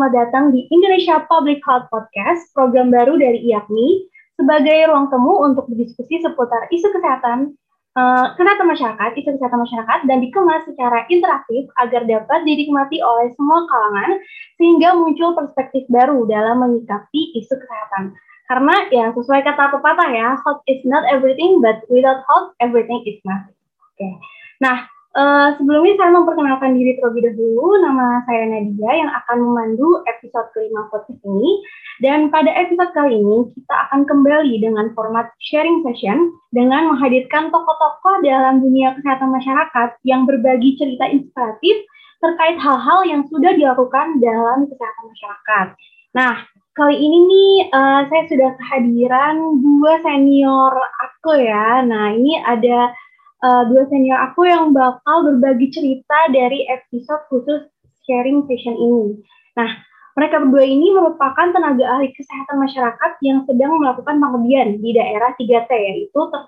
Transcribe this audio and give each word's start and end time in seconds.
selamat 0.00 0.16
datang 0.16 0.48
di 0.48 0.64
Indonesia 0.72 1.28
Public 1.28 1.60
Health 1.60 1.92
Podcast, 1.92 2.48
program 2.56 2.88
baru 2.88 3.20
dari 3.20 3.44
IAPMI, 3.52 4.08
sebagai 4.40 4.88
ruang 4.88 5.12
temu 5.12 5.44
untuk 5.44 5.68
berdiskusi 5.68 6.24
seputar 6.24 6.72
isu 6.72 6.88
kesehatan, 6.88 7.52
uh, 8.00 8.32
kesehatan 8.32 8.64
masyarakat, 8.64 9.10
isu 9.20 9.36
kesehatan 9.36 9.60
masyarakat, 9.60 9.98
dan 10.08 10.24
dikemas 10.24 10.64
secara 10.64 11.04
interaktif 11.12 11.68
agar 11.84 12.08
dapat 12.08 12.48
dinikmati 12.48 12.96
oleh 13.04 13.28
semua 13.36 13.68
kalangan, 13.68 14.24
sehingga 14.56 14.96
muncul 14.96 15.36
perspektif 15.36 15.84
baru 15.92 16.24
dalam 16.24 16.64
menyikapi 16.64 17.36
isu 17.36 17.60
kesehatan. 17.60 18.16
Karena 18.48 18.88
ya 18.88 19.12
sesuai 19.12 19.44
kata 19.44 19.68
pepatah 19.68 20.08
ya, 20.16 20.40
health 20.40 20.64
is 20.64 20.80
not 20.88 21.04
everything, 21.12 21.60
but 21.60 21.84
without 21.92 22.24
health, 22.24 22.56
everything 22.64 23.04
is 23.04 23.20
nothing. 23.28 23.52
Oke, 23.52 24.00
okay. 24.00 24.16
nah 24.64 24.88
Uh, 25.10 25.58
sebelumnya 25.58 25.98
saya 25.98 26.14
memperkenalkan 26.14 26.78
diri 26.78 26.94
terlebih 26.94 27.34
dahulu. 27.34 27.82
Nama 27.82 28.22
saya 28.30 28.46
Nadia 28.46 28.92
yang 28.94 29.10
akan 29.10 29.36
memandu 29.42 30.06
episode 30.06 30.46
kelima 30.54 30.86
podcast 30.86 31.18
ini. 31.26 31.50
Dan 31.98 32.30
pada 32.30 32.48
episode 32.54 32.94
kali 32.94 33.18
ini 33.18 33.50
kita 33.58 33.74
akan 33.90 34.06
kembali 34.06 34.62
dengan 34.62 34.94
format 34.94 35.28
sharing 35.42 35.82
session 35.82 36.30
dengan 36.54 36.94
menghadirkan 36.94 37.50
tokoh-tokoh 37.50 38.22
dalam 38.22 38.62
dunia 38.62 38.94
kesehatan 38.96 39.34
masyarakat 39.34 39.98
yang 40.06 40.30
berbagi 40.30 40.78
cerita 40.78 41.10
inspiratif 41.10 41.76
terkait 42.22 42.56
hal-hal 42.62 43.02
yang 43.02 43.26
sudah 43.26 43.50
dilakukan 43.52 44.22
dalam 44.22 44.70
kesehatan 44.70 45.04
masyarakat. 45.10 45.66
Nah, 46.14 46.34
kali 46.78 46.96
ini 46.96 47.18
nih 47.26 47.52
uh, 47.74 48.00
saya 48.06 48.22
sudah 48.30 48.50
kehadiran 48.62 49.58
dua 49.58 49.98
senior 50.06 50.72
aku 51.02 51.34
ya. 51.34 51.82
Nah, 51.82 52.14
ini 52.14 52.38
ada 52.46 52.94
uh, 53.44 53.62
dua 53.68 53.84
senior 53.88 54.18
aku 54.30 54.48
yang 54.48 54.72
bakal 54.72 55.26
berbagi 55.26 55.72
cerita 55.72 56.18
dari 56.32 56.64
episode 56.68 57.24
khusus 57.28 57.68
sharing 58.04 58.44
session 58.48 58.76
ini. 58.76 59.20
Nah, 59.56 59.70
mereka 60.16 60.42
berdua 60.42 60.64
ini 60.66 60.92
merupakan 60.92 61.46
tenaga 61.52 61.84
ahli 61.98 62.12
kesehatan 62.12 62.56
masyarakat 62.60 63.10
yang 63.24 63.44
sedang 63.46 63.76
melakukan 63.78 64.18
pengabdian 64.18 64.80
di 64.82 64.90
daerah 64.92 65.32
3T, 65.36 65.70
yaitu 65.70 66.20
ter 66.32 66.42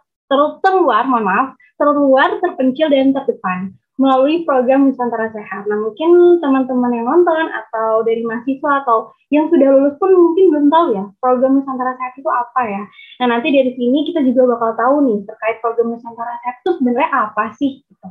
terluar, 0.65 1.05
mohon 1.05 1.29
maaf, 1.29 1.49
terluar, 1.77 2.41
terpencil, 2.41 2.89
dan 2.89 3.13
terdepan 3.13 3.77
melalui 4.01 4.43
program 4.49 4.89
Nusantara 4.89 5.29
Sehat. 5.33 5.69
Nah, 5.69 5.77
mungkin 5.77 6.41
teman-teman 6.41 6.93
yang 6.97 7.07
nonton 7.07 7.47
atau 7.53 8.01
dari 8.03 8.25
mahasiswa 8.25 8.85
atau 8.85 9.13
yang 9.29 9.53
sudah 9.53 9.69
lulus 9.69 9.97
pun 10.01 10.13
mungkin 10.13 10.45
belum 10.53 10.67
tahu 10.73 10.87
ya 10.97 11.05
program 11.21 11.61
Nusantara 11.61 11.93
Sehat 12.01 12.15
itu 12.17 12.31
apa 12.33 12.63
ya. 12.69 12.83
Nah, 13.21 13.27
nanti 13.37 13.53
dari 13.53 13.73
sini 13.77 14.09
kita 14.09 14.25
juga 14.25 14.57
bakal 14.57 14.71
tahu 14.81 14.95
nih 15.09 15.19
terkait 15.29 15.57
program 15.61 15.93
Nusantara 15.93 16.41
Sehat 16.41 16.57
itu 16.65 16.71
sebenarnya 16.81 17.11
apa 17.13 17.45
sih 17.57 17.85
gitu. 17.85 18.09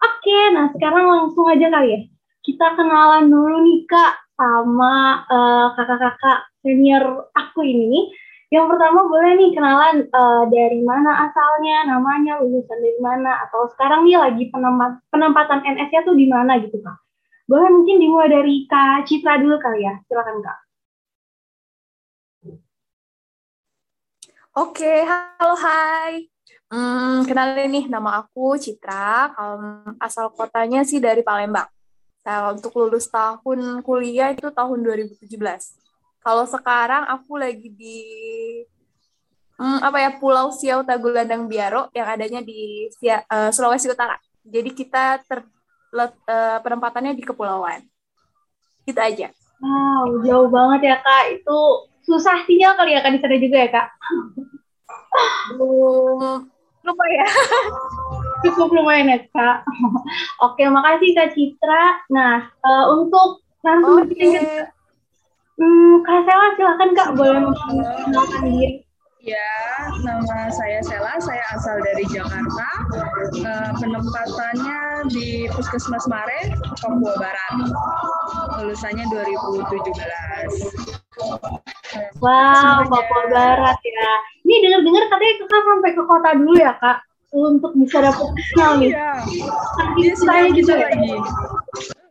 Oke, 0.00 0.38
nah 0.56 0.72
sekarang 0.72 1.04
langsung 1.06 1.44
aja 1.46 1.68
kali 1.68 1.88
ya. 1.92 2.00
Kita 2.40 2.72
kenalan 2.72 3.28
dulu 3.28 3.56
nih 3.68 3.84
Kak 3.84 4.12
sama 4.32 5.24
uh, 5.28 5.76
kakak-kakak 5.76 6.48
senior 6.64 7.28
aku 7.36 7.60
ini 7.60 8.08
yang 8.50 8.66
pertama 8.66 9.06
boleh 9.06 9.38
nih 9.38 9.50
kenalan 9.54 10.10
uh, 10.10 10.42
dari 10.50 10.82
mana 10.82 11.30
asalnya, 11.30 11.86
namanya, 11.86 12.42
lulusan 12.42 12.82
dari 12.82 12.98
mana, 12.98 13.46
atau 13.46 13.70
sekarang 13.70 14.02
nih 14.02 14.18
lagi 14.18 14.50
penempat, 14.50 14.98
penempatan 15.06 15.62
NS-nya 15.62 16.02
tuh 16.02 16.18
di 16.18 16.26
mana 16.26 16.58
gitu 16.58 16.82
Kak. 16.82 16.98
Boleh 17.46 17.70
mungkin 17.70 18.02
dimulai 18.02 18.26
dari 18.26 18.66
Kak 18.66 19.06
Citra 19.06 19.38
dulu 19.38 19.54
kali 19.62 19.86
ya, 19.86 19.94
silakan 20.10 20.42
Kak. 20.42 20.58
Oke, 24.58 25.06
halo 25.06 25.54
hai. 25.62 26.26
Hmm, 26.74 27.22
kenalin 27.22 27.70
nih, 27.70 27.86
nama 27.86 28.18
aku 28.18 28.58
Citra. 28.58 29.30
Um, 29.38 29.94
asal 30.02 30.26
kotanya 30.34 30.82
sih 30.82 30.98
dari 30.98 31.22
Palembang. 31.22 31.70
Nah, 32.26 32.50
untuk 32.50 32.74
lulus 32.74 33.06
tahun 33.06 33.78
kuliah 33.86 34.34
itu 34.34 34.50
tahun 34.50 34.82
2017. 34.82 35.30
Kalau 36.20 36.44
sekarang 36.44 37.08
aku 37.08 37.40
lagi 37.40 37.68
di 37.72 37.98
hmm, 39.56 39.80
apa 39.80 39.98
ya 40.00 40.10
Pulau 40.20 40.52
Siau 40.52 40.84
Tagulandang 40.84 41.48
Biaro 41.48 41.88
yang 41.96 42.08
adanya 42.08 42.40
di 42.44 42.88
Sia, 42.96 43.24
uh, 43.28 43.48
Sulawesi 43.48 43.88
Utara. 43.88 44.20
Jadi 44.44 44.70
kita 44.72 45.20
ter, 45.24 45.44
uh, 45.96 46.58
penempatannya 46.60 47.16
di 47.16 47.24
kepulauan. 47.24 47.84
Gitu 48.84 49.00
aja. 49.00 49.28
Wow, 49.60 50.24
jauh 50.24 50.48
banget 50.48 50.92
ya 50.92 50.96
kak. 51.00 51.24
Itu 51.40 51.58
susah 52.04 52.44
sinyal 52.48 52.76
kali 52.80 52.96
ya 52.96 53.04
kak 53.04 53.12
di 53.12 53.20
sana 53.20 53.36
juga 53.36 53.56
ya 53.60 53.68
kak. 53.68 53.88
Belum 55.56 56.48
lupa 56.80 57.04
ya. 57.12 57.26
Cukup 58.44 58.72
lumayan 58.72 59.12
ya 59.12 59.18
kak. 59.28 59.68
Oke, 60.48 60.64
makasih 60.68 61.12
kak 61.12 61.32
Citra. 61.36 62.08
Nah, 62.08 62.48
uh, 62.64 62.84
untuk 62.96 63.44
langsung 63.60 64.08
okay. 64.08 64.68
Hmm, 65.60 66.00
Kak 66.08 66.24
Sela, 66.24 66.46
silakan 66.56 66.90
Kak, 66.96 67.08
boleh 67.20 67.40
memperkenalkan 67.44 68.48
diri. 68.48 68.80
Ya, 69.20 69.52
nama 70.00 70.48
saya 70.48 70.80
Sela, 70.80 71.20
saya 71.20 71.44
asal 71.52 71.76
dari 71.84 72.08
Jakarta. 72.08 72.68
Uh, 73.44 73.68
penempatannya 73.76 75.04
di 75.12 75.44
Puskesmas 75.52 76.08
Mare, 76.08 76.56
Papua 76.80 77.12
Barat. 77.20 77.52
Lulusannya 78.56 79.04
2017. 79.12 79.60
Wow, 82.24 82.88
Papua 82.88 83.24
Barat 83.28 83.76
ya. 83.84 84.12
Ini 84.40 84.64
dengar-dengar 84.64 85.12
katanya 85.12 85.34
kakak 85.44 85.62
sampai 85.68 85.90
ke 85.92 86.02
kota 86.08 86.30
dulu 86.40 86.56
ya 86.56 86.72
kak, 86.80 87.04
untuk 87.36 87.76
bisa 87.76 88.00
dapat 88.00 88.32
sinyal 88.48 88.72
nih. 88.80 88.96
Iya, 88.96 89.12
Iya, 90.00 90.14
saya 90.16 90.48
gitu 90.56 90.72
lagi 90.72 91.20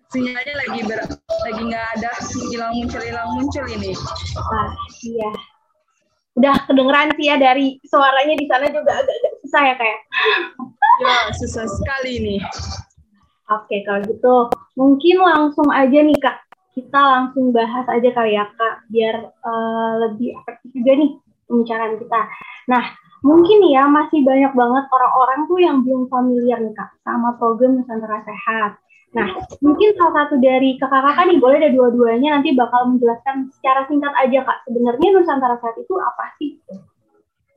sinyalnya 0.09 0.55
lagi 0.57 0.79
ber, 0.89 0.99
lagi 1.45 1.61
nggak 1.69 1.87
ada 1.97 2.11
hilang 2.49 2.73
muncul 2.73 3.01
hilang 3.01 3.29
muncul 3.37 3.65
ini. 3.69 3.93
Ah, 4.37 4.69
iya. 5.05 5.29
Udah 6.33 6.55
kedengeran 6.65 7.13
sih 7.13 7.29
ya 7.29 7.35
dari 7.37 7.77
suaranya 7.85 8.35
di 8.39 8.45
sana 8.49 8.73
juga 8.73 9.05
agak-agak 9.05 9.33
susah 9.45 9.63
ya 9.69 9.75
kayak. 9.77 9.99
Ya? 10.99 11.05
ya 11.05 11.17
susah 11.37 11.65
sekali 11.69 12.11
ini. 12.17 12.35
Oke 13.49 13.81
kalau 13.85 14.01
gitu 14.05 14.35
mungkin 14.77 15.15
langsung 15.25 15.69
aja 15.73 15.99
nih 16.05 16.17
kak 16.21 16.37
kita 16.77 17.01
langsung 17.01 17.49
bahas 17.49 17.85
aja 17.89 18.09
kali 18.13 18.37
ya 18.37 18.45
kak 18.45 18.75
biar 18.93 19.15
uh, 19.41 19.93
lebih 20.05 20.37
efektif 20.37 20.69
juga 20.73 20.91
nih 21.05 21.11
pembicaraan 21.49 21.97
kita. 21.97 22.21
Nah 22.69 22.83
mungkin 23.25 23.59
ya 23.67 23.85
masih 23.89 24.25
banyak 24.25 24.53
banget 24.57 24.85
orang-orang 24.89 25.39
tuh 25.45 25.59
yang 25.59 25.77
belum 25.85 26.09
familiar 26.09 26.57
nih 26.61 26.73
kak 26.73 26.89
sama 27.05 27.37
program 27.37 27.77
Nusantara 27.77 28.25
Sehat. 28.25 28.77
Nah, 29.09 29.25
mungkin 29.65 29.89
salah 29.97 30.25
satu 30.25 30.37
dari 30.37 30.77
kakak-kakak 30.77 31.25
nih, 31.33 31.41
boleh 31.41 31.57
ada 31.57 31.73
dua-duanya 31.73 32.37
nanti 32.37 32.53
bakal 32.53 32.93
menjelaskan 32.93 33.49
secara 33.57 33.89
singkat 33.89 34.13
aja 34.13 34.45
kak, 34.45 34.57
sebenarnya 34.69 35.07
Nusantara 35.17 35.57
saat 35.57 35.77
itu 35.81 35.93
apa 35.97 36.25
sih? 36.37 36.61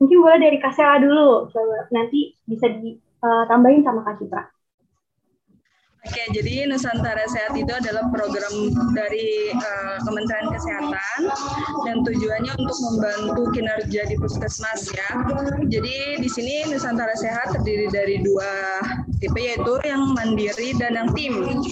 Mungkin 0.01 0.17
boleh 0.19 0.39
dari 0.41 0.57
Kak 0.59 0.75
dulu, 0.99 1.47
coba 1.47 1.87
nanti 1.93 2.35
bisa 2.43 2.67
ditambahin 2.67 3.87
sama 3.87 4.03
Kak 4.03 4.19
Citra. 4.19 4.52
Oke, 6.03 6.19
jadi 6.35 6.67
Nusantara 6.67 7.23
Sehat 7.31 7.55
itu 7.55 7.71
adalah 7.71 8.11
program 8.11 8.75
dari 8.91 9.55
uh, 9.55 9.97
Kementerian 10.03 10.51
Kesehatan 10.51 11.19
dan 11.87 11.95
tujuannya 12.03 12.53
untuk 12.59 12.77
membantu 12.91 13.43
kinerja 13.55 14.11
di 14.11 14.15
puskesmas 14.19 14.91
ya. 14.91 15.09
Jadi 15.71 16.19
di 16.19 16.27
sini 16.27 16.67
Nusantara 16.67 17.15
Sehat 17.15 17.55
terdiri 17.55 17.87
dari 17.87 18.19
dua 18.19 18.83
tipe 19.23 19.39
yaitu 19.39 19.79
yang 19.87 20.11
mandiri 20.11 20.75
dan 20.75 20.99
yang 20.99 21.09
tim. 21.15 21.63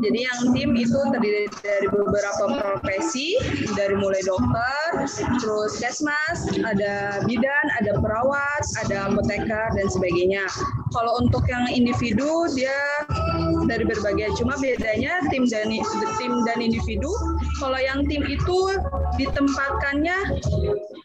Jadi 0.00 0.18
yang 0.24 0.40
tim 0.56 0.72
itu 0.72 0.96
terdiri 1.12 1.44
dari 1.60 1.86
beberapa 1.92 2.56
profesi 2.56 3.36
dari 3.76 3.92
mulai 3.92 4.24
dokter, 4.24 5.04
terus 5.36 5.76
kesmas, 5.76 6.48
ada 6.64 7.20
bidan, 7.28 7.66
ada 7.76 8.00
perawat, 8.00 8.64
ada 8.80 9.12
apoteker 9.12 9.68
dan 9.76 9.86
sebagainya. 9.92 10.48
Kalau 10.96 11.20
untuk 11.20 11.44
yang 11.44 11.68
individu 11.68 12.48
dia 12.56 13.04
dari 13.66 13.84
berbagai 13.84 14.34
cuma 14.38 14.54
bedanya 14.58 15.20
tim 15.28 15.44
dan 15.46 15.70
tim 16.18 16.32
dan 16.46 16.58
individu. 16.62 17.10
Kalau 17.60 17.78
yang 17.78 18.06
tim 18.06 18.22
itu 18.26 18.58
ditempatkannya 19.20 20.18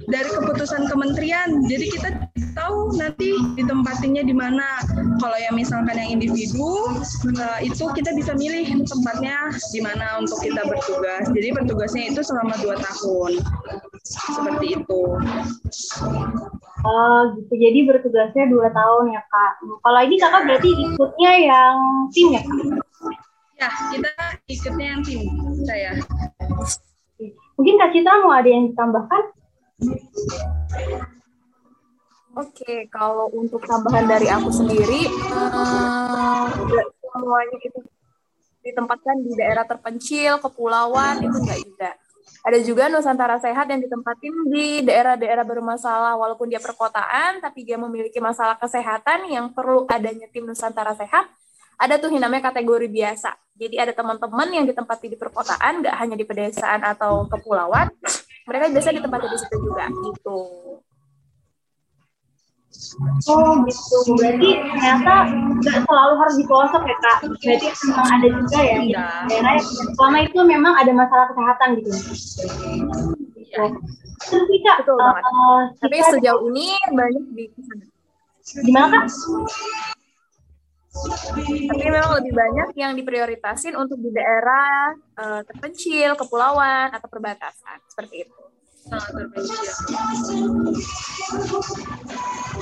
dari 0.09 0.29
keputusan 0.29 0.89
kementerian 0.89 1.63
jadi 1.69 1.85
kita 1.93 2.09
tahu 2.57 2.95
nanti 2.99 3.35
ditempatinnya 3.57 4.23
di 4.25 4.35
mana. 4.35 4.83
Kalau 5.21 5.37
yang 5.37 5.55
misalkan 5.55 5.97
yang 5.97 6.19
individu 6.19 6.97
uh, 7.37 7.59
itu 7.61 7.85
kita 7.93 8.11
bisa 8.17 8.33
milih 8.35 8.85
tempatnya 8.85 9.53
di 9.71 9.79
mana 9.81 10.21
untuk 10.21 10.41
kita 10.41 10.61
bertugas. 10.65 11.29
Jadi 11.31 11.47
bertugasnya 11.55 12.03
itu 12.11 12.21
selama 12.25 12.57
dua 12.59 12.77
tahun 12.79 13.41
seperti 14.01 14.81
itu 14.81 15.01
Oh 16.81 17.21
gitu, 17.37 17.53
jadi 17.53 17.79
bertugasnya 17.85 18.49
dua 18.49 18.73
tahun 18.73 19.13
ya 19.13 19.21
kak. 19.29 19.53
Kalau 19.85 19.99
ini 20.01 20.15
kakak 20.17 20.49
berarti 20.49 20.69
ikutnya 20.73 21.31
yang 21.45 21.75
tim 22.09 22.27
ya 22.33 22.41
kak? 22.41 22.57
Ya, 23.61 23.69
kita 23.93 24.09
ikutnya 24.49 24.85
yang 24.97 25.01
tim 25.05 25.21
saya. 25.69 25.93
Mungkin 27.61 27.77
kak 27.77 27.93
Citra 27.93 28.25
mau 28.25 28.33
ada 28.33 28.49
yang 28.49 28.73
ditambahkan? 28.73 29.23
Oke, 32.31 32.89
kalau 32.89 33.29
untuk 33.29 33.61
tambahan 33.67 34.09
dari 34.09 34.25
aku 34.33 34.49
sendiri, 34.49 35.05
uh, 35.37 36.49
semuanya 36.97 37.57
itu 37.61 37.79
ditempatkan 38.65 39.21
di 39.21 39.37
daerah 39.37 39.69
terpencil, 39.69 40.41
kepulauan, 40.41 41.21
itu 41.21 41.37
enggak 41.37 41.59
juga. 41.61 41.91
Ada 42.41 42.57
juga 42.65 42.89
Nusantara 42.89 43.37
Sehat 43.37 43.69
yang 43.69 43.77
ditempatin 43.85 44.33
di 44.49 44.81
daerah-daerah 44.81 45.45
bermasalah, 45.45 46.17
walaupun 46.17 46.49
dia 46.49 46.57
perkotaan, 46.57 47.37
tapi 47.37 47.61
dia 47.61 47.77
memiliki 47.77 48.17
masalah 48.17 48.57
kesehatan 48.57 49.29
yang 49.29 49.53
perlu 49.53 49.85
adanya 49.85 50.25
tim 50.33 50.49
Nusantara 50.49 50.97
Sehat. 50.97 51.29
Ada 51.77 52.01
tuh 52.01 52.09
yang 52.09 52.25
namanya 52.25 52.49
kategori 52.49 52.89
biasa. 52.89 53.37
Jadi 53.57 53.77
ada 53.77 53.93
teman-teman 53.93 54.49
yang 54.49 54.65
ditempati 54.65 55.13
di 55.13 55.17
perkotaan, 55.21 55.85
nggak 55.85 55.95
hanya 56.01 56.15
di 56.17 56.25
pedesaan 56.25 56.81
atau 56.81 57.29
kepulauan, 57.29 57.93
mereka 58.49 58.73
biasa 58.73 58.89
ditempati 58.89 59.25
di 59.29 59.37
situ 59.37 59.55
juga, 59.61 59.85
gitu. 59.89 60.39
Oh 63.27 63.61
gitu, 63.63 63.97
berarti 64.15 64.49
ternyata 64.57 65.13
nggak 65.59 65.79
selalu 65.83 66.13
harus 66.17 66.35
di 66.35 66.45
pelosok 66.45 66.83
ya 66.83 66.97
kak. 66.97 67.17
Berarti 67.21 67.67
memang 67.67 68.07
ada 68.09 68.27
juga 68.31 68.59
ya 68.59 68.77
Iya. 68.79 69.05
daerah 69.27 69.53
selama 69.93 70.17
itu 70.21 70.39
memang 70.41 70.73
ada 70.75 70.91
masalah 70.91 71.25
kesehatan 71.29 71.67
gitu. 71.77 71.89
Iya. 73.35 73.63
Terus 74.21 74.47
kak, 74.61 74.77
Betul 74.81 74.97
eh, 74.97 75.61
Tapi 75.77 75.95
kita- 75.97 76.11
sejauh 76.15 76.41
ini 76.49 76.67
banyak 76.87 77.25
di 77.31 77.43
sana. 77.59 77.85
gimana 78.61 78.85
kak? 78.89 79.05
Tapi 81.41 81.83
memang 81.87 82.11
lebih 82.19 82.33
banyak 82.33 82.67
yang 82.75 82.91
diprioritasin 82.93 83.73
untuk 83.73 83.95
di 83.97 84.11
daerah 84.11 84.91
eh, 84.95 85.41
terpencil, 85.45 86.15
kepulauan, 86.15 86.91
atau 86.91 87.07
perbatasan. 87.07 87.79
Seperti 87.87 88.27
itu. 88.27 88.35
Sangat. 88.81 89.29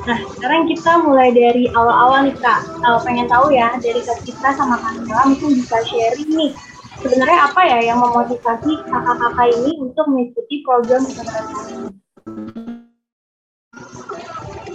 Nah, 0.04 0.20
sekarang 0.36 0.68
kita 0.68 0.92
mulai 1.04 1.32
dari 1.32 1.72
awal-awal 1.72 2.28
nih 2.28 2.36
kak. 2.36 2.60
Eh, 2.68 3.00
pengen 3.08 3.28
tahu 3.32 3.56
ya 3.56 3.72
dari 3.80 4.04
kak 4.04 4.20
kita 4.28 4.52
sama 4.56 4.76
kak 4.80 5.00
Nela 5.00 5.24
mungkin 5.32 5.56
bisa 5.56 5.80
sharing 5.88 6.32
nih. 6.36 6.52
Sebenarnya 7.00 7.40
apa 7.48 7.62
ya 7.64 7.80
yang 7.94 8.04
memotivasi 8.04 8.84
kakak-kakak 8.92 9.48
ini 9.56 9.72
untuk 9.80 10.06
mengikuti 10.12 10.56
program 10.68 11.08
kesehatan 11.08 11.46
ini? 11.72 11.90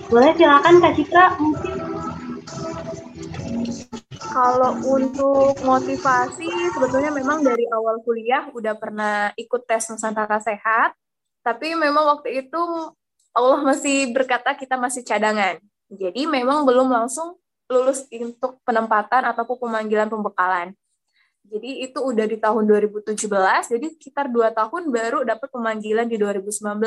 Boleh 0.08 0.32
silakan 0.32 0.75
kak 0.81 0.94
Citra 0.96 1.25
mungkin. 1.37 1.76
Kalau 4.35 4.75
untuk 4.82 5.55
motivasi, 5.62 6.50
sebetulnya 6.75 7.14
memang 7.14 7.46
dari 7.46 7.70
awal 7.70 8.02
kuliah 8.02 8.50
udah 8.50 8.75
pernah 8.75 9.31
ikut 9.38 9.62
tes 9.62 9.87
Nusantara 9.94 10.43
Sehat, 10.43 10.99
tapi 11.44 11.76
memang 11.76 12.19
waktu 12.19 12.49
itu 12.49 12.61
Allah 13.37 13.61
masih 13.61 14.11
berkata 14.17 14.56
kita 14.56 14.81
masih 14.81 15.05
cadangan. 15.05 15.61
Jadi 15.93 16.25
memang 16.25 16.64
belum 16.64 16.88
langsung 16.88 17.37
lulus 17.69 18.08
untuk 18.08 18.56
penempatan 18.64 19.29
ataupun 19.29 19.69
pemanggilan 19.69 20.08
pembekalan. 20.08 20.73
Jadi 21.44 21.85
itu 21.85 22.00
udah 22.00 22.25
di 22.25 22.41
tahun 22.41 22.64
2017, 22.64 23.20
jadi 23.69 23.87
sekitar 23.93 24.32
dua 24.32 24.49
tahun 24.49 24.88
baru 24.88 25.29
dapat 25.29 25.52
pemanggilan 25.52 26.08
di 26.08 26.17
2019. 26.17 26.81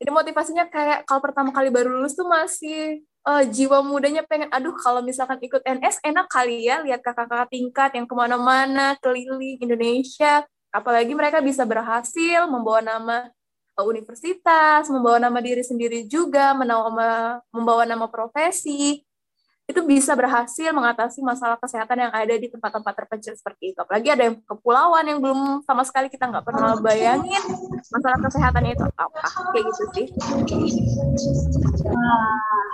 Jadi 0.00 0.10
motivasinya 0.14 0.70
kayak 0.70 1.04
kalau 1.10 1.20
pertama 1.20 1.50
kali 1.50 1.74
baru 1.74 1.90
lulus 1.90 2.14
tuh 2.14 2.30
masih 2.30 3.02
eh, 3.02 3.44
jiwa 3.50 3.82
mudanya 3.82 4.22
pengen, 4.22 4.46
aduh 4.54 4.78
kalau 4.78 5.02
misalkan 5.02 5.42
ikut 5.42 5.58
NS 5.66 5.98
enak 6.06 6.30
kali 6.30 6.70
ya 6.70 6.86
lihat 6.86 7.02
kakak-kakak 7.02 7.50
tingkat 7.50 7.90
yang 7.98 8.06
ke 8.06 8.14
mana-mana 8.14 8.94
keliling 9.02 9.58
Indonesia. 9.58 10.46
Apalagi 10.70 11.12
mereka 11.18 11.42
bisa 11.42 11.66
berhasil 11.66 12.46
membawa 12.46 12.78
nama 12.78 13.16
eh, 13.78 13.86
universitas, 13.86 14.86
membawa 14.86 15.18
nama 15.18 15.38
diri 15.42 15.62
sendiri 15.66 16.06
juga, 16.06 16.54
menawa- 16.54 17.42
membawa 17.50 17.82
nama 17.86 18.06
profesi. 18.06 19.02
Itu 19.70 19.86
bisa 19.86 20.18
berhasil 20.18 20.74
mengatasi 20.74 21.22
masalah 21.22 21.54
kesehatan 21.54 22.10
yang 22.10 22.10
ada 22.10 22.34
di 22.34 22.50
tempat-tempat 22.50 22.90
terpencil 22.90 23.38
seperti 23.38 23.70
itu. 23.70 23.78
Apalagi 23.78 24.10
ada 24.10 24.26
yang 24.26 24.42
kepulauan 24.42 25.06
yang 25.06 25.22
belum 25.22 25.62
sama 25.62 25.86
sekali 25.86 26.10
kita 26.10 26.26
nggak 26.26 26.42
pernah 26.42 26.74
bayangin 26.82 27.38
masalah 27.86 28.18
kesehatannya 28.18 28.74
itu 28.74 28.82
apa. 28.98 29.20
Kayak 29.54 29.64
gitu 29.70 29.84
sih. 29.94 30.06
Wah, 31.86 32.66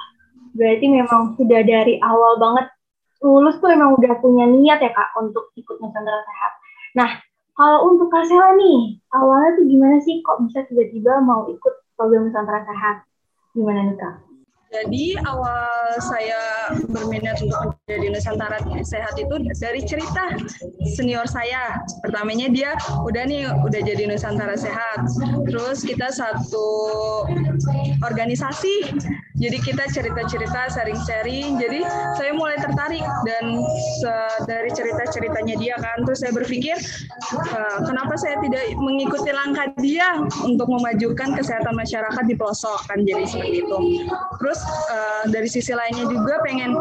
berarti 0.57 0.87
memang 0.89 1.37
sudah 1.37 1.61
dari 1.61 2.01
awal 2.01 2.41
banget 2.41 2.73
lulus 3.21 3.61
tuh 3.61 3.73
emang 3.73 3.97
udah 3.97 4.17
punya 4.21 4.45
niat 4.49 4.81
ya 4.81 4.93
kak 4.93 5.17
untuk 5.21 5.53
ikut 5.57 5.77
Nusantara 5.81 6.21
Sehat. 6.25 6.53
Nah, 6.97 7.11
kalau 7.57 7.89
untuk 7.89 8.13
Kak 8.13 8.29
Sela 8.29 8.53
nih, 8.61 9.01
awalnya 9.17 9.57
tuh 9.57 9.65
gimana 9.65 9.97
sih 10.05 10.21
kok 10.21 10.45
bisa 10.45 10.69
tiba-tiba 10.69 11.25
mau 11.25 11.49
ikut 11.49 11.75
program 11.97 12.29
Nusantara 12.29 12.61
Sehat? 12.69 12.97
Gimana 13.57 13.89
nih 13.89 13.97
kak? 13.97 14.26
Jadi 14.67 15.15
awal 15.23 15.95
saya 16.03 16.75
berminat 16.91 17.39
untuk 17.39 17.79
menjadi 17.87 18.07
Nusantara 18.13 18.59
Sehat 18.83 19.15
itu 19.15 19.35
dari 19.63 19.81
cerita 19.87 20.35
senior 20.99 21.25
saya. 21.31 21.79
Pertamanya 22.03 22.51
dia 22.51 22.75
udah 23.07 23.25
nih 23.31 23.47
udah 23.63 23.81
jadi 23.81 24.11
Nusantara 24.11 24.59
Sehat. 24.59 25.07
Terus 25.47 25.87
kita 25.87 26.11
satu 26.11 26.67
organisasi. 28.03 28.91
Jadi 29.37 29.61
kita 29.61 29.85
cerita-cerita, 29.93 30.73
sharing-sharing. 30.73 31.61
Jadi 31.61 31.85
saya 32.17 32.33
mulai 32.33 32.57
tertarik 32.57 33.05
dan 33.29 33.61
dari 34.49 34.71
cerita-ceritanya 34.73 35.55
dia 35.61 35.77
kan. 35.77 36.09
Terus 36.09 36.25
saya 36.25 36.33
berpikir 36.33 36.75
"Eh, 36.77 37.79
kenapa 37.85 38.17
saya 38.17 38.41
tidak 38.41 38.65
mengikuti 38.81 39.31
langkah 39.31 39.69
dia 39.79 40.25
untuk 40.43 40.67
memajukan 40.73 41.37
kesehatan 41.37 41.77
masyarakat 41.77 42.25
di 42.25 42.35
pelosok 42.35 42.81
kan 42.89 42.99
jadi 43.05 43.25
seperti 43.29 43.61
itu. 43.61 43.79
Terus 44.41 44.56
eh, 44.91 45.23
dari 45.31 45.49
sisi 45.49 45.73
lainnya 45.77 46.07
juga 46.09 46.41
pengen 46.45 46.75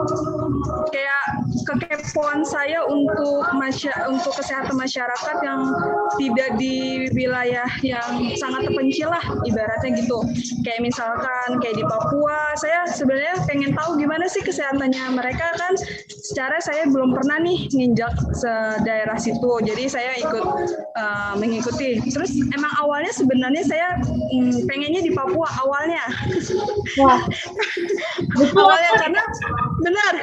kayak 0.94 1.22
kekepoan 1.66 2.45
saya 2.45 2.86
untuk 2.86 3.42
masya 3.57 3.92
untuk 4.07 4.38
kesehatan 4.38 4.77
masyarakat 4.77 5.38
yang 5.42 5.74
tidak 6.22 6.50
di 6.62 7.10
wilayah 7.18 7.68
yang 7.81 8.30
sangat 8.38 8.69
terpencil 8.69 9.10
lah 9.10 9.24
ibaratnya 9.44 9.98
gitu. 9.98 10.22
Kayak 10.62 10.81
misalkan 10.86 11.50
kayak 11.60 11.75
di 11.81 11.86
Papua, 11.86 12.54
saya 12.62 12.86
sebenarnya 12.89 13.42
pengen 13.50 13.74
tahu 13.74 13.98
gimana 13.98 14.30
sih 14.30 14.45
kesehatannya 14.45 15.18
mereka 15.18 15.57
kan 15.57 15.74
secara 16.25 16.57
saya 16.62 16.86
belum 16.89 17.18
pernah 17.18 17.42
nih 17.42 17.69
nginjak 17.74 18.13
se 18.38 18.54
daerah 18.86 19.18
situ. 19.18 19.51
Jadi 19.66 19.89
saya 19.89 20.18
ikut 20.22 20.45
uh, 20.95 21.33
mengikuti. 21.42 21.98
Terus 22.13 22.38
emang 22.54 22.74
awalnya 22.81 23.12
sebenarnya 23.13 23.63
saya 23.66 23.88
mm, 24.06 24.69
pengennya 24.69 25.01
di 25.01 25.12
Papua 25.13 25.50
awalnya. 25.66 26.06
Wah, 27.01 27.22
betul 28.39 28.65
awalnya 28.65 28.94
karena 29.00 29.21
benar 29.81 30.13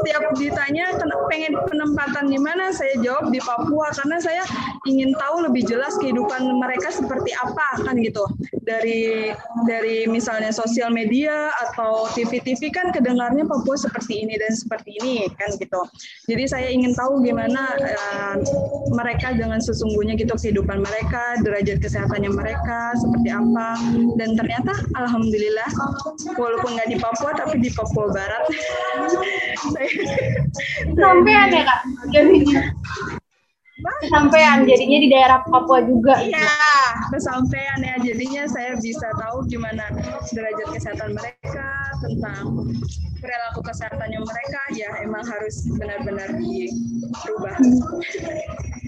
setiap 0.00 0.22
ditanya 0.38 0.86
"Ken- 0.96 1.22
pengen 1.28 1.52
penempatan 1.66 2.30
di 2.30 2.38
mana 2.38 2.70
saya 2.70 2.94
jawab 3.02 3.32
di 3.34 3.40
Papua 3.42 3.90
karena 3.96 4.16
saya 4.22 4.42
ingin 4.86 5.16
tahu 5.16 5.44
lebih 5.48 5.64
jelas 5.66 5.96
kehidupan 5.98 6.46
mereka 6.60 6.92
seperti 6.92 7.32
apa 7.34 7.82
kan 7.82 7.96
gitu. 8.00 8.24
Dari 8.64 9.32
dari 9.68 10.08
misalnya 10.08 10.52
sosial 10.52 10.92
media 10.92 11.52
atau 11.68 12.08
TV-TV 12.12 12.70
kan 12.70 12.92
kedengarnya 12.92 13.44
Papua 13.48 13.76
seperti 13.76 14.24
ini 14.24 14.38
dan 14.38 14.52
seperti 14.54 14.96
ini 15.02 15.26
kan 15.36 15.52
gitu. 15.56 15.80
Jadi 16.28 16.44
saya 16.48 16.68
ingin 16.70 16.92
tahu 16.94 17.24
gimana 17.24 17.76
eh, 17.80 18.34
mereka 18.94 19.34
dengan 19.34 19.58
sesungguhnya 19.58 20.14
gitu 20.16 20.36
kehidupan 20.36 20.80
mereka 20.84 21.40
derajat 21.42 21.80
kesehatannya 21.80 22.30
mereka 22.30 22.94
seperti 23.00 23.28
apa. 23.32 23.68
Dan 24.20 24.36
ternyata 24.38 24.72
alhamdulillah 24.96 25.70
walaupun 26.38 26.63
nggak 26.68 26.88
di 26.88 26.96
Papua 26.96 27.30
tapi 27.36 27.56
di 27.60 27.70
Papua 27.72 28.06
Barat 28.12 28.44
sampean 30.96 31.48
ya 31.52 31.62
kak? 31.66 31.80
Jadinya. 32.14 32.62
Sampean 34.08 34.64
jadinya 34.64 34.98
di 35.02 35.08
daerah 35.10 35.38
Papua 35.44 35.82
juga. 35.84 36.16
Iya, 36.22 36.46
kesampaian 37.10 37.78
ya. 37.82 37.98
Jadinya 38.00 38.46
saya 38.48 38.78
bisa 38.78 39.10
tahu 39.18 39.44
gimana 39.50 39.90
derajat 40.32 40.68
kesehatan 40.72 41.10
mereka, 41.12 41.92
tentang 42.00 42.70
perilaku 43.18 43.60
kesehatannya 43.66 44.20
mereka. 44.22 44.60
Ya, 44.78 44.88
emang 45.02 45.26
harus 45.26 45.66
benar-benar 45.74 46.32
dirubah. 46.38 47.54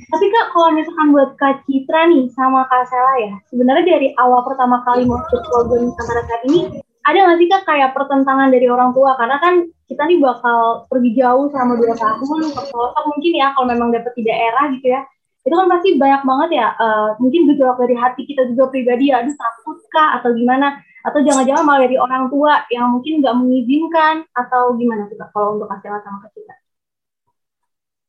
Tapi 0.07 0.27
kak, 0.31 0.47
kalau 0.55 0.71
misalkan 0.71 1.09
buat 1.11 1.31
Kak 1.35 1.67
Citra 1.67 2.07
nih 2.07 2.31
sama 2.33 2.63
Kak 2.71 2.87
Sela 2.87 3.15
ya, 3.27 3.35
sebenarnya 3.51 3.85
dari 3.91 4.09
awal 4.23 4.47
pertama 4.47 4.79
kali 4.87 5.03
masuk 5.03 5.43
program 5.51 5.91
Nusantara 5.91 6.23
Sehat 6.31 6.43
ini, 6.47 6.79
ada 7.07 7.19
nggak 7.23 7.39
sih 7.39 7.47
kak 7.47 7.63
kayak 7.63 7.95
pertentangan 7.95 8.51
dari 8.51 8.67
orang 8.67 8.91
tua? 8.91 9.15
Karena 9.15 9.39
kan 9.39 9.63
kita 9.87 10.03
nih 10.11 10.19
bakal 10.19 10.91
pergi 10.91 11.11
jauh 11.15 11.47
selama 11.55 11.79
dua 11.79 11.95
tahun 11.95 12.51
ke 12.51 12.63
pelosok 12.75 13.05
mungkin 13.15 13.33
ya, 13.39 13.55
kalau 13.55 13.67
memang 13.71 13.89
dapet 13.95 14.13
di 14.19 14.23
daerah 14.27 14.67
gitu 14.75 14.91
ya. 14.91 15.07
Itu 15.47 15.55
kan 15.55 15.71
pasti 15.71 15.95
banyak 15.95 16.23
banget 16.27 16.51
ya, 16.59 16.67
eh, 16.75 17.09
mungkin 17.23 17.41
gejolak 17.55 17.79
dari 17.79 17.95
hati 17.95 18.23
kita 18.27 18.51
juga 18.51 18.67
pribadi, 18.67 19.15
aduh 19.15 19.31
takut 19.31 19.79
kak 19.95 20.11
atau 20.21 20.35
gimana. 20.35 20.83
Atau 21.07 21.23
jangan-jangan 21.23 21.63
malah 21.63 21.87
dari 21.87 21.95
orang 22.03 22.27
tua 22.27 22.67
yang 22.75 22.91
mungkin 22.91 23.23
nggak 23.23 23.37
mengizinkan 23.39 24.27
atau 24.35 24.75
gimana 24.75 25.07
tuh 25.07 25.15
kak 25.15 25.31
kalau 25.31 25.55
untuk 25.55 25.71
Kak 25.71 25.79
Sela 25.87 26.03
sama 26.03 26.19
Kak 26.27 26.35
Citra? 26.35 26.57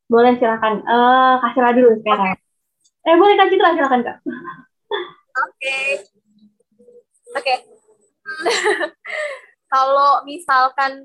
Boleh 0.10 0.34
silakan. 0.42 0.74
Eh 0.82 1.34
Kak 1.46 1.52
Sela 1.54 1.70
dulu 1.78 1.94
sekarang. 2.02 2.34
Eh 3.06 3.16
boleh 3.22 3.36
Kak 3.38 3.50
Citra 3.54 3.78
silakan 3.78 4.02
Kak. 4.02 4.18
Oke. 5.46 5.78
Oke. 7.38 7.77
Kalau 9.74 10.24
misalkan 10.24 11.04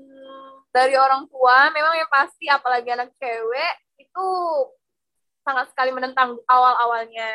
dari 0.73 0.95
orang 0.97 1.29
tua, 1.29 1.69
memang 1.69 1.93
yang 1.99 2.09
pasti 2.09 2.49
apalagi 2.49 2.89
anak 2.89 3.13
cewek 3.19 3.73
itu 4.01 4.27
sangat 5.43 5.69
sekali 5.69 5.91
menentang 5.91 6.39
awal-awalnya. 6.47 7.29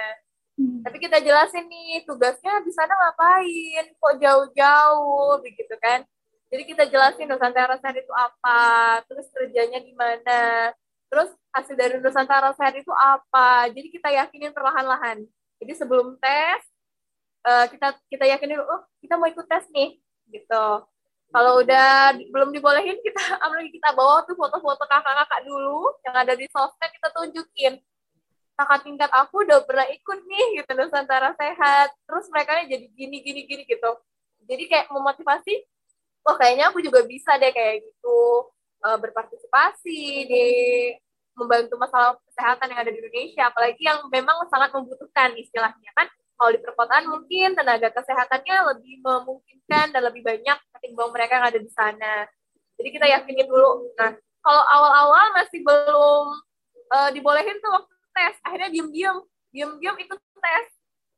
Hmm. 0.59 0.83
Tapi 0.83 0.99
kita 0.99 1.23
jelasin 1.23 1.71
nih 1.71 2.03
tugasnya 2.03 2.59
di 2.67 2.73
sana 2.75 2.91
ngapain, 2.91 3.87
kok 3.95 4.15
jauh-jauh 4.19 5.39
begitu 5.45 5.75
kan. 5.79 6.03
Jadi 6.49 6.63
kita 6.65 6.89
jelasin 6.89 7.29
Nusantara 7.29 7.77
Sehat 7.79 7.95
itu 7.95 8.11
apa, 8.11 9.05
terus 9.05 9.29
kerjanya 9.31 9.85
gimana, 9.85 10.73
terus 11.13 11.31
hasil 11.53 11.77
dari 11.77 12.01
Nusantara 12.01 12.57
Sehat 12.57 12.75
itu 12.75 12.91
apa. 12.91 13.69
Jadi 13.71 13.93
kita 13.93 14.09
yakinin 14.09 14.57
perlahan-lahan. 14.57 15.23
Jadi 15.61 15.73
sebelum 15.77 16.17
tes, 16.19 16.65
uh, 17.45 17.67
kita 17.71 17.95
kita 18.11 18.25
yakinin, 18.27 18.63
oh 18.63 18.83
kita 19.03 19.15
mau 19.19 19.29
ikut 19.31 19.47
tes 19.47 19.67
nih, 19.75 19.99
gitu. 20.33 20.67
Kalau 21.29 21.61
udah 21.61 22.17
belum 22.33 22.57
dibolehin, 22.57 22.97
kita 23.05 23.21
apalagi 23.45 23.69
kita 23.69 23.93
bawa 23.93 24.25
tuh 24.25 24.37
foto-foto 24.37 24.85
kakak-kakak 24.89 25.41
dulu 25.45 25.93
yang 26.09 26.17
ada 26.17 26.33
di 26.33 26.49
sosmed 26.49 26.89
kita 26.89 27.09
tunjukin. 27.13 27.75
Kakak 28.59 28.83
tingkat 28.83 29.11
aku 29.15 29.47
udah 29.47 29.63
pernah 29.63 29.87
ikut 29.87 30.19
nih 30.25 30.47
gitu 30.63 30.71
Nusantara 30.75 31.31
Sehat. 31.37 31.95
Terus 32.09 32.27
mereka 32.33 32.65
jadi 32.67 32.87
gini 32.91 33.23
gini 33.23 33.41
gini 33.47 33.63
gitu. 33.69 33.91
Jadi 34.49 34.65
kayak 34.67 34.91
memotivasi 34.91 35.63
oh 36.27 36.35
kayaknya 36.35 36.73
aku 36.73 36.83
juga 36.83 37.05
bisa 37.07 37.39
deh 37.39 37.53
kayak 37.55 37.87
gitu 37.87 38.21
uh, 38.83 38.99
berpartisipasi 38.99 40.01
di 40.27 40.47
membantu 41.39 41.79
masalah 41.79 42.19
kesehatan 42.27 42.75
yang 42.75 42.81
ada 42.83 42.91
di 42.91 42.99
Indonesia. 42.99 43.43
Apalagi 43.47 43.83
yang 43.85 44.01
memang 44.11 44.49
sangat 44.51 44.75
membutuhkan 44.75 45.39
istilahnya 45.39 45.93
kan 45.95 46.09
kalau 46.39 46.55
di 46.55 46.61
perkotaan 46.63 47.05
mungkin 47.11 47.59
tenaga 47.59 47.91
kesehatannya 47.91 48.57
lebih 48.71 49.03
memungkinkan 49.03 49.91
dan 49.91 50.03
lebih 50.07 50.23
banyak 50.23 50.59
ketimbang 50.79 51.11
mereka 51.11 51.43
yang 51.43 51.47
ada 51.51 51.59
di 51.59 51.71
sana. 51.75 52.31
Jadi 52.79 52.89
kita 52.95 53.07
yakinin 53.11 53.51
dulu. 53.51 53.91
Nah 53.99 54.15
kalau 54.39 54.63
awal-awal 54.71 55.35
masih 55.35 55.67
belum 55.67 56.25
uh, 56.95 57.11
dibolehin 57.11 57.59
tuh 57.59 57.75
waktu 57.75 57.95
tes. 58.15 58.35
Akhirnya 58.47 58.71
diem-diem. 58.71 59.19
Diem-diem 59.51 59.97
ikut 59.99 60.19
tes. 60.39 60.69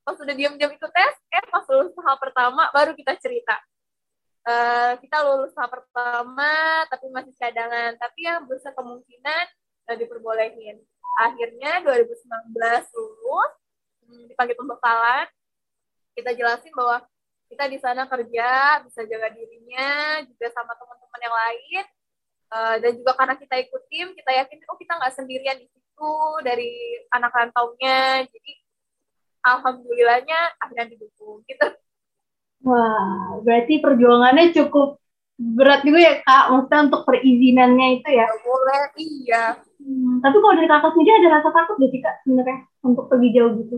Pas 0.01 0.17
sudah 0.17 0.33
diem-diem 0.33 0.73
ikut 0.73 0.89
tes 0.89 1.15
eh 1.37 1.45
pas 1.53 1.69
lulus 1.69 1.93
tahap 1.93 2.17
pertama 2.17 2.73
baru 2.73 2.97
kita 2.97 3.13
cerita. 3.21 3.61
Uh, 4.49 4.97
kita 5.05 5.21
lulus 5.21 5.53
tahap 5.53 5.77
pertama 5.77 6.89
tapi 6.89 7.13
masih 7.13 7.37
cadangan. 7.37 7.93
Tapi 8.01 8.25
yang 8.25 8.49
besar 8.49 8.73
kemungkinan 8.73 9.45
uh, 9.93 9.97
diperbolehin. 10.01 10.81
Akhirnya 11.21 11.85
2019 11.85 12.57
lulus 12.97 13.60
dipanggil 14.29 14.57
pembekalan 14.59 15.27
kita 16.15 16.31
jelasin 16.35 16.73
bahwa 16.75 17.01
kita 17.51 17.65
di 17.67 17.79
sana 17.83 18.07
kerja 18.07 18.79
bisa 18.87 19.01
jaga 19.09 19.29
dirinya 19.35 20.23
juga 20.23 20.47
sama 20.55 20.77
teman-teman 20.79 21.21
yang 21.23 21.37
lain. 21.37 21.85
Uh, 22.51 22.77
dan 22.83 22.99
juga 22.99 23.15
karena 23.15 23.39
kita 23.39 23.55
ikut 23.63 23.83
tim 23.87 24.11
kita 24.11 24.31
yakin 24.43 24.59
oh 24.67 24.75
kita 24.75 24.99
nggak 24.99 25.15
sendirian 25.15 25.55
di 25.63 25.71
itu 25.71 26.13
dari 26.47 26.73
anak 27.15 27.33
rantaunya. 27.35 28.27
Jadi 28.27 28.53
alhamdulillahnya 29.43 30.39
akhirnya 30.59 30.87
didukung 30.95 31.43
gitu. 31.47 31.67
Wah 32.67 33.41
berarti 33.41 33.81
perjuangannya 33.81 34.53
cukup 34.55 34.99
berat 35.41 35.81
juga 35.87 35.99
ya 36.01 36.15
kak? 36.23 36.45
Maksudnya 36.53 36.81
untuk 36.91 37.03
perizinannya 37.09 37.87
itu 38.03 38.11
ya? 38.13 38.27
Boleh 38.45 38.83
iya. 38.99 39.45
Hmm, 39.81 40.21
tapi 40.21 40.37
kalau 40.39 40.55
dari 40.55 40.69
kakak 40.69 40.93
sendiri 40.93 41.17
ada 41.25 41.29
rasa 41.41 41.49
takut 41.51 41.75
gak 41.81 41.91
sih 41.91 42.01
kak 42.05 42.15
sebenarnya 42.21 42.59
untuk 42.85 43.05
pergi 43.09 43.29
jauh 43.33 43.53
gitu 43.65 43.77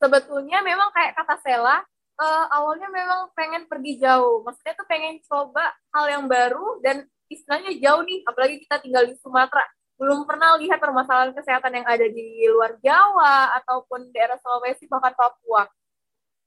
sebetulnya 0.00 0.64
memang 0.64 0.88
kayak 0.96 1.12
kata 1.14 1.36
Sela 1.44 1.84
uh, 2.20 2.44
awalnya 2.52 2.88
memang 2.92 3.32
pengen 3.32 3.64
pergi 3.68 4.00
jauh. 4.00 4.44
Maksudnya 4.44 4.74
tuh 4.76 4.88
pengen 4.88 5.20
coba 5.24 5.72
hal 5.96 6.06
yang 6.08 6.24
baru 6.28 6.80
dan 6.84 7.04
istilahnya 7.32 7.76
jauh 7.80 8.02
nih. 8.04 8.24
Apalagi 8.28 8.60
kita 8.64 8.80
tinggal 8.84 9.04
di 9.08 9.16
Sumatera. 9.20 9.64
Belum 10.00 10.24
pernah 10.24 10.56
lihat 10.56 10.80
permasalahan 10.80 11.36
kesehatan 11.36 11.76
yang 11.76 11.86
ada 11.88 12.08
di 12.08 12.48
luar 12.48 12.80
Jawa 12.80 13.52
ataupun 13.60 14.08
daerah 14.16 14.40
Sulawesi 14.40 14.88
bahkan 14.88 15.12
Papua. 15.12 15.68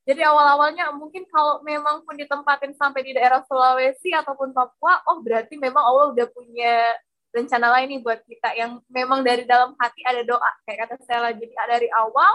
Jadi 0.03 0.19
awal-awalnya 0.19 0.91
mungkin 0.91 1.23
kalau 1.31 1.63
memang 1.63 2.03
pun 2.03 2.17
ditempatin 2.17 2.75
sampai 2.75 3.05
di 3.05 3.13
daerah 3.13 3.45
Sulawesi 3.45 4.09
ataupun 4.11 4.51
Papua, 4.51 4.99
oh 5.07 5.21
berarti 5.21 5.55
memang 5.55 5.85
Allah 5.85 6.11
udah 6.11 6.27
punya 6.33 6.97
rencana 7.33 7.67
lain 7.77 7.97
nih 7.97 8.01
buat 8.01 8.19
kita 8.25 8.53
yang 8.53 8.77
memang 8.93 9.25
dari 9.25 9.41
dalam 9.49 9.73
hati 9.81 10.05
ada 10.05 10.21
doa 10.21 10.51
kayak 10.69 10.85
kata 10.85 11.01
saya 11.01 11.33
jadi 11.33 11.49
dari 11.65 11.89
awal 11.89 12.29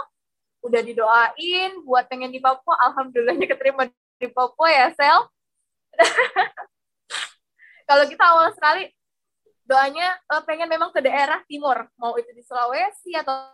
udah 0.62 0.81
didoain 0.83 1.83
buat 1.87 2.11
pengen 2.11 2.35
di 2.35 2.43
Papua 2.43 2.75
alhamdulillahnya 2.91 3.47
keterima 3.47 3.87
di 4.19 4.29
Papua 4.31 4.69
ya 4.71 4.87
Sel. 4.95 5.19
Kalau 7.88 8.05
kita 8.05 8.25
awal 8.27 8.53
sekali 8.53 8.93
doanya 9.69 10.17
uh, 10.33 10.43
pengen 10.45 10.69
memang 10.69 10.93
ke 10.93 11.00
daerah 11.05 11.45
timur. 11.45 11.88
Mau 12.00 12.17
itu 12.17 12.33
di 12.33 12.41
Sulawesi 12.45 13.12
atau 13.17 13.53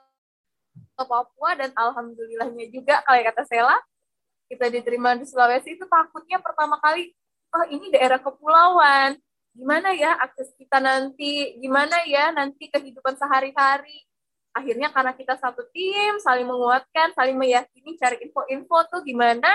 ke 0.75 1.05
Papua 1.07 1.59
dan 1.59 1.71
alhamdulillahnya 1.75 2.71
juga 2.71 3.03
kalau 3.03 3.19
kata 3.19 3.43
Sela 3.47 3.75
kita 4.47 4.71
diterima 4.71 5.19
di 5.19 5.27
Sulawesi 5.27 5.75
itu 5.75 5.87
takutnya 5.87 6.39
pertama 6.39 6.79
kali 6.79 7.11
oh 7.55 7.67
ini 7.71 7.91
daerah 7.91 8.19
kepulauan. 8.23 9.19
Gimana 9.55 9.95
ya 9.95 10.19
akses 10.19 10.51
kita 10.59 10.83
nanti? 10.83 11.55
Gimana 11.63 12.03
ya 12.07 12.35
nanti 12.35 12.67
kehidupan 12.67 13.15
sehari-hari 13.15 14.03
akhirnya 14.55 14.89
karena 14.95 15.13
kita 15.19 15.35
satu 15.35 15.67
tim 15.75 16.23
saling 16.23 16.47
menguatkan 16.47 17.11
saling 17.19 17.35
meyakini 17.35 17.99
cari 17.99 18.23
info-info 18.23 18.87
tuh 18.87 19.03
gimana 19.03 19.51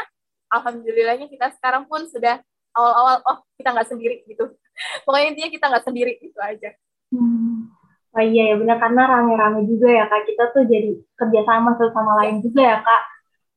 alhamdulillahnya 0.52 1.32
kita 1.32 1.56
sekarang 1.56 1.88
pun 1.88 2.04
sudah 2.12 2.44
awal-awal 2.76 3.16
oh 3.26 3.38
kita 3.56 3.72
nggak 3.74 3.90
sendiri 3.90 4.16
gitu. 4.28 4.46
Pokoknya 5.08 5.28
intinya 5.34 5.50
kita 5.50 5.66
nggak 5.72 5.86
sendiri 5.88 6.14
itu 6.20 6.40
aja. 6.40 6.70
Hmm. 7.10 7.74
oh 8.10 8.26
iya 8.26 8.54
ya 8.54 8.56
benar 8.58 8.82
karena 8.82 9.06
rame-rame 9.06 9.66
juga 9.70 9.88
ya 9.88 10.04
kak. 10.10 10.26
Kita 10.28 10.44
tuh 10.52 10.66
jadi 10.66 10.98
kerjasama 11.16 11.78
satu 11.78 11.94
sama 11.94 12.14
lain 12.26 12.42
juga 12.42 12.62
ya 12.66 12.78
kak. 12.82 13.02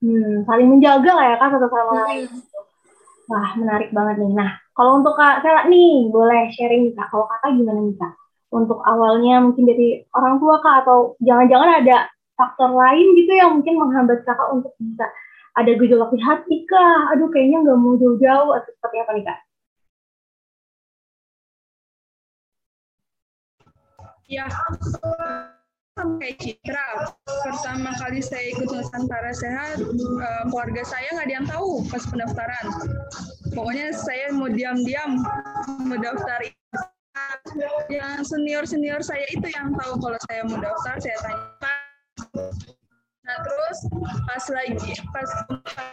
Hmm, 0.02 0.44
saling 0.44 0.68
menjaga 0.68 1.12
lah 1.14 1.26
ya 1.26 1.36
kak 1.40 1.50
satu 1.56 1.66
sama 1.68 1.92
hmm. 1.92 2.02
lain. 2.06 2.28
Wah 3.32 3.50
menarik 3.56 3.90
banget 3.90 4.16
nih. 4.20 4.32
Nah 4.36 4.50
kalau 4.76 5.00
untuk 5.00 5.16
kak 5.16 5.40
Sela 5.40 5.66
nih 5.66 6.12
boleh 6.12 6.52
sharing 6.52 6.92
kak. 6.92 7.08
Kalau 7.08 7.24
kakak 7.26 7.56
gimana 7.56 7.80
nih 7.80 7.96
kak 7.96 8.14
untuk 8.52 8.78
awalnya 8.84 9.40
mungkin 9.40 9.64
dari 9.64 10.04
orang 10.12 10.36
tua 10.38 10.60
kak 10.60 10.84
atau 10.84 11.16
jangan-jangan 11.24 11.82
ada 11.82 12.06
faktor 12.36 12.70
lain 12.76 13.06
gitu 13.16 13.32
yang 13.32 13.60
mungkin 13.60 13.80
menghambat 13.80 14.20
kakak 14.28 14.48
untuk 14.52 14.72
bisa 14.76 15.08
ada 15.56 15.72
gejolak 15.76 16.10
di 16.12 16.20
hati 16.20 16.56
kah? 16.68 17.12
Aduh 17.16 17.28
kayaknya 17.32 17.64
nggak 17.64 17.78
mau 17.80 17.96
jauh-jauh 17.96 18.50
atau 18.56 18.70
seperti 18.76 18.96
apa 19.00 19.10
nih 19.16 19.24
kak? 19.24 19.38
Ya, 24.32 24.48
kayak 26.00 26.36
Citra. 26.40 27.12
Pertama 27.44 27.92
kali 28.00 28.24
saya 28.24 28.48
ikut 28.56 28.64
Nusantara 28.64 29.32
Sehat, 29.36 29.76
uh, 29.84 30.42
keluarga 30.48 30.82
saya 30.88 31.08
nggak 31.12 31.26
ada 31.28 31.34
yang 31.36 31.48
tahu 31.48 31.84
pas 31.92 32.04
pendaftaran. 32.08 32.66
Pokoknya 33.52 33.92
saya 33.92 34.32
mau 34.32 34.48
diam-diam 34.48 35.20
mendaftar. 35.84 36.48
Yang 37.92 38.32
senior-senior 38.32 39.00
saya 39.04 39.26
itu 39.28 39.46
yang 39.52 39.76
tahu 39.76 40.00
kalau 40.00 40.18
saya 40.30 40.40
mau 40.48 40.56
daftar, 40.56 40.96
saya 40.96 41.16
tanya, 41.20 41.40
Nah 43.22 43.38
terus 43.46 43.78
pas 44.26 44.44
lagi 44.50 44.98
pas 45.14 45.30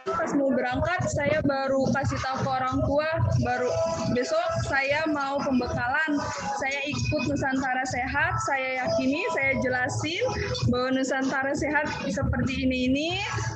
pas 0.09 0.31
mau 0.33 0.49
berangkat 0.49 1.05
saya 1.13 1.37
baru 1.45 1.85
kasih 1.93 2.17
tahu 2.25 2.41
ke 2.41 2.49
orang 2.49 2.81
tua 2.81 3.09
baru 3.45 3.69
besok 4.17 4.49
saya 4.65 5.05
mau 5.05 5.37
pembekalan 5.37 6.17
saya 6.57 6.79
ikut 6.89 7.29
Nusantara 7.29 7.85
Sehat 7.85 8.33
saya 8.49 8.81
yakini 8.81 9.21
saya 9.37 9.61
jelasin 9.61 10.25
bahwa 10.73 10.97
Nusantara 10.97 11.53
Sehat 11.53 11.85
seperti 12.09 12.65
ini 12.65 12.89
ini 12.89 13.09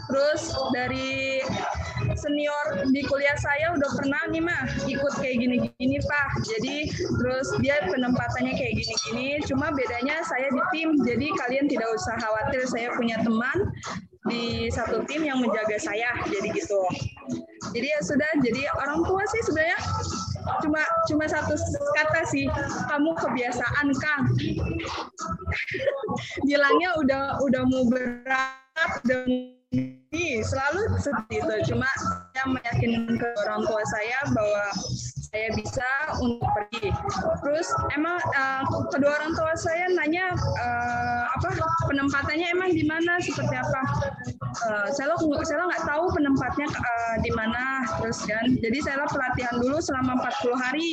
terus 0.05 0.53
dari 0.77 1.41
senior 2.17 2.65
di 2.91 3.01
kuliah 3.07 3.36
saya 3.39 3.74
udah 3.75 3.89
pernah 3.95 4.22
nih 4.29 4.43
mah 4.43 4.63
ikut 4.86 5.13
kayak 5.19 5.38
gini-gini 5.39 5.98
pak. 6.03 6.27
Jadi 6.45 6.91
terus 6.91 7.48
dia 7.63 7.81
penempatannya 7.88 8.53
kayak 8.55 8.74
gini-gini 8.77 9.39
cuma 9.48 9.72
bedanya 9.72 10.22
saya 10.27 10.48
di 10.51 10.62
tim 10.74 10.89
jadi 11.03 11.27
kalian 11.39 11.65
tidak 11.72 11.89
usah 11.95 12.15
khawatir 12.19 12.62
saya 12.67 12.91
punya 12.95 13.19
teman 13.22 13.57
di 14.31 14.72
satu 14.72 15.03
tim 15.03 15.27
yang 15.27 15.43
menjaga 15.43 15.75
saya 15.79 16.10
jadi 16.31 16.48
gitu. 16.55 16.81
Jadi 17.74 17.88
ya 17.88 18.00
sudah 18.03 18.29
jadi 18.43 18.62
orang 18.79 19.03
tua 19.03 19.24
sih 19.31 19.41
sebenarnya 19.48 19.79
cuma 20.60 20.81
cuma 21.07 21.25
satu 21.27 21.55
kata 21.95 22.22
sih 22.31 22.48
kamu 22.91 23.12
kebiasaan 23.19 23.88
kang. 24.00 24.24
Bilangnya 26.48 26.89
udah 27.00 27.24
udah 27.43 27.62
mau 27.67 27.83
berat 27.88 29.03
dan 30.13 30.46
selalu 30.46 30.82
seperti 31.01 31.41
itu 31.41 31.74
cuma 31.74 31.89
saya 32.38 32.46
meyakinkan 32.46 33.17
ke 33.17 33.27
orang 33.46 33.65
tua 33.65 33.82
saya 33.89 34.20
bahwa 34.29 34.63
saya 35.34 35.50
bisa 35.58 35.89
untuk 36.22 36.46
pergi. 36.53 36.93
Terus 37.41 37.67
emang 37.98 38.22
uh, 38.38 38.62
kedua 38.93 39.17
orang 39.17 39.34
tua 39.34 39.58
saya 39.58 39.89
nanya 39.89 40.29
uh, 40.38 41.25
apa 41.34 41.58
penempatannya 41.89 42.48
emang 42.53 42.70
di 42.77 42.86
mana 42.86 43.17
seperti 43.17 43.58
apa. 43.58 43.82
Uh, 44.70 44.88
saya 44.93 45.10
lo 45.10 45.17
saya 45.41 45.65
nggak 45.65 45.86
tahu 45.89 46.05
penempatnya 46.13 46.70
uh, 46.70 47.15
di 47.25 47.34
mana 47.34 47.82
terus 47.98 48.22
kan. 48.29 48.46
Jadi 48.62 48.77
saya 48.86 49.10
pelatihan 49.10 49.58
dulu 49.58 49.82
selama 49.82 50.22
40 50.22 50.53
hari. 50.53 50.91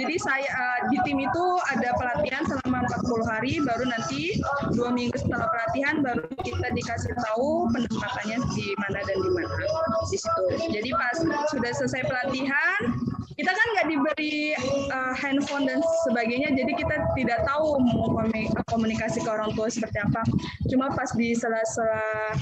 Jadi 0.00 0.14
saya 0.16 0.48
uh, 0.48 0.78
di 0.88 0.96
tim 1.04 1.20
itu 1.20 1.44
ada 1.68 1.92
pelatihan 2.00 2.42
selama 2.48 2.88
40 2.88 3.28
hari 3.28 3.52
baru 3.60 3.84
nanti 3.92 4.40
dua 4.72 4.88
minggu 4.88 5.20
setelah 5.20 5.52
pelatihan 5.52 6.00
baru 6.00 6.24
kita 6.40 6.68
dikasih 6.72 7.12
tahu 7.28 7.68
penempatannya 7.76 8.38
di 8.56 8.61
mana 8.78 9.00
dan 9.02 9.16
di 9.18 9.30
mana. 9.30 9.54
Di 10.10 10.18
situ. 10.18 10.44
Jadi 10.70 10.90
pas 10.94 11.16
sudah 11.50 11.72
selesai 11.74 12.02
pelatihan 12.06 12.80
kita 13.32 13.48
kan 13.48 13.66
nggak 13.74 13.88
diberi 13.88 14.52
uh, 14.92 15.14
handphone 15.16 15.64
dan 15.64 15.80
sebagainya 16.04 16.52
jadi 16.52 16.72
kita 16.76 16.96
tidak 17.16 17.40
tahu 17.48 17.80
mau 17.80 18.12
komunikasi 18.68 19.24
ke 19.24 19.30
orang 19.30 19.50
tua 19.56 19.72
seperti 19.72 19.98
apa. 19.98 20.22
Cuma 20.68 20.92
pas 20.92 21.08
di 21.16 21.32
sela-sela 21.32 22.36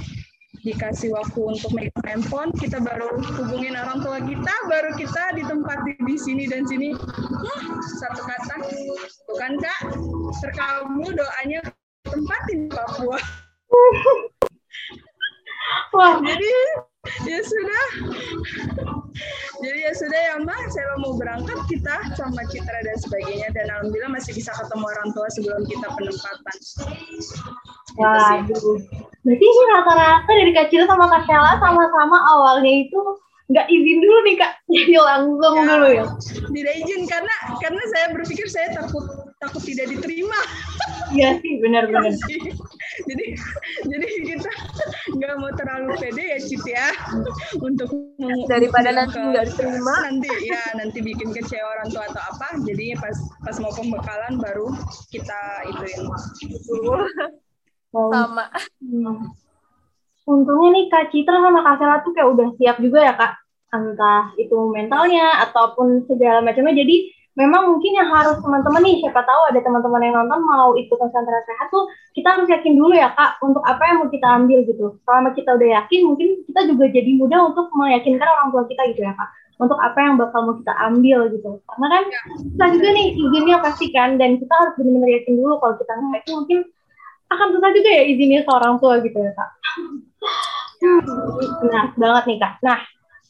dikasih 0.61 1.17
waktu 1.17 1.41
untuk 1.41 1.73
megang 1.73 2.05
handphone 2.05 2.53
kita 2.61 2.77
baru 2.85 3.17
hubungin 3.17 3.73
orang 3.81 4.05
tua 4.05 4.21
kita 4.21 4.55
baru 4.69 4.93
kita 4.93 5.33
ditempati 5.41 5.97
di 6.05 6.17
sini 6.21 6.45
dan 6.51 6.69
sini. 6.69 6.93
Satu 7.97 8.21
kata 8.21 8.57
bukan 9.31 9.53
kak 9.57 9.81
terkamu 10.45 11.17
doanya 11.17 11.61
tempatin 12.05 12.69
Papua 12.69 13.17
Wah. 15.97 16.15
Jadi 16.23 16.51
ya 17.27 17.41
sudah. 17.43 17.85
Jadi 19.61 19.79
ya 19.85 19.93
sudah 19.93 20.21
ya 20.21 20.35
Mbak, 20.41 20.61
saya 20.73 20.97
mau 21.05 21.13
berangkat 21.21 21.61
kita 21.69 21.97
sama 22.17 22.41
Citra 22.49 22.81
dan 22.81 22.97
sebagainya 22.97 23.53
dan 23.53 23.69
alhamdulillah 23.69 24.17
masih 24.17 24.33
bisa 24.33 24.49
ketemu 24.57 24.85
orang 24.89 25.09
tua 25.13 25.29
sebelum 25.37 25.63
kita 25.69 25.87
penempatan. 25.93 26.57
Waduh. 28.01 28.81
Berarti 29.21 29.45
ini 29.45 29.63
rata-rata 29.77 30.33
dari 30.33 30.53
kecil 30.57 30.89
sama 30.89 31.05
Kak 31.13 31.29
Sheila 31.29 31.61
sama-sama 31.61 32.17
awalnya 32.33 32.89
itu 32.89 33.01
nggak 33.51 33.67
izin 33.67 33.99
dulu 33.99 34.19
nih 34.31 34.37
kak 34.39 34.53
jadi 34.71 34.95
langsung 35.03 35.55
ya, 35.59 35.65
dulu 35.67 35.89
ya 35.91 36.05
tidak 36.55 36.75
izin 36.87 37.03
karena 37.11 37.35
karena 37.59 37.83
saya 37.91 38.07
berpikir 38.15 38.47
saya 38.47 38.69
takut 38.79 39.03
takut 39.41 39.63
tidak 39.65 39.89
diterima. 39.89 40.37
Iya 41.11 41.41
sih 41.43 41.59
benar-benar 41.59 42.13
iya 42.13 42.53
jadi 43.09 43.27
jadi 43.89 44.07
kita 44.29 44.51
nggak 45.17 45.37
mau 45.41 45.51
terlalu 45.57 45.97
pede 45.99 46.25
ya 46.37 46.39
Cit 46.39 46.65
ya 46.69 46.89
untuk 47.59 47.91
daripada 48.47 48.93
nanti 48.93 49.19
nggak 49.19 49.49
diterima. 49.51 49.95
nanti 50.07 50.31
ya 50.47 50.63
nanti 50.77 50.99
bikin 51.01 51.33
kecewa 51.33 51.67
orang 51.81 51.89
tua 51.91 52.05
atau 52.13 52.23
apa 52.23 52.49
jadi 52.63 52.95
pas 53.01 53.17
pas 53.43 53.57
mau 53.59 53.73
pembekalan 53.73 54.39
baru 54.39 54.69
kita 55.11 55.41
ituin. 55.73 56.01
Sama. 57.91 58.47
Hmm. 58.79 59.35
Untungnya 60.31 60.69
nih 60.79 60.85
Kak 60.95 61.11
Citra 61.11 61.43
sama 61.43 61.65
Kak 61.67 61.75
Sela 61.83 61.97
tuh 62.07 62.13
kayak 62.15 62.29
udah 62.31 62.49
siap 62.55 62.77
juga 62.79 63.03
ya 63.03 63.19
Kak, 63.19 63.33
entah 63.75 64.31
itu 64.39 64.55
mentalnya 64.71 65.43
ataupun 65.49 66.07
segala 66.07 66.39
macamnya. 66.39 66.87
Jadi 66.87 67.11
memang 67.39 67.77
mungkin 67.77 67.93
yang 67.95 68.09
harus 68.11 68.39
teman-teman 68.43 68.83
nih, 68.83 68.97
siapa 69.03 69.23
tahu 69.23 69.41
ada 69.55 69.61
teman-teman 69.63 70.03
yang 70.03 70.15
nonton 70.19 70.41
mau 70.43 70.75
ikut 70.75 70.97
konsentrasi 70.97 71.47
sehat 71.47 71.69
tuh, 71.71 71.87
kita 72.15 72.29
harus 72.35 72.47
yakin 72.51 72.75
dulu 72.75 72.95
ya 72.95 73.15
Kak, 73.15 73.39
untuk 73.43 73.63
apa 73.63 73.83
yang 73.87 73.97
mau 74.03 74.11
kita 74.11 74.27
ambil 74.27 74.59
gitu. 74.67 74.99
Selama 75.07 75.31
kita 75.35 75.51
udah 75.55 75.69
yakin, 75.83 76.01
mungkin 76.07 76.29
kita 76.47 76.61
juga 76.67 76.85
jadi 76.91 77.11
mudah 77.15 77.41
untuk 77.55 77.71
meyakinkan 77.75 78.29
orang 78.29 78.49
tua 78.51 78.63
kita 78.67 78.83
gitu 78.91 79.03
ya 79.07 79.15
Kak 79.15 79.31
untuk 79.61 79.77
apa 79.77 79.99
yang 80.01 80.17
bakal 80.17 80.41
mau 80.49 80.57
kita 80.57 80.73
ambil 80.89 81.29
gitu. 81.37 81.61
Karena 81.69 81.87
kan 81.93 82.03
kita 82.49 82.67
juga 82.81 82.89
nih 82.97 83.07
izinnya 83.13 83.57
pasti 83.61 83.87
kan, 83.93 84.17
dan 84.17 84.41
kita 84.41 84.55
harus 84.57 84.73
benar-benar 84.81 85.11
yakin 85.21 85.33
dulu 85.37 85.55
kalau 85.61 85.75
kita 85.77 85.93
nggak 85.93 86.13
yakin 86.25 86.33
mungkin 86.41 86.59
akan 87.31 87.49
susah 87.55 87.71
juga 87.71 87.91
ya 87.93 88.03
izinnya 88.11 88.41
ke 88.43 88.51
orang 88.51 88.75
tua 88.83 88.99
gitu 89.05 89.19
ya 89.21 89.33
kak. 89.37 89.51
Nah, 91.71 91.85
banget 91.95 92.25
nih 92.27 92.39
kak. 92.41 92.55
Nah, 92.65 92.79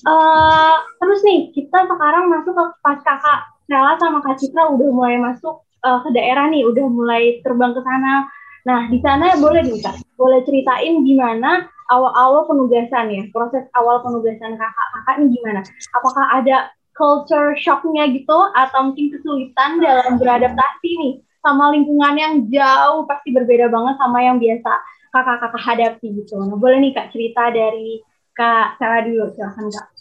uh, 0.07 0.77
terus 1.03 1.21
nih 1.27 1.51
kita 1.53 1.85
sekarang 1.85 2.31
masuk 2.31 2.55
ke 2.55 2.65
pas 2.81 2.99
kakak 3.03 3.41
Nela 3.71 3.95
sama 4.03 4.19
Kak 4.19 4.43
Citra 4.43 4.67
udah 4.75 4.89
mulai 4.91 5.17
masuk 5.23 5.63
uh, 5.87 6.03
ke 6.03 6.11
daerah 6.11 6.51
nih, 6.51 6.67
udah 6.67 6.87
mulai 6.91 7.39
terbang 7.47 7.71
ke 7.71 7.81
sana. 7.87 8.27
Nah, 8.67 8.91
di 8.93 8.99
sana 9.01 9.39
boleh 9.41 9.65
nih 9.65 9.81
kak, 9.81 10.05
boleh 10.21 10.45
ceritain 10.45 11.01
gimana 11.01 11.65
awal-awal 11.89 12.45
penugasan 12.45 13.09
ya, 13.09 13.23
proses 13.33 13.65
awal 13.73 14.05
penugasan 14.05 14.59
kakak-kakak 14.59 15.15
ini 15.23 15.27
gimana? 15.39 15.61
Apakah 15.97 16.25
ada 16.29 16.69
culture 16.93 17.57
shocknya 17.57 18.11
gitu, 18.13 18.37
atau 18.53 18.93
mungkin 18.93 19.17
kesulitan 19.17 19.81
dalam 19.81 20.21
beradaptasi 20.21 20.91
nih 20.93 21.15
sama 21.41 21.73
lingkungan 21.73 22.15
yang 22.21 22.35
jauh 22.53 23.09
pasti 23.09 23.33
berbeda 23.33 23.73
banget 23.73 23.97
sama 23.97 24.19
yang 24.21 24.37
biasa 24.37 24.71
kakak-kakak 25.09 25.63
hadapi 25.65 26.07
gitu. 26.21 26.37
Nah, 26.37 26.59
boleh 26.59 26.85
nih 26.85 26.93
Kak 26.93 27.17
cerita 27.17 27.49
dari 27.49 28.03
Kak 28.37 28.77
Sela 28.77 29.09
dulu, 29.09 29.33
silahkan 29.33 29.67
Kak. 29.73 30.00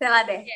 Sela 0.00 0.24
deh. 0.24 0.40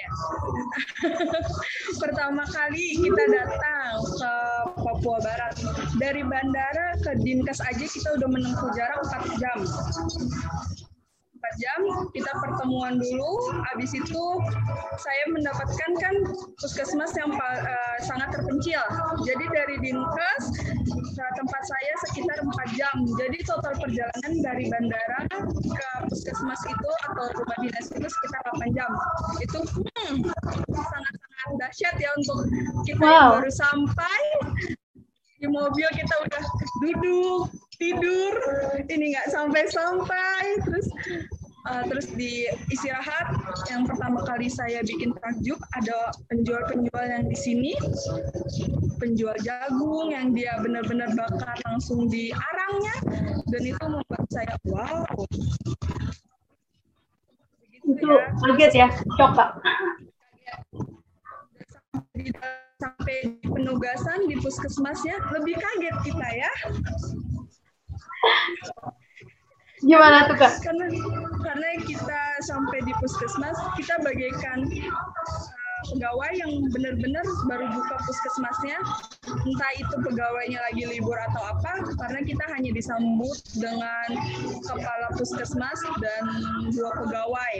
Pertama 2.00 2.48
kali 2.48 2.96
kita 2.96 3.24
datang 3.28 4.00
ke 4.00 4.32
Papua 4.80 5.20
Barat. 5.20 5.52
Dari 6.00 6.24
bandara 6.24 6.96
ke 7.04 7.20
Dinkes 7.20 7.60
aja 7.60 7.84
kita 7.84 8.16
udah 8.16 8.28
menempuh 8.32 8.72
jarak 8.72 9.04
4 9.04 9.36
jam. 9.36 9.58
4 11.44 11.60
jam 11.60 11.80
kita 12.16 12.32
pertemuan 12.40 12.96
dulu. 12.96 13.32
Habis 13.72 13.92
itu 13.92 14.24
saya 14.96 15.24
mendapatkan 15.28 15.90
kan 16.00 16.14
puskesmas 16.56 17.12
yang 17.20 17.32
uh, 17.36 17.96
sangat 18.00 18.32
terpencil. 18.32 18.80
Jadi 19.28 19.44
dari 19.52 19.76
Dinkes 19.84 20.44
ke 20.88 21.24
tempat 21.36 21.62
saya 21.68 21.92
sekitar 22.08 22.38
4 22.40 22.78
jam. 22.80 22.94
Jadi 23.20 23.38
total 23.44 23.74
perjalanan 23.76 24.32
dari 24.40 24.64
bandara 24.72 25.20
ke 25.52 25.88
puskesmas 26.08 26.60
itu 26.64 26.90
atau 27.12 27.24
rumah 27.36 27.58
dinas 27.60 27.86
itu 27.92 28.08
sekitar 28.08 28.40
8 28.56 28.76
jam. 28.76 28.90
Itu 29.44 29.58
hmm, 29.60 30.16
sangat-sangat 30.72 31.48
dahsyat 31.60 31.94
ya 32.00 32.10
untuk 32.16 32.38
kita 32.88 33.04
wow. 33.04 33.12
yang 33.12 33.28
baru 33.38 33.50
sampai 33.52 34.20
di 35.44 35.52
mobil 35.52 35.84
kita 35.92 36.14
udah 36.24 36.44
duduk 36.80 37.52
tidur 37.76 38.32
ini 38.88 39.12
nggak 39.12 39.28
sampai-sampai 39.28 40.56
terus 40.64 40.88
uh, 41.68 41.84
terus 41.84 42.08
di 42.16 42.48
istirahat. 42.72 43.36
Yang 43.68 43.92
pertama 43.92 44.24
kali 44.24 44.48
saya 44.48 44.80
bikin 44.80 45.12
takjub 45.20 45.60
ada 45.76 46.16
penjual-penjual 46.32 47.04
yang 47.04 47.28
di 47.28 47.36
sini 47.36 47.76
penjual 48.96 49.36
jagung 49.44 50.16
yang 50.16 50.32
dia 50.32 50.56
benar-benar 50.64 51.12
bakar 51.12 51.60
langsung 51.68 52.08
di 52.08 52.32
arangnya 52.32 52.96
dan 53.52 53.62
itu 53.68 53.84
membuat 53.84 54.24
saya 54.32 54.56
wow. 54.64 55.04
Itu 57.84 58.08
ya. 58.08 58.32
kaget 58.32 58.72
ya 58.80 58.88
coba 59.20 59.60
sampai 61.92 62.32
di 62.32 62.32
penugasan 63.44 64.26
di 64.28 64.36
puskesmasnya 64.40 65.16
lebih 65.32 65.56
kaget 65.58 65.96
kita 66.04 66.28
ya. 66.34 66.52
Gimana 69.84 70.24
tuh 70.24 70.36
kak? 70.40 70.64
Karena 70.64 70.88
karena 71.44 71.68
kita 71.84 72.20
sampai 72.48 72.80
di 72.88 72.92
puskesmas 72.96 73.56
kita 73.76 74.00
bagaikan 74.00 74.64
uh, 74.64 75.82
pegawai 75.92 76.32
yang 76.32 76.52
benar-benar 76.72 77.20
baru 77.44 77.68
buka 77.68 77.96
puskesmasnya, 78.08 78.80
entah 79.28 79.72
itu 79.76 79.94
pegawainya 80.00 80.56
lagi 80.72 80.88
libur 80.88 81.20
atau 81.28 81.42
apa, 81.52 81.84
karena 82.00 82.20
kita 82.24 82.44
hanya 82.56 82.72
disambut 82.72 83.36
dengan 83.60 84.08
kepala 84.64 85.12
puskesmas 85.20 85.80
dan 86.00 86.22
dua 86.72 86.90
pegawai 87.04 87.54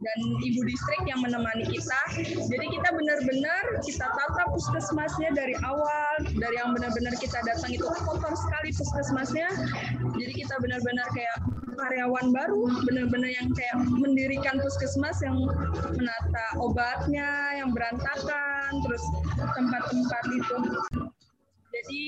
dan 0.00 0.18
ibu 0.40 0.60
distrik 0.64 1.02
yang 1.04 1.20
menemani 1.20 1.68
kita. 1.68 2.00
Jadi 2.24 2.66
kita 2.72 2.88
benar-benar 2.88 3.64
kita 3.84 4.06
tata 4.08 4.42
puskesmasnya 4.48 5.36
dari 5.36 5.52
awal, 5.60 6.24
dari 6.24 6.56
yang 6.56 6.72
benar-benar 6.72 7.12
kita 7.20 7.36
datang 7.44 7.68
itu 7.68 7.84
kotor 7.84 8.32
sekali 8.32 8.72
puskesmasnya. 8.72 9.48
Jadi 10.16 10.32
kita 10.32 10.56
benar-benar 10.64 11.04
kayak 11.12 11.36
karyawan 11.76 12.32
baru, 12.32 12.64
benar-benar 12.88 13.28
yang 13.28 13.48
kayak 13.52 13.76
mendirikan 13.92 14.56
puskesmas 14.64 15.20
yang 15.20 15.36
menata 15.92 16.46
obatnya 16.56 17.60
yang 17.60 17.72
berantakan, 17.76 18.80
terus 18.84 19.04
tempat-tempat 19.52 20.24
itu. 20.32 20.56
Jadi 21.70 22.04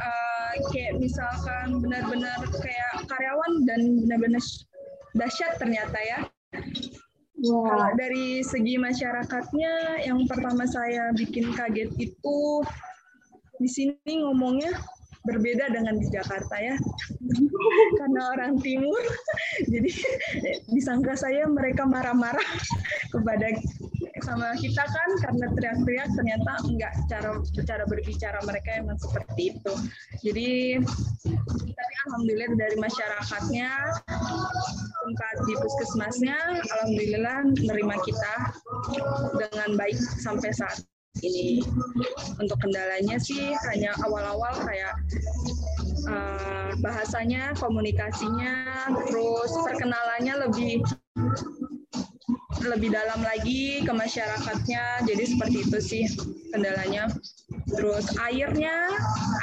uh, 0.00 0.52
kayak 0.72 0.98
misalkan 1.00 1.84
benar-benar 1.84 2.40
kayak 2.64 3.06
karyawan 3.06 3.52
dan 3.68 3.80
benar-benar 4.04 4.44
dahsyat 5.14 5.56
ternyata 5.62 5.94
ya 6.02 6.26
Wow. 7.44 7.66
Kalau 7.66 7.88
dari 7.98 8.40
segi 8.46 8.78
masyarakatnya, 8.78 10.06
yang 10.06 10.22
pertama 10.30 10.64
saya 10.64 11.10
bikin 11.12 11.50
kaget 11.52 11.90
itu 11.98 12.38
di 13.58 13.68
sini 13.68 14.22
ngomongnya 14.22 14.70
berbeda 15.24 15.72
dengan 15.72 15.98
di 15.98 16.06
Jakarta 16.12 16.56
ya, 16.60 16.76
karena 17.98 18.20
orang 18.32 18.60
Timur, 18.60 19.00
jadi 19.72 19.90
disangka 20.70 21.16
saya 21.18 21.48
mereka 21.50 21.88
marah-marah 21.88 22.44
kepada 23.12 23.50
sama 24.24 24.56
kita 24.56 24.80
kan 24.80 25.08
karena 25.20 25.46
teriak-teriak 25.52 26.08
ternyata 26.16 26.52
enggak 26.64 26.92
cara 27.12 27.30
cara 27.68 27.84
berbicara 27.84 28.40
mereka 28.48 28.70
emang 28.80 28.96
seperti 28.96 29.52
itu. 29.52 29.72
Jadi 30.24 30.80
tapi 31.74 31.94
alhamdulillah 32.08 32.56
dari 32.56 32.76
masyarakatnya 32.80 33.70
tempat 35.04 35.34
di 35.44 35.52
puskesmasnya 35.60 36.36
alhamdulillah 36.72 37.36
menerima 37.52 37.96
kita 38.08 38.34
dengan 39.36 39.68
baik 39.76 39.98
sampai 40.24 40.50
saat 40.56 40.80
ini. 41.20 41.60
Untuk 42.40 42.58
kendalanya 42.58 43.20
sih 43.20 43.52
hanya 43.70 43.92
awal-awal 44.02 44.56
kayak 44.64 44.96
uh, 46.08 46.72
bahasanya 46.80 47.54
komunikasinya 47.60 48.88
terus 49.06 49.52
perkenalannya 49.62 50.34
lebih 50.48 50.82
lebih 52.62 52.94
dalam 52.94 53.20
lagi 53.24 53.82
ke 53.82 53.92
masyarakatnya. 53.92 55.02
Jadi 55.08 55.24
seperti 55.26 55.56
itu 55.66 55.78
sih 55.82 56.04
kendalanya. 56.54 57.10
Terus 57.74 58.06
airnya 58.22 58.92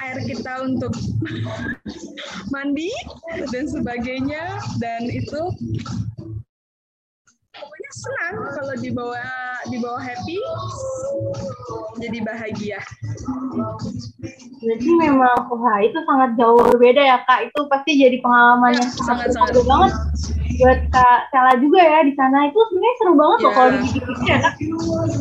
air 0.06 0.18
kita 0.24 0.64
untuk 0.64 0.94
mandi 2.54 2.92
dan 3.52 3.66
sebagainya. 3.68 4.62
Dan 4.80 5.12
itu 5.12 5.42
senang 7.92 8.36
kalau 8.56 8.76
dibawa 8.80 9.24
dibawa 9.70 10.00
happy 10.02 10.40
jadi 12.00 12.18
bahagia 12.24 12.80
jadi 14.62 14.88
memang 15.02 15.50
wah 15.52 15.78
itu 15.82 16.00
sangat 16.08 16.40
jauh 16.40 16.62
berbeda 16.72 17.02
ya 17.02 17.18
kak 17.28 17.52
itu 17.52 17.60
pasti 17.68 17.92
jadi 18.00 18.18
pengalaman 18.24 18.74
ya, 18.74 18.78
yang 18.80 18.90
sangat 19.06 19.30
sangat 19.36 19.62
banget 19.66 19.94
buat 20.62 20.80
Kak 20.94 21.34
Sela 21.34 21.54
juga 21.58 21.82
ya 21.82 22.00
di 22.06 22.14
sana 22.14 22.54
itu 22.54 22.60
sebenarnya 22.70 22.96
seru 23.02 23.14
banget 23.18 23.40
yeah. 23.42 23.46
loh 23.46 23.54
kalau 23.58 23.70
iya. 23.72 23.82
dipikir-pikir 23.82 24.28
ya 24.30 24.38
Kak. 24.38 24.54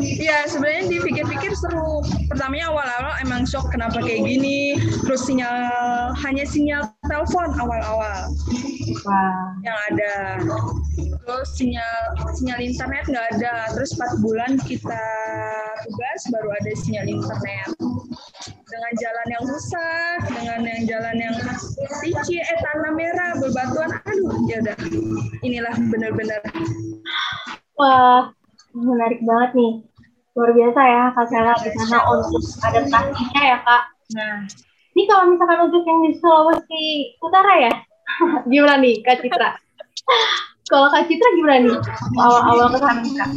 Iya 0.00 0.38
sebenarnya 0.52 0.82
dipikir-pikir 0.92 1.52
seru. 1.56 1.92
Pertamanya 2.28 2.66
awal-awal 2.68 3.14
emang 3.24 3.48
shock 3.48 3.72
kenapa 3.72 4.04
kayak 4.04 4.28
gini. 4.28 4.76
Terus 5.08 5.24
sinyal 5.24 5.56
hanya 6.12 6.44
sinyal 6.44 6.92
telepon 7.08 7.56
awal-awal 7.56 8.28
wow. 9.08 9.44
yang 9.64 9.78
ada. 9.88 10.44
Terus 11.24 11.48
sinyal 11.56 11.96
sinyal 12.36 12.59
internet 12.60 13.04
nggak 13.08 13.26
ada. 13.36 13.72
Terus 13.74 13.96
4 13.96 14.22
bulan 14.22 14.52
kita 14.62 15.04
tugas 15.88 16.20
baru 16.30 16.48
ada 16.54 16.72
sinyal 16.76 17.06
internet 17.08 17.68
dengan 18.70 18.92
jalan 19.02 19.26
yang 19.26 19.44
rusak, 19.50 20.18
dengan 20.30 20.60
yang 20.62 20.82
jalan 20.86 21.16
yang 21.18 21.34
licin, 22.06 22.38
eh 22.38 22.58
tanah 22.62 22.92
merah, 22.94 23.30
berbatuan, 23.42 23.90
aduh 24.06 24.30
ya 24.46 24.62
udah 24.62 24.76
inilah 25.42 25.74
benar-benar. 25.90 26.40
Wah, 27.74 28.30
menarik 28.76 29.20
banget 29.26 29.50
nih. 29.56 29.72
Luar 30.38 30.50
biasa 30.54 30.80
ya 30.86 31.02
Kak 31.10 31.26
Sela 31.26 31.54
di 31.58 31.70
sana 31.74 31.98
untuk 32.06 32.44
adaptasinya 32.62 33.42
ya 33.42 33.58
Kak. 33.66 33.82
Nah, 34.14 34.36
ini 34.94 35.02
kalau 35.10 35.34
misalkan 35.34 35.58
untuk 35.66 35.82
yang 35.82 35.98
di 36.06 36.10
Sulawesi 36.22 36.84
Utara 37.18 37.52
ya, 37.66 37.72
gimana 38.46 38.78
nih 38.78 39.02
Kak 39.02 39.26
Citra? 39.26 39.50
kalau 40.70 40.86
Kak 40.94 41.10
Citra 41.10 41.28
gimana 41.34 41.58
nih 41.66 41.78
awal-awal 42.14 42.66
ke 42.70 42.78
sana 42.78 43.02
Kak? 43.02 43.30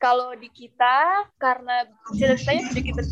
Kalau 0.00 0.32
di 0.32 0.48
kita 0.48 1.28
karena 1.36 1.84
ceritanya 2.16 2.64
sedikit 2.72 3.04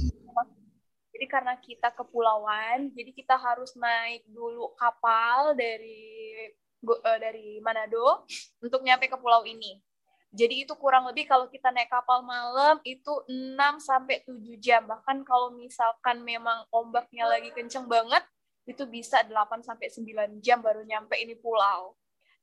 jadi 1.19 1.27
karena 1.35 1.59
kita 1.59 1.91
kepulauan, 1.99 2.95
jadi 2.95 3.11
kita 3.11 3.35
harus 3.35 3.75
naik 3.75 4.23
dulu 4.31 4.71
kapal 4.79 5.51
dari 5.59 6.47
uh, 6.87 7.19
dari 7.19 7.59
Manado 7.59 8.23
untuk 8.63 8.87
nyampe 8.87 9.11
ke 9.11 9.19
pulau 9.19 9.43
ini. 9.43 9.83
Jadi 10.31 10.63
itu 10.63 10.79
kurang 10.79 11.11
lebih 11.11 11.27
kalau 11.27 11.51
kita 11.51 11.75
naik 11.75 11.91
kapal 11.91 12.23
malam 12.23 12.79
itu 12.87 13.11
6 13.27 13.59
sampai 13.83 14.23
7 14.23 14.63
jam. 14.63 14.87
Bahkan 14.87 15.27
kalau 15.27 15.59
misalkan 15.59 16.23
memang 16.23 16.71
ombaknya 16.71 17.27
lagi 17.27 17.51
kenceng 17.51 17.91
banget, 17.91 18.23
itu 18.71 18.87
bisa 18.87 19.19
8 19.27 19.67
sampai 19.67 19.91
9 19.91 20.39
jam 20.39 20.63
baru 20.63 20.87
nyampe 20.87 21.19
ini 21.19 21.35
pulau. 21.35 21.98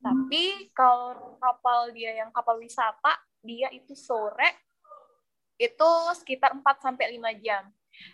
Tapi 0.06 0.70
kalau 0.78 1.34
kapal 1.42 1.90
dia 1.90 2.14
yang 2.22 2.30
kapal 2.30 2.62
wisata, 2.62 3.18
dia 3.42 3.74
itu 3.74 3.98
sore 3.98 4.54
itu 5.58 5.90
sekitar 6.22 6.54
4 6.54 6.62
sampai 6.78 7.18
5 7.18 7.34
jam. 7.42 7.64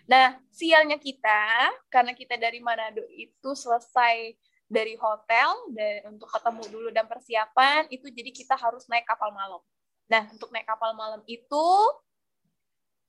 Nah, 0.06 0.38
sialnya 0.54 0.96
kita, 1.02 1.74
karena 1.90 2.14
kita 2.14 2.38
dari 2.38 2.62
Manado 2.62 3.02
itu 3.12 3.52
selesai 3.58 4.38
dari 4.72 4.96
hotel 4.96 5.52
dan 5.76 6.16
untuk 6.16 6.32
ketemu 6.32 6.64
dulu 6.72 6.90
dan 6.96 7.04
persiapan 7.10 7.92
itu 7.92 8.08
jadi 8.08 8.32
kita 8.32 8.56
harus 8.56 8.88
naik 8.88 9.04
kapal 9.04 9.34
malam. 9.36 9.60
Nah, 10.08 10.32
untuk 10.32 10.48
naik 10.54 10.70
kapal 10.70 10.96
malam 10.96 11.20
itu 11.28 11.68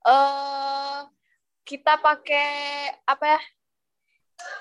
uh, 0.03 1.07
kita 1.63 1.95
pakai 2.03 2.51
apa 3.07 3.39
ya? 3.39 3.41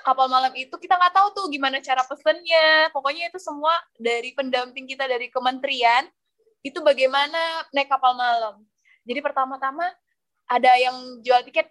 Kapal 0.03 0.27
malam 0.27 0.53
itu 0.59 0.75
kita 0.79 0.99
nggak 0.99 1.15
tahu 1.15 1.29
tuh 1.35 1.45
gimana 1.51 1.79
cara 1.79 2.03
pesennya. 2.07 2.91
Pokoknya 2.91 3.31
itu 3.31 3.39
semua 3.39 3.75
dari 3.99 4.35
pendamping 4.35 4.87
kita 4.89 5.07
dari 5.07 5.31
kementerian 5.31 6.07
itu 6.63 6.79
bagaimana 6.83 7.67
naik 7.75 7.91
kapal 7.91 8.15
malam. 8.15 8.63
Jadi 9.03 9.19
pertama-tama 9.19 9.87
ada 10.47 10.73
yang 10.79 11.19
jual 11.23 11.43
tiket 11.43 11.71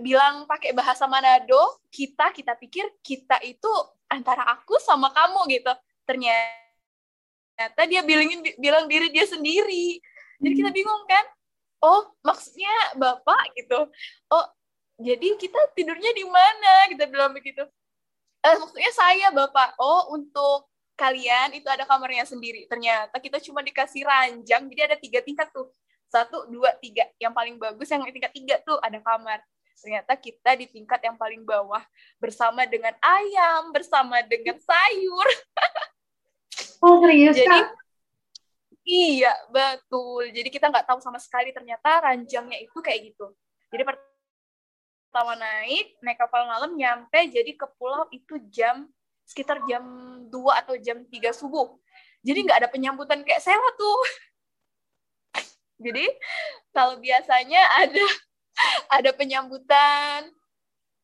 bilang 0.00 0.48
pakai 0.48 0.72
bahasa 0.72 1.04
Manado, 1.04 1.80
kita 1.92 2.32
kita 2.32 2.56
pikir 2.56 2.88
kita 3.04 3.36
itu 3.44 3.68
antara 4.08 4.44
aku 4.56 4.80
sama 4.80 5.12
kamu 5.12 5.52
gitu. 5.52 5.72
Ternyata 6.08 7.82
dia 7.88 8.00
bilangin 8.00 8.40
bilang 8.56 8.88
diri 8.88 9.12
dia 9.12 9.28
sendiri. 9.28 10.00
Jadi 10.40 10.54
kita 10.56 10.70
hmm. 10.72 10.78
bingung 10.80 11.04
kan? 11.04 11.24
Oh, 11.82 12.14
maksudnya 12.24 12.72
Bapak 12.96 13.52
gitu. 13.58 13.90
Oh, 14.32 14.46
jadi 15.00 15.28
kita 15.40 15.60
tidurnya 15.72 16.12
di 16.12 16.24
mana? 16.26 16.72
Kita 16.92 17.04
bilang 17.08 17.32
begitu. 17.32 17.64
Eh, 18.42 18.56
maksudnya 18.58 18.92
saya 18.92 19.28
Bapak. 19.30 19.78
Oh, 19.78 20.12
untuk 20.16 20.68
kalian 20.98 21.56
itu 21.56 21.66
ada 21.70 21.88
kamarnya 21.88 22.26
sendiri. 22.28 22.68
Ternyata 22.68 23.16
kita 23.16 23.40
cuma 23.40 23.64
dikasih 23.64 24.04
ranjang, 24.04 24.68
jadi 24.68 24.92
ada 24.92 24.96
tiga 24.98 25.24
tingkat 25.24 25.48
tuh. 25.54 25.70
Satu, 26.12 26.44
dua, 26.52 26.76
tiga. 26.76 27.08
Yang 27.16 27.32
paling 27.32 27.56
bagus 27.56 27.88
yang 27.88 28.04
tingkat 28.04 28.32
tiga 28.36 28.60
tuh 28.60 28.76
ada 28.84 29.00
kamar 29.00 29.40
ternyata 29.82 30.14
kita 30.14 30.54
di 30.54 30.70
tingkat 30.70 31.02
yang 31.02 31.18
paling 31.18 31.42
bawah 31.42 31.82
bersama 32.22 32.62
dengan 32.70 32.94
ayam, 33.02 33.74
bersama 33.74 34.22
dengan 34.22 34.56
sayur. 34.62 35.28
Oh 36.82 36.98
serius 36.98 37.38
Jadi, 37.38 37.46
Kak? 37.46 37.78
Iya, 38.82 39.30
betul. 39.54 40.34
Jadi 40.34 40.50
kita 40.50 40.66
nggak 40.66 40.82
tahu 40.82 40.98
sama 40.98 41.22
sekali 41.22 41.54
ternyata 41.54 42.02
ranjangnya 42.02 42.58
itu 42.58 42.74
kayak 42.82 43.14
gitu. 43.14 43.30
Jadi 43.70 43.86
pertama 45.12 45.36
naik, 45.36 45.92
naik 46.00 46.16
kapal 46.16 46.48
malam, 46.48 46.72
nyampe 46.72 47.20
jadi 47.28 47.52
ke 47.52 47.68
pulau 47.76 48.08
itu 48.08 48.40
jam 48.48 48.88
sekitar 49.28 49.60
jam 49.68 49.84
2 50.32 50.32
atau 50.64 50.72
jam 50.80 51.04
3 51.04 51.36
subuh. 51.36 51.76
Jadi 52.24 52.48
nggak 52.48 52.64
ada 52.64 52.68
penyambutan 52.72 53.20
kayak 53.20 53.44
saya 53.44 53.60
tuh. 53.76 54.00
Jadi 55.84 56.08
kalau 56.72 56.96
biasanya 56.96 57.60
ada 57.76 58.06
ada 58.96 59.10
penyambutan. 59.12 60.32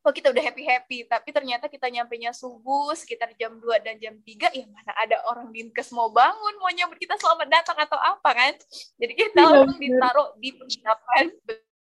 Oh 0.01 0.09
kita 0.09 0.33
udah 0.33 0.41
happy 0.41 0.65
happy 0.65 0.97
tapi 1.05 1.29
ternyata 1.29 1.69
kita 1.69 1.85
nyampe 1.91 2.17
nya 2.17 2.33
subuh 2.33 2.89
sekitar 2.97 3.29
jam 3.37 3.61
2 3.61 3.85
dan 3.85 4.01
jam 4.01 4.17
3 4.17 4.57
ya 4.57 4.65
mana 4.73 4.89
ada 4.97 5.21
orang 5.29 5.53
dinkes 5.53 5.93
mau 5.93 6.09
bangun 6.09 6.55
mau 6.57 6.71
nyambut 6.73 6.97
kita 6.97 7.13
selamat 7.21 7.45
datang 7.45 7.77
atau 7.77 7.99
apa 8.01 8.29
kan? 8.33 8.57
Jadi 8.97 9.13
kita 9.13 9.37
ya, 9.37 9.53
langsung 9.53 9.77
ditaruh 9.77 10.33
di 10.41 10.49
penginapan. 10.57 11.25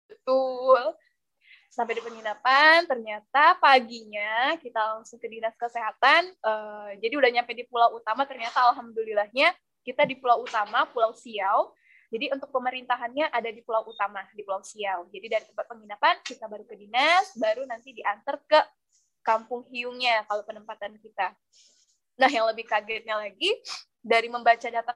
Betul 0.07 0.95
sampai 1.75 1.99
di 1.99 2.03
penginapan 2.07 2.87
ternyata 2.87 3.59
paginya 3.59 4.55
kita 4.63 4.79
langsung 4.95 5.19
ke 5.19 5.27
dinas 5.27 5.59
kesehatan 5.59 6.31
uh, 6.47 6.95
jadi 7.03 7.19
udah 7.19 7.31
nyampe 7.35 7.51
di 7.51 7.67
pulau 7.67 7.99
utama 7.99 8.23
ternyata 8.31 8.63
alhamdulillahnya 8.71 9.51
kita 9.83 10.07
di 10.07 10.15
pulau 10.15 10.47
utama 10.47 10.87
pulau 10.95 11.11
Siau 11.11 11.75
jadi 12.15 12.31
untuk 12.31 12.55
pemerintahannya 12.55 13.27
ada 13.27 13.51
di 13.51 13.59
pulau 13.67 13.91
utama, 13.91 14.23
di 14.39 14.47
Pulau 14.47 14.63
Siau. 14.63 15.11
Jadi 15.11 15.27
dari 15.27 15.43
tempat 15.51 15.67
penginapan 15.67 16.15
kita 16.23 16.47
baru 16.47 16.63
ke 16.63 16.79
dinas, 16.79 17.35
baru 17.35 17.67
nanti 17.67 17.91
diantar 17.91 18.39
ke 18.47 18.61
kampung 19.27 19.67
hiungnya 19.67 20.23
kalau 20.31 20.47
penempatan 20.47 20.95
kita. 21.03 21.35
Nah, 22.15 22.31
yang 22.31 22.47
lebih 22.47 22.71
kagetnya 22.71 23.19
lagi 23.19 23.51
dari 23.99 24.31
membaca 24.31 24.69
data 24.71 24.95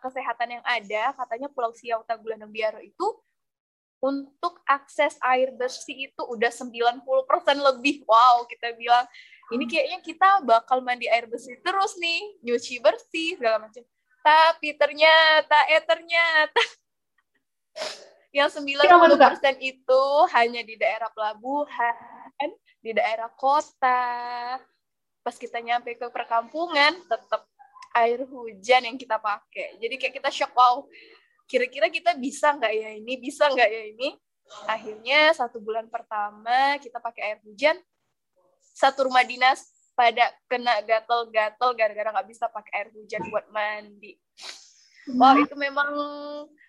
kesehatan 0.00 0.58
yang 0.58 0.64
ada, 0.64 1.12
katanya 1.12 1.52
Pulau 1.52 1.76
Siau 1.76 2.00
Tagulandang 2.08 2.48
Biaro 2.48 2.80
itu 2.80 3.04
untuk 4.02 4.58
akses 4.66 5.14
air 5.22 5.54
bersih 5.54 6.10
itu 6.10 6.22
udah 6.26 6.50
90% 6.50 7.06
lebih. 7.54 8.02
Wow, 8.02 8.50
kita 8.50 8.74
bilang 8.74 9.06
ini 9.54 9.64
kayaknya 9.70 10.02
kita 10.02 10.42
bakal 10.42 10.82
mandi 10.82 11.06
air 11.06 11.30
bersih 11.30 11.54
terus 11.62 11.94
nih, 12.02 12.42
nyuci 12.42 12.82
bersih 12.82 13.38
segala 13.38 13.62
macam 13.62 13.86
tapi 14.22 14.70
ternyata 14.78 15.58
eh 15.66 15.82
ternyata 15.82 16.62
yang 18.36 18.48
90% 18.48 18.88
itu 19.60 20.02
hanya 20.32 20.62
di 20.64 20.78
daerah 20.80 21.12
pelabuhan, 21.12 22.50
di 22.80 22.96
daerah 22.96 23.28
kota. 23.28 24.56
Pas 25.20 25.36
kita 25.36 25.60
nyampe 25.60 26.00
ke 26.00 26.08
perkampungan, 26.08 26.96
tetap 27.04 27.44
air 27.92 28.24
hujan 28.24 28.88
yang 28.88 28.96
kita 28.96 29.20
pakai. 29.20 29.76
Jadi 29.76 29.94
kayak 30.00 30.14
kita 30.16 30.32
shock, 30.32 30.56
wow, 30.56 30.88
kira-kira 31.52 31.92
kita 31.92 32.16
bisa 32.16 32.56
nggak 32.56 32.72
ya 32.72 32.90
ini? 32.96 33.20
Bisa 33.20 33.52
nggak 33.52 33.68
ya 33.68 33.82
ini? 33.92 34.08
Akhirnya 34.64 35.36
satu 35.36 35.60
bulan 35.60 35.92
pertama 35.92 36.80
kita 36.80 36.96
pakai 36.96 37.22
air 37.36 37.38
hujan 37.44 37.76
satu 38.72 39.12
rumah 39.12 39.20
dinas 39.20 39.68
pada 39.92 40.32
kena 40.48 40.80
gatel-gatel 40.80 41.76
gara-gara 41.76 42.08
nggak 42.08 42.28
bisa 42.32 42.48
pakai 42.48 42.72
air 42.80 42.88
hujan 42.96 43.20
buat 43.28 43.44
mandi. 43.52 44.16
Wow 45.12 45.36
itu 45.44 45.52
memang 45.52 45.92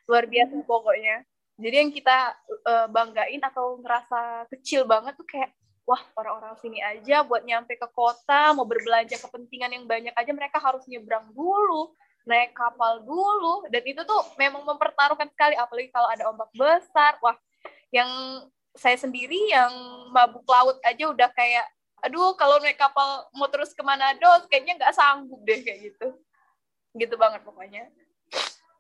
luar 0.04 0.28
biasa 0.28 0.60
pokoknya. 0.68 1.24
Jadi 1.56 1.76
yang 1.80 1.92
kita 1.96 2.36
uh, 2.68 2.88
banggain 2.92 3.40
atau 3.40 3.80
ngerasa 3.80 4.52
kecil 4.52 4.84
banget 4.84 5.16
tuh 5.16 5.24
kayak 5.24 5.56
wah 5.88 6.02
orang-orang 6.20 6.60
sini 6.60 6.84
aja 6.84 7.24
buat 7.24 7.46
nyampe 7.48 7.76
ke 7.80 7.88
kota 7.94 8.52
mau 8.56 8.68
berbelanja 8.68 9.20
kepentingan 9.20 9.72
yang 9.72 9.86
banyak 9.86 10.16
aja 10.16 10.32
mereka 10.32 10.58
harus 10.60 10.84
nyebrang 10.88 11.30
dulu 11.36 11.92
naik 12.24 12.56
kapal 12.56 13.04
dulu 13.04 13.68
dan 13.68 13.84
itu 13.84 14.00
tuh 14.08 14.22
memang 14.40 14.64
mempertaruhkan 14.64 15.28
sekali 15.32 15.56
apalagi 15.60 15.92
kalau 15.92 16.08
ada 16.08 16.28
ombak 16.32 16.50
besar. 16.56 17.20
Wah 17.20 17.36
yang 17.92 18.10
saya 18.74 18.98
sendiri 18.98 19.38
yang 19.54 19.70
mabuk 20.10 20.48
laut 20.50 20.82
aja 20.82 21.06
udah 21.12 21.30
kayak 21.36 21.68
aduh 22.04 22.36
kalau 22.36 22.60
naik 22.60 22.76
kapal 22.76 23.28
mau 23.38 23.48
terus 23.48 23.72
ke 23.72 23.84
Manado 23.86 24.28
kayaknya 24.52 24.76
nggak 24.80 24.96
sanggup 24.96 25.40
deh 25.44 25.60
kayak 25.62 25.92
gitu. 25.92 26.08
Gitu 26.96 27.16
banget 27.16 27.42
pokoknya. 27.48 27.88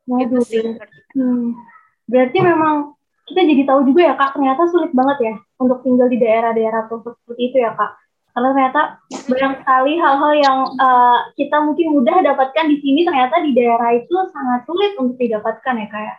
Waduh, 0.07 0.19
gitu 0.19 0.37
sih. 0.43 0.63
Hmm. 1.15 1.55
berarti 2.03 2.43
memang 2.43 2.91
kita 3.23 3.41
jadi 3.47 3.63
tahu 3.63 3.87
juga 3.87 4.01
ya 4.11 4.13
kak 4.19 4.35
ternyata 4.35 4.67
sulit 4.67 4.91
banget 4.91 5.17
ya 5.23 5.35
untuk 5.55 5.79
tinggal 5.87 6.11
di 6.11 6.19
daerah-daerah 6.19 6.91
seperti 6.91 7.41
itu 7.47 7.57
ya 7.63 7.71
kak 7.71 7.95
karena 8.33 8.49
ternyata 8.49 8.81
banyak 9.29 9.53
sekali 9.61 9.93
hal-hal 10.01 10.33
yang 10.41 10.59
uh, 10.81 11.19
kita 11.37 11.57
mungkin 11.61 11.87
mudah 11.93 12.17
dapatkan 12.33 12.65
di 12.65 12.77
sini 12.81 13.05
ternyata 13.05 13.37
di 13.45 13.53
daerah 13.53 13.93
itu 13.93 14.15
sangat 14.33 14.65
sulit 14.65 14.97
untuk 14.97 15.21
didapatkan 15.21 15.73
ya 15.77 15.87
kayak 15.87 16.17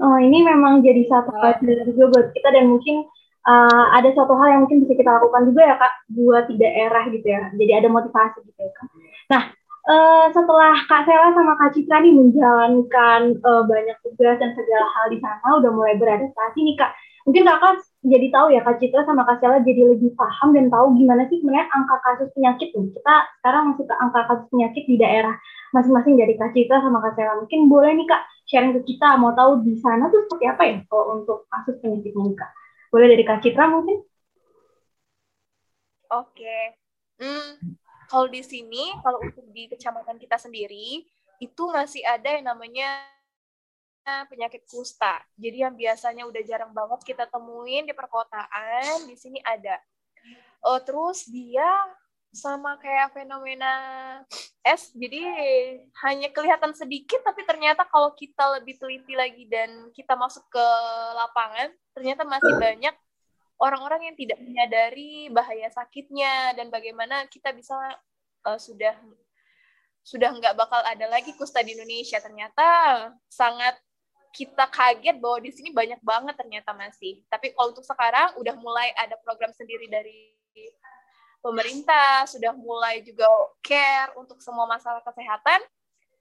uh, 0.00 0.18
ini 0.20 0.40
memang 0.40 0.80
jadi 0.80 1.04
satu 1.08 1.30
hal 1.36 1.60
juga 1.84 2.04
buat 2.16 2.26
kita 2.32 2.48
dan 2.48 2.64
mungkin 2.72 3.04
uh, 3.44 3.84
ada 3.96 4.10
satu 4.12 4.32
hal 4.36 4.48
yang 4.56 4.60
mungkin 4.66 4.84
bisa 4.84 4.94
kita 4.96 5.10
lakukan 5.20 5.52
juga 5.52 5.62
ya 5.68 5.74
kak 5.76 5.92
buat 6.12 6.44
di 6.48 6.56
daerah 6.60 7.04
gitu 7.08 7.26
ya. 7.26 7.42
Jadi 7.56 7.72
ada 7.72 7.88
motivasi 7.88 8.38
gitu 8.44 8.60
ya 8.60 8.72
kak. 8.72 8.88
Nah 9.30 9.42
uh, 9.88 10.26
setelah 10.32 10.74
kak 10.86 11.02
Sela 11.08 11.28
sama 11.32 11.52
kak 11.58 11.70
Citra 11.74 11.98
nih 12.04 12.14
menjalankan 12.14 13.20
uh, 13.42 13.62
banyak 13.64 13.96
tugas 14.04 14.36
dan 14.38 14.50
segala 14.54 14.86
hal 14.98 15.06
di 15.10 15.18
sana 15.18 15.48
udah 15.58 15.70
mulai 15.72 15.94
beradaptasi 15.96 16.58
nih 16.60 16.76
kak. 16.76 16.92
Mungkin 17.28 17.44
kakak 17.46 17.74
jadi 18.00 18.26
tahu 18.32 18.48
ya 18.56 18.64
Kak 18.64 18.80
Citra 18.80 19.04
sama 19.04 19.28
Kak 19.28 19.44
Sela 19.44 19.60
jadi 19.60 19.84
lebih 19.92 20.16
paham 20.16 20.56
dan 20.56 20.72
tahu 20.72 20.96
gimana 20.96 21.28
sih 21.28 21.36
sebenarnya 21.36 21.68
angka 21.68 21.96
kasus 22.00 22.28
penyakit 22.32 22.72
nih. 22.72 22.88
Kita 22.96 23.14
sekarang 23.40 23.62
masuk 23.72 23.84
ke 23.84 23.94
angka 24.00 24.20
kasus 24.24 24.46
penyakit 24.48 24.84
di 24.88 24.96
daerah 24.96 25.36
masing-masing 25.76 26.16
dari 26.16 26.32
Kak 26.40 26.56
Citra 26.56 26.80
sama 26.80 27.04
Kak 27.04 27.12
Sela. 27.12 27.36
Mungkin 27.44 27.68
boleh 27.68 27.92
nih 27.92 28.08
Kak 28.08 28.22
sharing 28.48 28.72
ke 28.80 28.80
kita 28.88 29.20
mau 29.20 29.36
tahu 29.36 29.60
di 29.60 29.76
sana 29.76 30.08
tuh 30.08 30.24
seperti 30.24 30.44
apa 30.48 30.62
ya 30.64 30.76
kalau 30.88 31.20
untuk 31.20 31.44
kasus 31.52 31.76
penyakit 31.84 32.12
nih 32.16 32.34
Kak. 32.40 32.50
Boleh 32.88 33.06
dari 33.12 33.24
Kak 33.28 33.38
Citra 33.44 33.64
mungkin? 33.68 33.98
Oke. 36.10 36.58
Hmm, 37.20 37.76
kalau 38.08 38.26
di 38.32 38.40
sini, 38.40 38.96
kalau 39.04 39.20
untuk 39.20 39.44
di 39.52 39.68
kecamatan 39.68 40.16
kita 40.16 40.40
sendiri, 40.40 41.04
itu 41.36 41.62
masih 41.68 42.00
ada 42.02 42.32
yang 42.32 42.48
namanya 42.48 43.19
penyakit 44.28 44.66
kusta. 44.66 45.20
Jadi 45.36 45.64
yang 45.64 45.74
biasanya 45.74 46.24
udah 46.26 46.42
jarang 46.46 46.72
banget 46.72 47.00
kita 47.04 47.24
temuin 47.28 47.86
di 47.86 47.94
perkotaan, 47.94 49.06
di 49.06 49.16
sini 49.16 49.38
ada. 49.42 49.76
Uh, 50.60 50.80
terus 50.84 51.24
dia 51.28 51.66
sama 52.30 52.78
kayak 52.78 53.10
fenomena 53.10 53.72
es, 54.62 54.94
jadi 54.94 55.18
hanya 56.06 56.30
kelihatan 56.30 56.70
sedikit, 56.78 57.18
tapi 57.26 57.42
ternyata 57.42 57.82
kalau 57.90 58.14
kita 58.14 58.60
lebih 58.60 58.78
teliti 58.78 59.18
lagi 59.18 59.50
dan 59.50 59.90
kita 59.90 60.14
masuk 60.14 60.46
ke 60.46 60.66
lapangan, 61.18 61.74
ternyata 61.90 62.22
masih 62.22 62.54
banyak 62.54 62.94
orang-orang 63.60 64.10
yang 64.10 64.16
tidak 64.16 64.38
menyadari 64.40 65.28
bahaya 65.28 65.68
sakitnya 65.74 66.56
dan 66.56 66.72
bagaimana 66.72 67.28
kita 67.28 67.52
bisa 67.52 67.76
uh, 68.48 68.56
sudah 68.56 68.96
sudah 70.00 70.32
nggak 70.32 70.56
bakal 70.56 70.80
ada 70.80 71.06
lagi 71.12 71.36
kusta 71.36 71.60
di 71.60 71.76
Indonesia 71.76 72.16
ternyata 72.24 72.66
sangat 73.28 73.76
kita 74.30 74.64
kaget 74.70 75.18
bahwa 75.18 75.38
di 75.42 75.50
sini 75.50 75.74
banyak 75.74 75.98
banget 76.02 76.34
ternyata 76.38 76.70
masih. 76.70 77.22
Tapi 77.26 77.50
kalau 77.54 77.74
untuk 77.74 77.82
sekarang 77.82 78.34
udah 78.38 78.54
mulai 78.62 78.94
ada 78.94 79.18
program 79.18 79.50
sendiri 79.50 79.90
dari 79.90 80.30
pemerintah, 81.42 82.28
sudah 82.30 82.54
mulai 82.54 83.02
juga 83.02 83.26
care 83.64 84.14
untuk 84.14 84.38
semua 84.38 84.70
masalah 84.70 85.02
kesehatan. 85.02 85.60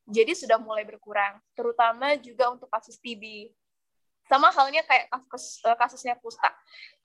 Jadi 0.10 0.34
sudah 0.34 0.58
mulai 0.58 0.82
berkurang, 0.90 1.38
terutama 1.54 2.18
juga 2.18 2.50
untuk 2.50 2.66
kasus 2.74 2.98
TB. 2.98 3.54
Sama 4.26 4.50
halnya 4.50 4.82
kayak 4.82 5.06
kasus 5.30 5.62
eh, 5.62 5.78
kasusnya 5.78 6.18
kusta. 6.18 6.50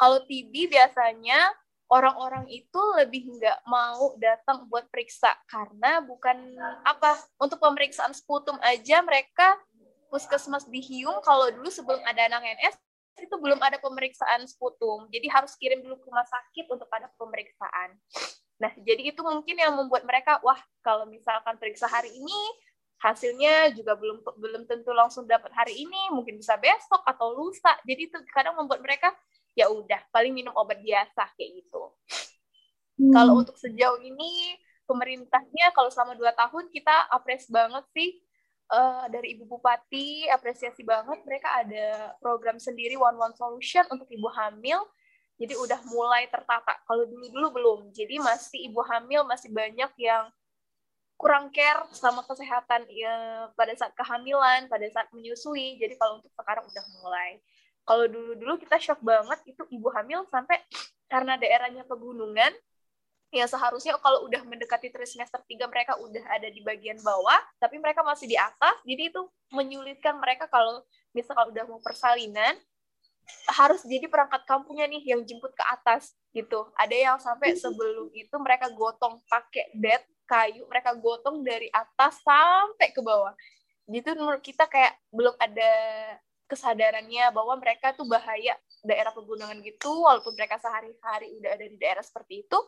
Kalau 0.00 0.24
TB 0.24 0.72
biasanya 0.72 1.52
orang-orang 1.92 2.48
itu 2.48 2.80
lebih 2.96 3.28
nggak 3.36 3.60
mau 3.68 4.16
datang 4.16 4.64
buat 4.72 4.88
periksa 4.88 5.36
karena 5.44 6.00
bukan 6.00 6.56
apa 6.80 7.20
untuk 7.36 7.60
pemeriksaan 7.60 8.16
sputum 8.16 8.56
aja 8.64 9.04
mereka 9.04 9.52
puskesmas 10.14 10.70
di 10.70 10.78
Hiung 10.78 11.18
kalau 11.26 11.50
dulu 11.50 11.66
sebelum 11.66 11.98
ada 12.06 12.30
anak 12.30 12.46
NS 12.62 12.78
itu 13.18 13.34
belum 13.34 13.58
ada 13.58 13.82
pemeriksaan 13.82 14.46
sputum. 14.46 15.10
Jadi 15.10 15.26
harus 15.26 15.58
kirim 15.58 15.82
dulu 15.82 15.98
ke 15.98 16.06
rumah 16.06 16.22
sakit 16.22 16.70
untuk 16.70 16.86
ada 16.94 17.10
pemeriksaan. 17.18 17.98
Nah, 18.62 18.70
jadi 18.78 19.10
itu 19.10 19.18
mungkin 19.26 19.58
yang 19.58 19.74
membuat 19.74 20.06
mereka 20.06 20.38
wah 20.46 20.58
kalau 20.86 21.10
misalkan 21.10 21.58
periksa 21.58 21.90
hari 21.90 22.14
ini 22.14 22.40
hasilnya 23.02 23.74
juga 23.74 23.98
belum 23.98 24.22
belum 24.38 24.62
tentu 24.70 24.94
langsung 24.94 25.26
dapat 25.26 25.50
hari 25.50 25.82
ini, 25.82 26.14
mungkin 26.14 26.38
bisa 26.38 26.54
besok 26.62 27.02
atau 27.02 27.34
lusa. 27.34 27.74
Jadi 27.82 28.06
itu 28.06 28.18
kadang 28.30 28.54
membuat 28.54 28.86
mereka 28.86 29.10
ya 29.58 29.66
udah 29.66 29.98
paling 30.14 30.30
minum 30.30 30.54
obat 30.54 30.78
biasa 30.78 31.26
kayak 31.34 31.58
gitu. 31.58 31.82
Hmm. 33.02 33.10
Kalau 33.10 33.42
untuk 33.42 33.58
sejauh 33.58 33.98
ini 33.98 34.54
pemerintahnya 34.86 35.74
kalau 35.74 35.90
selama 35.90 36.14
dua 36.14 36.30
tahun 36.38 36.70
kita 36.70 37.10
apres 37.10 37.50
banget 37.50 37.82
sih 37.90 38.20
uh, 38.70 39.04
dari 39.12 39.36
Ibu 39.36 39.44
Bupati 39.48 40.28
apresiasi 40.30 40.86
banget 40.86 41.20
mereka 41.26 41.52
ada 41.60 42.16
program 42.22 42.56
sendiri 42.56 42.96
One 42.96 43.18
One 43.18 43.36
Solution 43.36 43.84
untuk 43.92 44.08
ibu 44.08 44.28
hamil. 44.32 44.80
Jadi 45.34 45.58
udah 45.58 45.82
mulai 45.90 46.30
tertata. 46.30 46.78
Kalau 46.86 47.10
dulu-dulu 47.10 47.48
belum. 47.50 47.80
Jadi 47.90 48.22
masih 48.22 48.70
ibu 48.70 48.78
hamil 48.86 49.26
masih 49.26 49.50
banyak 49.50 49.90
yang 49.98 50.30
kurang 51.18 51.50
care 51.50 51.82
sama 51.90 52.22
kesehatan 52.22 52.86
ya, 52.90 53.48
pada 53.58 53.74
saat 53.74 53.94
kehamilan, 53.98 54.70
pada 54.70 54.86
saat 54.94 55.10
menyusui. 55.10 55.74
Jadi 55.82 55.98
kalau 55.98 56.22
untuk 56.22 56.30
sekarang 56.38 56.62
udah 56.62 56.84
mulai. 57.02 57.42
Kalau 57.84 58.06
dulu-dulu 58.08 58.56
kita 58.62 58.78
shock 58.80 59.02
banget 59.02 59.42
itu 59.44 59.60
ibu 59.74 59.90
hamil 59.90 60.24
sampai 60.30 60.62
karena 61.10 61.36
daerahnya 61.36 61.84
pegunungan, 61.84 62.54
yang 63.34 63.50
seharusnya 63.50 63.98
kalau 63.98 64.24
udah 64.30 64.46
mendekati 64.46 64.94
trimester 64.94 65.42
3 65.42 65.66
mereka 65.66 65.98
udah 65.98 66.24
ada 66.30 66.46
di 66.46 66.62
bagian 66.62 67.02
bawah, 67.02 67.38
tapi 67.58 67.82
mereka 67.82 68.06
masih 68.06 68.30
di 68.30 68.38
atas, 68.38 68.78
jadi 68.86 69.10
itu 69.10 69.20
menyulitkan 69.50 70.14
mereka 70.22 70.46
kalau 70.46 70.86
misalnya 71.10 71.50
udah 71.50 71.64
mau 71.66 71.80
persalinan, 71.82 72.54
harus 73.48 73.82
jadi 73.84 74.06
perangkat 74.06 74.44
kampungnya 74.44 74.86
nih 74.86 75.02
yang 75.16 75.20
jemput 75.24 75.52
ke 75.56 75.64
atas 75.66 76.14
gitu. 76.30 76.68
Ada 76.76 76.94
yang 76.94 77.16
sampai 77.18 77.56
sebelum 77.56 78.12
itu 78.12 78.36
mereka 78.40 78.68
gotong 78.72 79.20
pakai 79.26 79.72
bed 79.74 80.02
kayu, 80.24 80.64
mereka 80.68 80.96
gotong 80.96 81.44
dari 81.44 81.68
atas 81.72 82.20
sampai 82.20 82.92
ke 82.92 83.00
bawah. 83.00 83.32
Gitu 83.88 84.16
menurut 84.16 84.40
kita 84.40 84.64
kayak 84.64 84.96
belum 85.12 85.36
ada 85.36 85.72
kesadarannya 86.48 87.32
bahwa 87.32 87.56
mereka 87.56 87.96
tuh 87.96 88.04
bahaya 88.04 88.56
daerah 88.84 89.12
pegunungan 89.16 89.64
gitu 89.64 90.04
walaupun 90.04 90.36
mereka 90.36 90.60
sehari-hari 90.60 91.32
udah 91.40 91.50
ada 91.56 91.64
di 91.64 91.76
daerah 91.80 92.04
seperti 92.04 92.44
itu 92.44 92.58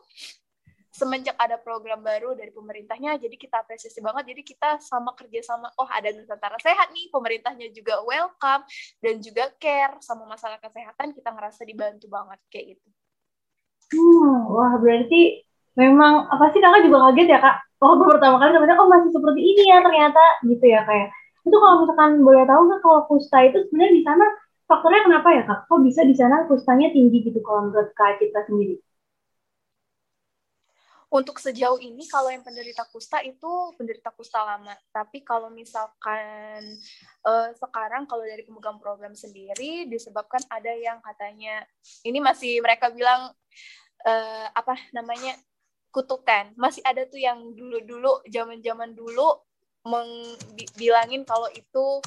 semenjak 0.91 1.35
ada 1.37 1.59
program 1.59 1.99
baru 2.01 2.33
dari 2.33 2.49
pemerintahnya 2.49 3.19
jadi 3.19 3.35
kita 3.35 3.61
apresiasi 3.61 3.99
banget. 3.99 4.33
Jadi 4.33 4.41
kita 4.43 4.69
sama 4.81 5.13
kerja 5.13 5.43
sama 5.43 5.69
oh 5.77 5.87
ada 5.89 6.09
Nusantara 6.13 6.57
Sehat 6.59 6.89
nih 6.91 7.11
pemerintahnya 7.13 7.69
juga 7.75 8.01
welcome 8.03 8.63
dan 9.03 9.15
juga 9.21 9.51
care 9.61 9.99
sama 10.01 10.25
masalah 10.25 10.57
kesehatan 10.57 11.13
kita 11.13 11.29
ngerasa 11.31 11.61
dibantu 11.67 12.05
banget 12.09 12.39
kayak 12.49 12.65
gitu. 12.77 12.87
Hmm, 13.87 14.51
wah 14.51 14.75
berarti 14.81 15.47
memang 15.79 16.27
apa 16.27 16.51
sih 16.51 16.59
kakak 16.59 16.83
juga 16.89 17.07
kaget 17.07 17.27
ya 17.31 17.39
kak? 17.39 17.55
Oh 17.79 17.95
pertama 18.01 18.41
kali 18.41 18.51
sebenarnya 18.51 18.81
oh 18.81 18.89
masih 18.89 19.11
seperti 19.13 19.41
ini 19.41 19.63
ya 19.69 19.77
ternyata 19.85 20.23
gitu 20.49 20.65
ya 20.65 20.81
kayak 20.81 21.07
ya. 21.07 21.09
itu 21.47 21.55
kalau 21.55 21.75
misalkan 21.79 22.11
boleh 22.19 22.43
tahu 22.43 22.61
nggak 22.67 22.81
kalau 22.83 22.99
kusta 23.07 23.37
itu 23.47 23.63
sebenarnya 23.69 23.93
di 23.95 24.03
sana 24.03 24.25
faktornya 24.67 25.01
kenapa 25.07 25.27
ya 25.31 25.43
kak? 25.47 25.59
Kok 25.71 25.79
bisa 25.85 26.01
di 26.03 26.15
sana 26.17 26.43
kustanya 26.49 26.91
tinggi 26.91 27.23
gitu 27.23 27.39
kalau 27.39 27.71
menurut 27.71 27.95
kak 27.95 28.19
kita 28.19 28.43
sendiri 28.49 28.83
untuk 31.07 31.39
sejauh 31.39 31.79
ini 31.79 32.03
kalau 32.11 32.27
yang 32.27 32.43
penderita 32.43 32.83
kusta 32.91 33.23
itu 33.23 33.71
penderita 33.79 34.11
kusta 34.11 34.43
lama. 34.43 34.75
Tapi 34.91 35.23
kalau 35.23 35.47
misalkan 35.47 36.59
uh, 37.23 37.49
sekarang 37.55 38.03
kalau 38.03 38.27
dari 38.27 38.43
pemegang 38.43 38.75
program 38.75 39.15
sendiri 39.15 39.87
disebabkan 39.87 40.43
ada 40.51 40.75
yang 40.75 40.99
katanya 40.99 41.63
ini 42.03 42.19
masih 42.19 42.59
mereka 42.59 42.91
bilang 42.91 43.31
uh, 44.03 44.47
apa 44.51 44.75
namanya 44.91 45.39
kutukan. 45.95 46.51
Masih 46.59 46.83
ada 46.83 47.07
tuh 47.07 47.23
yang 47.23 47.39
dulu-dulu 47.55 48.27
zaman-zaman 48.27 48.91
dulu 48.91 49.39
mengbilangin 49.87 51.23
kalau 51.23 51.47
itu 51.55 52.03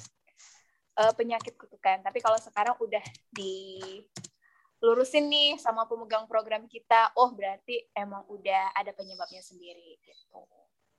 uh, 1.00 1.12
penyakit 1.16 1.56
kutukan. 1.56 2.04
Tapi 2.04 2.20
kalau 2.20 2.36
sekarang 2.36 2.76
udah 2.76 3.02
di 3.32 3.80
lurusin 4.80 5.28
nih 5.28 5.60
sama 5.60 5.84
pemegang 5.84 6.24
program 6.24 6.64
kita, 6.64 7.12
oh 7.16 7.32
berarti 7.36 7.84
emang 7.92 8.24
udah 8.32 8.72
ada 8.72 8.92
penyebabnya 8.96 9.44
sendiri 9.44 10.00
gitu. 10.00 10.40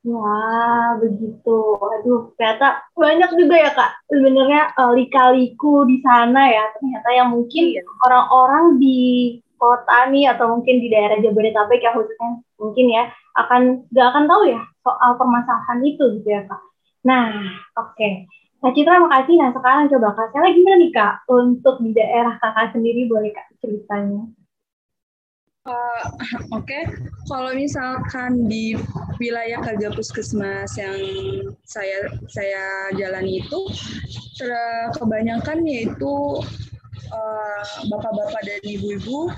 Wah, 0.02 0.98
begitu. 0.98 1.60
Aduh, 1.78 2.34
ternyata 2.34 2.82
banyak 2.98 3.38
juga 3.38 3.56
ya 3.58 3.70
Kak. 3.70 4.10
Sebenarnya 4.10 4.74
uh, 4.74 4.94
lika-liku 4.98 5.86
di 5.86 6.02
sana 6.02 6.50
ya. 6.50 6.74
Ternyata 6.74 7.10
yang 7.14 7.30
mungkin 7.30 7.64
iya. 7.70 7.86
orang-orang 8.10 8.82
di 8.82 9.38
kota 9.62 10.10
nih 10.10 10.26
atau 10.34 10.58
mungkin 10.58 10.82
di 10.82 10.90
daerah 10.90 11.22
Jabodetabek 11.22 11.86
ya 11.86 11.94
khususnya 11.94 12.42
mungkin 12.58 12.86
ya 12.90 13.14
akan 13.38 13.86
gak 13.94 14.08
akan 14.10 14.26
tahu 14.26 14.44
ya 14.50 14.62
soal 14.82 15.22
permasalahan 15.22 15.80
itu 15.86 16.04
gitu 16.18 16.30
ya 16.34 16.50
Kak. 16.50 16.62
Nah, 17.06 17.30
oke. 17.78 17.94
Okay. 17.94 18.26
Kak 18.62 18.78
Citra 18.78 19.02
makasih. 19.02 19.42
Nah 19.42 19.50
sekarang 19.54 19.90
coba 19.90 20.18
Kak 20.18 20.34
Sela 20.34 20.50
gimana 20.54 20.78
nih 20.82 20.94
Kak 20.94 21.14
untuk 21.30 21.82
di 21.82 21.94
daerah 21.98 22.38
Kakak 22.42 22.74
sendiri 22.74 23.06
boleh 23.06 23.34
Kak 23.34 23.51
ceritanya? 23.62 24.28
Uh, 25.62 26.04
Oke, 26.58 26.74
okay. 26.74 26.84
kalau 27.30 27.54
misalkan 27.54 28.50
di 28.50 28.74
wilayah 29.22 29.62
kerja 29.62 29.94
puskesmas 29.94 30.74
yang 30.74 30.98
saya 31.70 32.10
saya 32.34 32.90
jalani 32.98 33.46
itu 33.46 33.60
kebanyakan 34.98 35.62
yaitu 35.70 36.42
uh, 37.14 37.62
bapak-bapak 37.94 38.42
dan 38.42 38.62
ibu-ibu. 38.66 39.30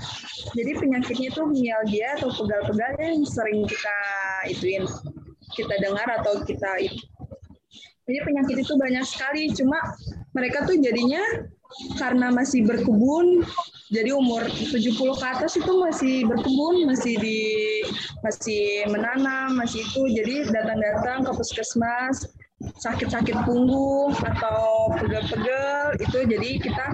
Jadi 0.56 0.72
penyakitnya 0.80 1.28
itu 1.28 1.42
mialgia 1.44 2.16
atau 2.16 2.32
pegal-pegal 2.32 2.96
yang 2.96 3.20
sering 3.28 3.68
kita 3.68 3.98
ituin 4.48 4.88
kita 5.52 5.76
dengar 5.76 6.08
atau 6.24 6.40
kita 6.40 6.72
jadi 8.04 8.20
penyakit 8.20 8.56
itu 8.68 8.74
banyak 8.76 9.04
sekali, 9.04 9.48
cuma 9.56 9.80
mereka 10.36 10.68
tuh 10.68 10.76
jadinya 10.76 11.24
karena 11.96 12.28
masih 12.28 12.68
berkebun, 12.68 13.40
jadi 13.92 14.16
umur 14.16 14.48
70 14.48 14.96
ke 14.96 15.26
atas 15.28 15.60
itu 15.60 15.72
masih 15.76 16.24
berkebun, 16.24 16.88
masih 16.88 17.20
di 17.20 17.40
masih 18.24 18.88
menanam, 18.88 19.60
masih 19.60 19.84
itu. 19.84 20.02
Jadi 20.08 20.48
datang-datang 20.48 21.28
ke 21.28 21.30
puskesmas 21.36 22.24
sakit-sakit 22.80 23.44
punggung 23.44 24.14
atau 24.24 24.88
pegel-pegel 24.96 26.00
itu 26.00 26.18
jadi 26.24 26.50
kita 26.62 26.86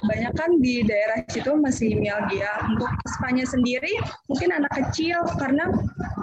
kebanyakan 0.00 0.50
di 0.62 0.86
daerah 0.86 1.20
situ 1.28 1.52
masih 1.58 1.98
mialgia 2.00 2.48
untuk 2.64 2.88
Spanya 3.18 3.44
sendiri 3.44 3.92
mungkin 4.30 4.54
anak 4.54 4.72
kecil 4.72 5.20
karena 5.36 5.68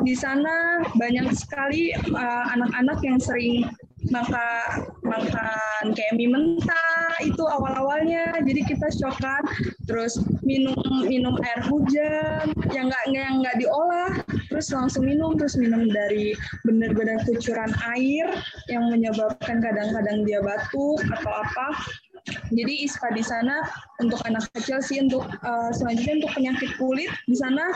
di 0.01 0.15
sana 0.15 0.81
banyak 0.95 1.27
sekali 1.37 1.91
eh, 1.93 2.45
anak-anak 2.55 2.97
uh, 2.97 3.05
yang 3.05 3.17
sering 3.19 3.67
maka 4.13 4.79
makan 5.01 5.93
kayak 5.93 6.13
mie 6.17 6.29
mentah 6.29 7.17
itu 7.21 7.41
awal-awalnya. 7.41 8.37
Jadi 8.43 8.61
kita 8.65 8.87
shokan 8.93 9.43
terus 9.89 10.19
minum 10.45 10.77
minum 11.05 11.37
air 11.41 11.61
hujan 11.65 12.53
yang 12.73 12.89
nggak 12.89 13.05
yang 13.09 13.41
nggak 13.41 13.57
diolah. 13.57 14.11
Terus 14.49 14.71
langsung 14.71 15.07
minum 15.07 15.35
terus 15.35 15.57
minum 15.57 15.89
dari 15.89 16.37
benar-benar 16.63 17.23
kucuran 17.25 17.71
air 17.95 18.27
yang 18.69 18.87
menyebabkan 18.93 19.59
kadang-kadang 19.59 20.23
dia 20.23 20.39
batuk 20.43 21.01
atau 21.11 21.31
apa. 21.31 21.67
Jadi 22.49 22.89
ISPA 22.89 23.13
di 23.13 23.21
sana 23.21 23.69
untuk 24.01 24.17
anak 24.25 24.49
kecil 24.57 24.81
sih 24.81 24.97
untuk 24.97 25.29
uh, 25.45 25.69
selanjutnya 25.69 26.25
untuk 26.25 26.31
penyakit 26.33 26.71
kulit 26.81 27.11
di 27.29 27.37
sana 27.37 27.69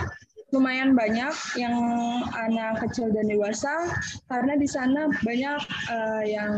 lumayan 0.49 0.97
banyak 0.97 1.33
yang 1.53 1.77
anak 2.33 2.81
kecil 2.81 3.13
dan 3.13 3.29
dewasa 3.29 3.93
karena 4.33 4.57
di 4.57 4.65
sana 4.65 5.13
banyak 5.21 5.61
uh, 5.93 6.23
yang 6.25 6.53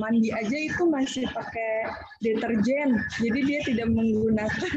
mandi 0.00 0.32
aja 0.32 0.56
itu 0.56 0.88
masih 0.88 1.28
pakai 1.28 1.92
deterjen. 2.24 2.96
Jadi 3.20 3.38
dia 3.44 3.60
tidak 3.68 3.88
menggunakan 3.92 4.70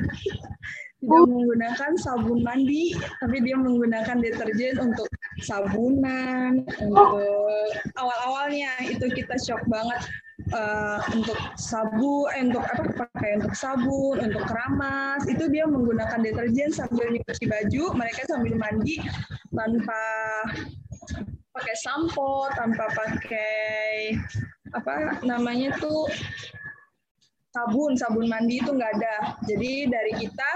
tidak 1.03 1.23
menggunakan 1.30 1.91
sabun 2.01 2.41
mandi 2.41 2.91
tapi 3.23 3.38
dia 3.45 3.56
menggunakan 3.56 4.17
deterjen 4.19 4.75
untuk 4.84 5.08
sabunan 5.47 6.67
untuk 6.84 7.23
awal-awalnya. 7.95 8.71
Itu 8.84 9.08
kita 9.08 9.39
shock 9.39 9.63
banget 9.71 10.03
uh, 10.53 10.99
untuk 11.12 11.38
sabu, 11.60 12.27
eh, 12.36 12.43
untuk 12.47 12.63
apa 12.63 13.07
pakai 13.07 13.41
untuk 13.41 13.53
sabun, 13.55 14.21
untuk 14.21 14.43
keramas. 14.47 15.25
Itu 15.27 15.49
dia 15.51 15.67
menggunakan 15.67 16.23
deterjen 16.23 16.71
sambil 16.71 17.12
nyuci 17.12 17.45
baju, 17.47 17.83
mereka 17.95 18.27
sambil 18.27 18.55
mandi 18.55 19.01
tanpa 19.51 20.01
pakai 21.51 21.75
sampo, 21.81 22.47
tanpa 22.53 22.86
pakai 22.93 24.13
apa 24.75 25.23
namanya 25.25 25.73
tuh 25.81 26.05
sabun, 27.55 27.97
sabun 27.97 28.29
mandi 28.29 28.62
itu 28.62 28.71
nggak 28.71 28.93
ada. 29.01 29.15
Jadi 29.49 29.89
dari 29.89 30.13
kita 30.21 30.49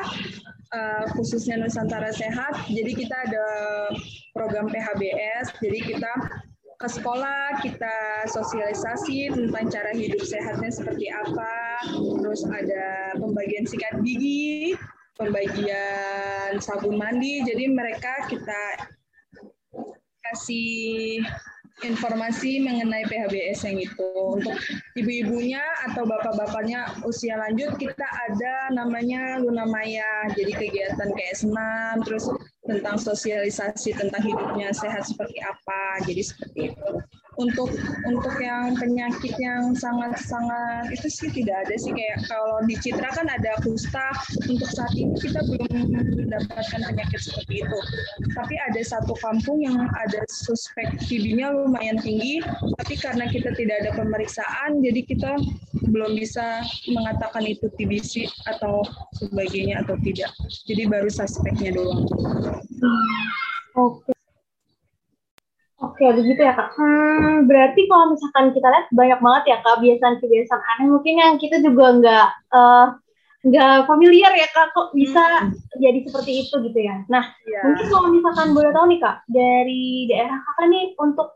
uh, 0.75 1.05
khususnya 1.17 1.57
Nusantara 1.57 2.13
Sehat, 2.13 2.69
jadi 2.69 2.91
kita 2.93 3.15
ada 3.27 3.45
program 4.37 4.69
PHBS, 4.69 5.57
jadi 5.59 5.79
kita 5.81 6.11
ke 6.81 6.89
sekolah 6.89 7.61
kita 7.61 8.25
sosialisasi 8.25 9.29
tentang 9.29 9.69
cara 9.69 9.93
hidup 9.93 10.25
sehatnya 10.25 10.73
seperti 10.73 11.13
apa, 11.13 11.53
terus 12.17 12.41
ada 12.49 13.13
pembagian 13.21 13.69
sikat 13.69 14.01
gigi, 14.01 14.73
pembagian 15.13 16.57
sabun 16.57 16.97
mandi, 16.97 17.45
jadi 17.45 17.69
mereka 17.69 18.25
kita 18.25 18.89
kasih 20.25 21.21
informasi 21.85 22.61
mengenai 22.61 23.05
PHBS 23.09 23.65
yang 23.69 23.77
itu. 23.81 24.09
Untuk 24.41 24.57
ibu-ibunya 24.97 25.61
atau 25.89 26.05
bapak-bapaknya 26.05 27.01
usia 27.05 27.37
lanjut 27.37 27.77
kita 27.77 28.05
ada 28.05 28.73
namanya 28.73 29.41
Luna 29.41 29.65
Maya. 29.65 30.29
Jadi 30.33 30.53
kegiatan 30.53 31.09
kayak 31.13 31.35
senam, 31.37 32.05
terus 32.05 32.29
tentang 32.61 32.97
sosialisasi 33.01 33.97
tentang 33.97 34.21
hidupnya 34.21 34.69
sehat 34.73 35.05
seperti 35.05 35.41
apa. 35.41 36.01
Jadi 36.05 36.21
seperti 36.21 36.59
itu. 36.73 36.91
Untuk 37.41 37.73
untuk 38.05 38.35
yang 38.37 38.77
penyakit 38.77 39.33
yang 39.41 39.73
sangat-sangat 39.73 40.93
itu 40.93 41.09
sih 41.09 41.29
tidak 41.33 41.65
ada 41.65 41.75
sih 41.81 41.89
kayak 41.89 42.21
kalau 42.29 42.61
di 42.69 42.77
Citra 42.77 43.09
kan 43.17 43.25
ada 43.25 43.57
kusta. 43.65 44.13
Untuk 44.45 44.69
saat 44.69 44.93
ini 44.93 45.17
kita 45.17 45.41
belum 45.49 45.89
mendapatkan 46.29 46.81
penyakit 46.85 47.19
seperti 47.19 47.65
itu. 47.65 47.77
Tapi 48.37 48.55
ada 48.61 48.81
satu 48.85 49.17
kampung 49.19 49.59
yang 49.65 49.89
ada 49.99 50.21
suspek 50.29 51.01
TB-nya 51.09 51.49
lumayan 51.51 51.97
tinggi, 51.99 52.39
tapi 52.79 52.95
karena 52.95 53.25
kita 53.27 53.51
tidak 53.57 53.83
ada 53.83 53.91
pemeriksaan, 53.97 54.79
jadi 54.79 55.01
kita 55.03 55.31
belum 55.91 56.15
bisa 56.15 56.63
mengatakan 56.87 57.43
itu 57.43 57.67
TBC 57.75 58.29
atau 58.47 58.85
sebagainya 59.19 59.83
atau 59.83 59.99
tidak. 59.99 60.31
Jadi 60.69 60.87
baru 60.87 61.09
suspeknya 61.11 61.75
doang. 61.75 62.07
Oke. 63.75 64.20
Oke, 65.81 66.05
begitu 66.13 66.37
ya 66.37 66.53
kak. 66.53 66.77
Hmm, 66.77 67.49
berarti 67.49 67.89
kalau 67.89 68.13
misalkan 68.13 68.53
kita 68.53 68.69
lihat 68.69 68.85
banyak 68.93 69.17
banget 69.17 69.43
ya 69.49 69.57
kak 69.65 69.81
kebiasaan-kebiasaan 69.81 70.61
aneh 70.61 70.87
mungkin 70.93 71.13
yang 71.17 71.33
kita 71.41 71.57
juga 71.57 71.85
nggak 71.97 72.27
uh, 72.53 72.87
nggak 73.41 73.89
familiar 73.89 74.29
ya 74.37 74.45
kak 74.53 74.69
kok 74.77 74.93
bisa 74.93 75.49
hmm. 75.49 75.81
jadi 75.81 75.99
seperti 76.05 76.31
itu 76.45 76.55
gitu 76.69 76.79
ya. 76.85 77.01
Nah, 77.09 77.33
yeah. 77.49 77.65
mungkin 77.65 77.85
kalau 77.89 78.07
misalkan 78.13 78.53
boleh 78.53 78.69
tahu 78.69 78.85
nih 78.93 78.99
kak 79.01 79.25
dari 79.25 80.05
daerah 80.05 80.37
kakak 80.37 80.67
nih 80.69 80.85
untuk 81.01 81.33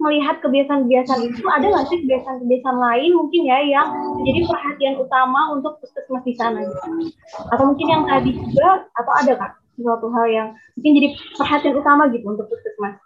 melihat 0.00 0.40
kebiasaan-kebiasaan 0.40 1.22
itu 1.28 1.44
ada 1.44 1.66
nggak 1.68 1.86
sih 1.92 1.98
kebiasaan-kebiasaan 2.02 2.78
lain 2.82 3.10
mungkin 3.14 3.40
ya 3.46 3.58
yang 3.62 3.88
menjadi 4.16 4.40
perhatian 4.48 4.94
utama 4.96 5.52
untuk 5.52 5.76
puskesmas 5.84 6.24
di 6.24 6.34
sana 6.34 6.64
gitu. 6.64 7.12
Atau 7.52 7.68
mungkin 7.68 7.86
yang 7.86 8.02
tadi 8.08 8.32
juga 8.32 8.88
atau 8.96 9.12
ada 9.12 9.32
kak 9.36 9.52
suatu 9.76 10.08
hal 10.12 10.26
yang 10.28 10.48
mungkin 10.76 10.92
jadi 10.96 11.08
perhatian 11.36 11.74
utama 11.76 12.08
gitu 12.12 12.24
untuk 12.26 12.46
puskesmas? 12.48 12.96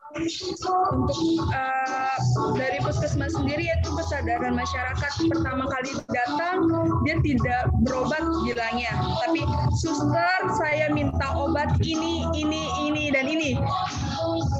Untuk 0.91 1.19
uh, 1.55 2.19
dari 2.59 2.83
puskesmas 2.83 3.31
sendiri 3.35 3.71
itu 3.71 3.89
kesadaran 3.95 4.59
masyarakat 4.59 5.13
pertama 5.31 5.71
kali 5.71 5.95
datang 6.11 6.67
dia 7.07 7.17
tidak 7.23 7.63
berobat 7.87 8.25
bilangnya, 8.43 8.91
tapi 9.23 9.47
suster 9.79 10.41
saya 10.59 10.91
minta 10.91 11.31
obat 11.39 11.79
ini, 11.79 12.27
ini, 12.35 12.67
ini 12.83 13.15
dan 13.15 13.31
ini. 13.31 13.55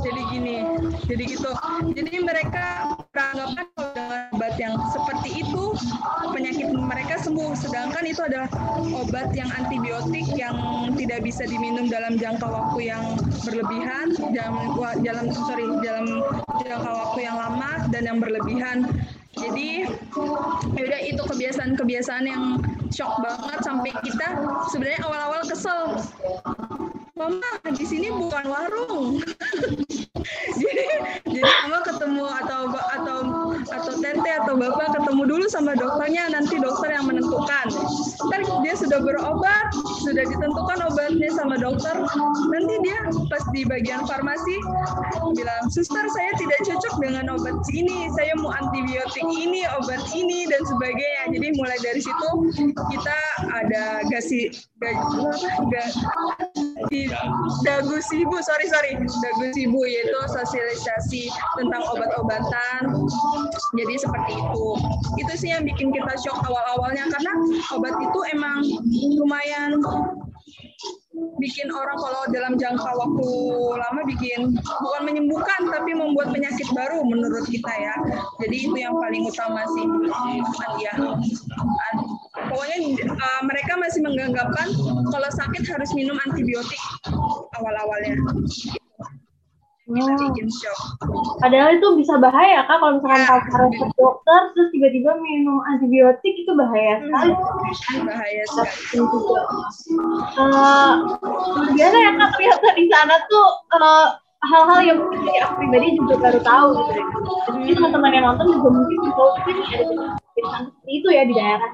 Jadi 0.01 0.23
gini, 0.31 0.57
jadi 1.11 1.23
gitu. 1.27 1.51
Jadi 1.99 2.15
mereka 2.23 2.97
beranggapan 3.11 3.90
sembuh, 7.31 7.55
sedangkan 7.55 8.05
itu 8.11 8.27
adalah 8.27 8.51
obat 8.91 9.31
yang 9.39 9.47
antibiotik 9.55 10.27
yang 10.35 10.91
tidak 10.99 11.23
bisa 11.23 11.47
diminum 11.47 11.87
dalam 11.87 12.19
jangka 12.19 12.43
waktu 12.43 12.91
yang 12.91 13.15
berlebihan, 13.47 14.11
dalam, 14.35 14.75
dalam 15.07 15.27
sorry 15.31 15.63
dalam 15.79 16.27
jangka 16.59 16.91
waktu 16.91 17.19
yang 17.23 17.39
lama 17.39 17.87
dan 17.95 18.03
yang 18.11 18.19
berlebihan. 18.19 18.83
Jadi 19.39 19.87
yaudah 20.75 21.01
itu 21.07 21.23
kebiasaan-kebiasaan 21.23 22.27
yang 22.27 22.59
shock 22.91 23.15
banget 23.23 23.63
sampai 23.63 23.95
kita 24.03 24.27
sebenarnya 24.75 25.01
awal-awal 25.07 25.43
kesel. 25.47 26.03
Mama 27.21 27.53
di 27.77 27.85
sini 27.85 28.09
bukan 28.09 28.49
warung. 28.49 29.21
jadi 30.61 30.87
jadi 31.29 31.51
mama 31.65 31.79
ketemu 31.85 32.25
atau 32.25 32.61
atau 32.73 33.19
atau 33.69 33.93
tenter 34.01 34.41
atau 34.45 34.55
bapak 34.57 34.89
ketemu 34.97 35.23
dulu 35.29 35.45
sama 35.49 35.73
dokternya 35.77 36.33
nanti 36.33 36.57
dokter 36.59 36.91
yang 36.93 37.07
menentukan 37.07 37.67
ntar 38.29 38.41
dia 38.65 38.75
sudah 38.77 39.01
berobat 39.01 39.69
sudah 40.05 40.25
ditentukan 40.27 40.79
obatnya 40.91 41.31
sama 41.33 41.57
dokter 41.61 41.95
nanti 42.53 42.75
dia 42.85 42.99
pas 43.29 43.45
di 43.53 43.63
bagian 43.65 44.05
farmasi 44.05 44.57
bilang 45.37 45.65
suster 45.71 46.05
saya 46.17 46.33
tidak 46.37 46.61
cocok 46.67 46.95
dengan 47.01 47.25
obat 47.37 47.57
ini 47.73 48.09
saya 48.17 48.33
mau 48.41 48.53
antibiotik 48.53 49.25
ini 49.29 49.65
obat 49.79 50.03
ini 50.13 50.49
dan 50.49 50.63
sebagainya 50.67 51.23
jadi 51.37 51.49
mulai 51.57 51.79
dari 51.81 52.01
situ 52.03 52.29
kita 52.91 53.19
ada 53.53 54.05
gasi 54.09 54.53
dagu 57.67 57.97
sibu 58.03 58.37
sorry 58.43 58.67
sorry 58.71 58.95
dagu 58.99 59.45
sibu 59.53 59.81
yaitu 59.87 60.19
sosialisasi 60.31 61.31
tentang 61.59 61.83
obat-obatan 61.91 62.81
jadi 63.75 63.95
seperti 63.99 64.33
itu 64.39 64.67
itu 65.19 65.33
sih 65.37 65.49
yang 65.53 65.67
bikin 65.67 65.91
kita 65.91 66.15
shock 66.21 66.39
awal-awalnya 66.47 67.07
karena 67.11 67.33
obat 67.75 67.95
itu 67.99 68.21
emang 68.35 68.63
lumayan 69.19 69.79
bikin 71.41 71.69
orang 71.73 71.97
kalau 71.97 72.23
dalam 72.33 72.55
jangka 72.57 72.91
waktu 72.97 73.31
lama 73.77 74.03
bikin 74.09 74.57
bukan 74.57 75.03
menyembuhkan 75.05 75.61
tapi 75.69 75.93
membuat 75.97 76.33
penyakit 76.33 76.69
baru 76.73 77.05
menurut 77.05 77.45
kita 77.49 77.73
ya. 77.81 77.95
Jadi 78.45 78.57
itu 78.69 78.77
yang 78.77 78.97
paling 78.97 79.25
utama 79.25 79.65
sih 79.77 79.85
ya. 80.81 80.95
Pokoknya 82.51 82.77
uh, 83.07 83.41
mereka 83.47 83.79
masih 83.79 84.03
menganggapkan 84.03 84.67
kalau 85.15 85.31
sakit 85.31 85.63
harus 85.71 85.91
minum 85.95 86.19
antibiotik 86.27 86.81
awal-awalnya. 87.55 88.19
Hmm. 89.91 90.39
Padahal 91.43 91.75
itu 91.75 91.89
bisa 91.99 92.15
bahaya 92.23 92.63
kak 92.63 92.79
kalau 92.79 93.03
misalkan 93.03 93.27
ya, 93.27 93.43
harus 93.43 93.75
ke 93.75 93.87
dokter 93.99 94.41
terus 94.55 94.69
tiba-tiba 94.71 95.19
minum 95.19 95.59
antibiotik 95.67 96.35
itu 96.39 96.53
bahaya 96.55 97.03
hmm, 97.03 97.11
sekali. 97.11 97.33
Bahaya 98.07 98.43
sekali. 98.47 99.03
Uh, 100.39 100.93
biasa 101.75 101.97
ya 101.99 102.11
kak 102.23 102.31
ternyata 102.39 102.69
di 102.79 102.87
sana 102.87 103.15
tuh 103.27 103.47
uh, 103.75 104.09
hal-hal 104.47 104.81
yang 104.87 104.97
mungkin 105.03 105.27
dari 105.27 105.39
aku 105.43 105.53
pribadi 105.59 105.99
juga 105.99 106.15
baru 106.23 106.41
tahu 106.41 106.69
gitu. 106.79 107.03
Jadi 107.51 107.73
teman-teman 107.75 108.15
yang 108.15 108.25
nonton 108.31 108.47
juga 108.47 108.69
mungkin 108.71 108.99
mungkin 109.11 109.57
ada 109.75 109.85
seperti 110.39 110.91
itu 111.03 111.09
ya 111.11 111.23
di 111.27 111.35
daerah. 111.35 111.71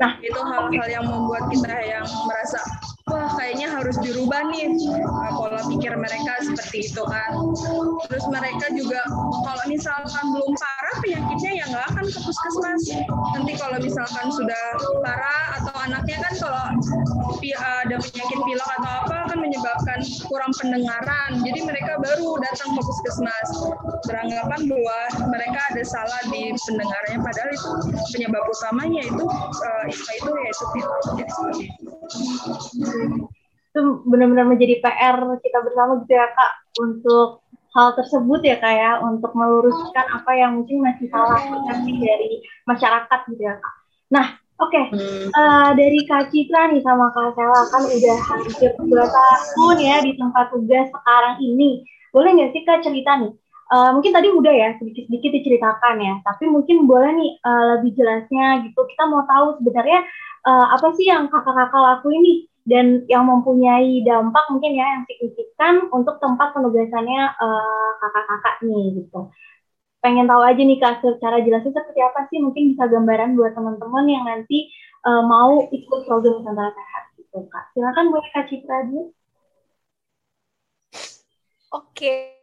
Nah, 0.00 0.16
itu 0.24 0.40
hal-hal 0.40 0.88
yang 0.88 1.04
membuat 1.04 1.52
kita 1.52 1.76
yang 1.84 2.06
merasa 2.24 2.58
wah 3.10 3.28
kayaknya 3.36 3.68
harus 3.68 3.98
dirubah 3.98 4.48
nih 4.54 4.70
uh, 4.94 5.32
pola 5.34 5.60
pikir 5.66 5.92
mereka 5.98 6.40
seperti 6.46 6.88
itu 6.88 7.02
kan. 7.04 7.30
Terus 8.08 8.24
mereka 8.30 8.66
juga 8.72 9.02
kalau 9.44 9.64
misalkan 9.66 10.24
belum 10.30 10.52
parah 10.56 10.96
penyakitnya 11.04 11.52
ya 11.59 11.59
akan 12.10 12.18
ke 12.18 12.26
puskesmas. 12.26 12.82
Nanti 13.38 13.52
kalau 13.54 13.78
misalkan 13.78 14.26
sudah 14.34 14.64
parah 15.02 15.44
atau 15.62 15.74
anaknya 15.86 16.18
kan 16.18 16.34
kalau 16.42 16.62
ada 17.80 17.96
penyakit 17.96 18.38
pilek 18.44 18.70
atau 18.78 18.90
apa 19.06 19.16
kan 19.30 19.38
menyebabkan 19.38 20.00
kurang 20.26 20.52
pendengaran. 20.58 21.30
Jadi 21.46 21.60
mereka 21.64 22.02
baru 22.02 22.36
datang 22.42 22.74
ke 22.74 22.82
puskesmas 22.82 23.48
beranggapan 24.10 24.60
bahwa 24.66 24.98
mereka 25.30 25.60
ada 25.70 25.82
salah 25.86 26.20
di 26.28 26.50
pendengarannya 26.66 27.18
padahal 27.22 27.50
itu 27.54 27.70
penyebab 28.12 28.42
utamanya 28.44 29.02
itu 29.06 29.24
uh, 29.30 29.84
itu 29.88 30.30
yaitu 30.34 30.64
pilek. 30.74 31.02
Itu 31.22 31.40
itu 33.70 34.02
benar-benar 34.02 34.50
menjadi 34.50 34.82
PR 34.82 35.16
kita 35.38 35.58
bersama 35.62 36.02
gitu 36.02 36.18
ya 36.18 36.26
kak 36.34 36.52
untuk 36.82 37.46
hal 37.70 37.88
tersebut 37.94 38.40
ya 38.42 38.56
kak 38.58 38.74
ya 38.74 38.92
untuk 39.02 39.30
meluruskan 39.32 40.06
apa 40.10 40.32
yang 40.34 40.58
mungkin 40.58 40.82
masih 40.82 41.06
salah 41.10 41.38
persepsi 41.38 41.92
dari 42.02 42.30
masyarakat 42.66 43.18
gitu 43.30 43.42
ya 43.42 43.54
kak. 43.58 43.74
Nah 44.10 44.26
oke 44.58 44.70
okay. 44.70 44.84
hmm. 44.90 45.30
uh, 45.30 45.70
dari 45.78 46.02
kak 46.04 46.34
Citra 46.34 46.74
nih 46.74 46.82
sama 46.82 47.14
kak 47.14 47.38
Sela 47.38 47.62
kan 47.70 47.82
udah 47.86 48.18
hampir 48.26 48.70
dua 48.74 49.06
tahun 49.06 49.76
ya 49.78 49.96
di 50.02 50.12
tempat 50.18 50.46
tugas 50.50 50.86
sekarang 50.90 51.36
ini. 51.38 51.86
Boleh 52.10 52.30
nggak 52.34 52.50
sih 52.58 52.62
kak 52.66 52.82
cerita 52.82 53.22
nih? 53.22 53.32
Uh, 53.70 53.94
mungkin 53.94 54.10
tadi 54.10 54.26
udah 54.34 54.50
ya 54.50 54.74
sedikit-sedikit 54.82 55.30
diceritakan 55.30 56.02
ya, 56.02 56.18
tapi 56.26 56.50
mungkin 56.50 56.90
boleh 56.90 57.14
nih 57.14 57.30
uh, 57.46 57.64
lebih 57.78 57.94
jelasnya 57.94 58.66
gitu. 58.66 58.82
Kita 58.82 59.06
mau 59.06 59.22
tahu 59.30 59.62
sebenarnya 59.62 60.02
uh, 60.42 60.74
apa 60.74 60.90
sih 60.98 61.06
yang 61.06 61.30
kakak-kakak 61.30 61.78
lakuin 61.78 62.18
nih 62.18 62.49
dan 62.68 63.04
yang 63.08 63.24
mempunyai 63.24 64.04
dampak 64.04 64.44
mungkin 64.52 64.76
ya 64.76 64.86
yang 64.98 65.02
signifikan 65.08 65.88
untuk 65.92 66.20
tempat 66.20 66.52
penugasannya 66.52 67.22
uh, 67.40 67.90
kakak-kakak 68.00 68.56
nih 68.68 68.84
gitu. 69.00 69.20
Pengen 70.00 70.28
tahu 70.28 70.42
aja 70.44 70.60
nih 70.60 70.78
kak 70.80 71.04
secara 71.04 71.44
jelasnya 71.44 71.72
seperti 71.76 72.00
apa 72.00 72.20
sih 72.32 72.40
mungkin 72.40 72.72
bisa 72.72 72.88
gambaran 72.88 73.36
buat 73.36 73.52
teman-teman 73.52 74.04
yang 74.08 74.24
nanti 74.24 74.72
uh, 75.04 75.24
mau 75.24 75.68
ikut 75.68 76.00
program 76.08 76.40
Nusantara 76.40 76.72
Sehat 76.72 77.04
gitu 77.20 77.38
kak. 77.48 77.64
Silakan 77.76 78.06
boleh 78.12 78.28
kak 78.32 78.46
Citra 78.48 78.78
dulu. 78.88 79.02
Oke. 81.70 82.38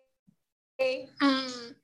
Okay. 0.78 1.10
Hmm 1.18 1.78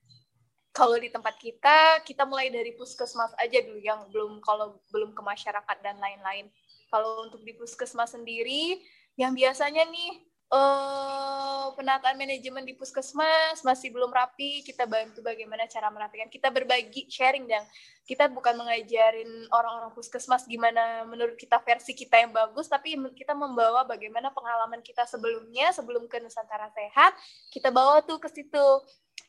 kalau 0.73 0.97
di 0.97 1.07
tempat 1.13 1.37
kita 1.37 2.01
kita 2.01 2.25
mulai 2.25 2.49
dari 2.49 2.73
puskesmas 2.73 3.29
aja 3.37 3.61
dulu 3.61 3.79
yang 3.79 4.09
belum 4.09 4.41
kalau 4.41 4.81
belum 4.89 5.13
ke 5.13 5.21
masyarakat 5.21 5.77
dan 5.85 6.01
lain-lain 6.01 6.49
kalau 6.93 7.25
untuk 7.25 7.41
di 7.41 7.57
puskesmas 7.57 8.13
sendiri 8.13 8.77
yang 9.17 9.33
biasanya 9.33 9.81
nih 9.89 10.21
eh, 10.53 11.65
penataan 11.73 12.13
manajemen 12.13 12.61
di 12.61 12.77
puskesmas 12.77 13.65
masih 13.65 13.89
belum 13.89 14.13
rapi 14.13 14.61
kita 14.61 14.85
bantu 14.85 15.25
bagaimana 15.25 15.65
cara 15.65 15.89
merapikan. 15.89 16.29
Kita 16.29 16.53
berbagi 16.53 17.09
sharing 17.09 17.49
dan 17.49 17.65
kita 18.05 18.29
bukan 18.29 18.53
mengajarin 18.53 19.49
orang-orang 19.49 19.89
puskesmas 19.97 20.45
gimana 20.45 21.01
menurut 21.09 21.33
kita 21.33 21.57
versi 21.65 21.97
kita 21.97 22.21
yang 22.21 22.29
bagus 22.35 22.69
tapi 22.69 22.93
kita 23.17 23.33
membawa 23.33 23.81
bagaimana 23.87 24.29
pengalaman 24.29 24.83
kita 24.85 25.07
sebelumnya 25.09 25.73
sebelum 25.73 26.05
ke 26.05 26.21
Nusantara 26.21 26.69
Sehat 26.69 27.17
kita 27.49 27.73
bawa 27.73 28.05
tuh 28.05 28.21
ke 28.21 28.29
situ. 28.29 28.65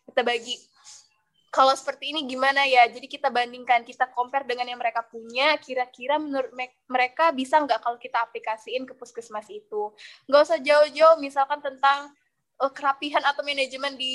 Kita 0.05 0.21
bagi 0.21 0.53
kalau 1.55 1.71
seperti 1.79 2.11
ini 2.11 2.27
gimana 2.27 2.67
ya? 2.67 2.83
Jadi 2.91 3.07
kita 3.07 3.31
bandingkan, 3.31 3.87
kita 3.87 4.11
compare 4.11 4.43
dengan 4.43 4.67
yang 4.67 4.83
mereka 4.83 5.07
punya, 5.07 5.55
kira-kira 5.63 6.19
menurut 6.19 6.51
mereka 6.91 7.31
bisa 7.31 7.63
nggak 7.63 7.79
kalau 7.79 7.95
kita 7.95 8.19
aplikasiin 8.27 8.83
ke 8.83 8.99
puskesmas 8.99 9.47
itu? 9.47 9.95
Nggak 10.27 10.43
usah 10.51 10.59
jauh-jauh, 10.59 11.23
misalkan 11.23 11.63
tentang 11.63 12.11
uh, 12.59 12.73
kerapihan 12.75 13.23
atau 13.23 13.47
manajemen 13.47 13.95
di 13.95 14.15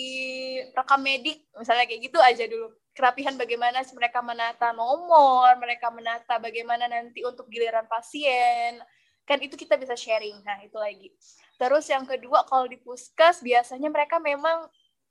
rekam 0.75 0.99
medik, 0.99 1.47
misalnya 1.55 1.87
kayak 1.87 2.11
gitu 2.11 2.19
aja 2.19 2.43
dulu. 2.43 2.75
Kerapihan 2.91 3.39
bagaimana 3.39 3.87
mereka 3.95 4.19
menata 4.19 4.75
nomor, 4.75 5.55
mereka 5.63 5.87
menata 5.95 6.43
bagaimana 6.43 6.91
nanti 6.91 7.23
untuk 7.23 7.47
giliran 7.47 7.87
pasien, 7.87 8.83
kan 9.23 9.39
itu 9.39 9.55
kita 9.55 9.79
bisa 9.79 9.95
sharing. 9.95 10.43
Nah, 10.43 10.59
itu 10.59 10.75
lagi. 10.75 11.07
Terus 11.55 11.87
yang 11.87 12.03
kedua, 12.03 12.43
kalau 12.43 12.67
di 12.67 12.75
puskes, 12.75 13.39
biasanya 13.39 13.87
mereka 13.87 14.19
memang 14.19 14.67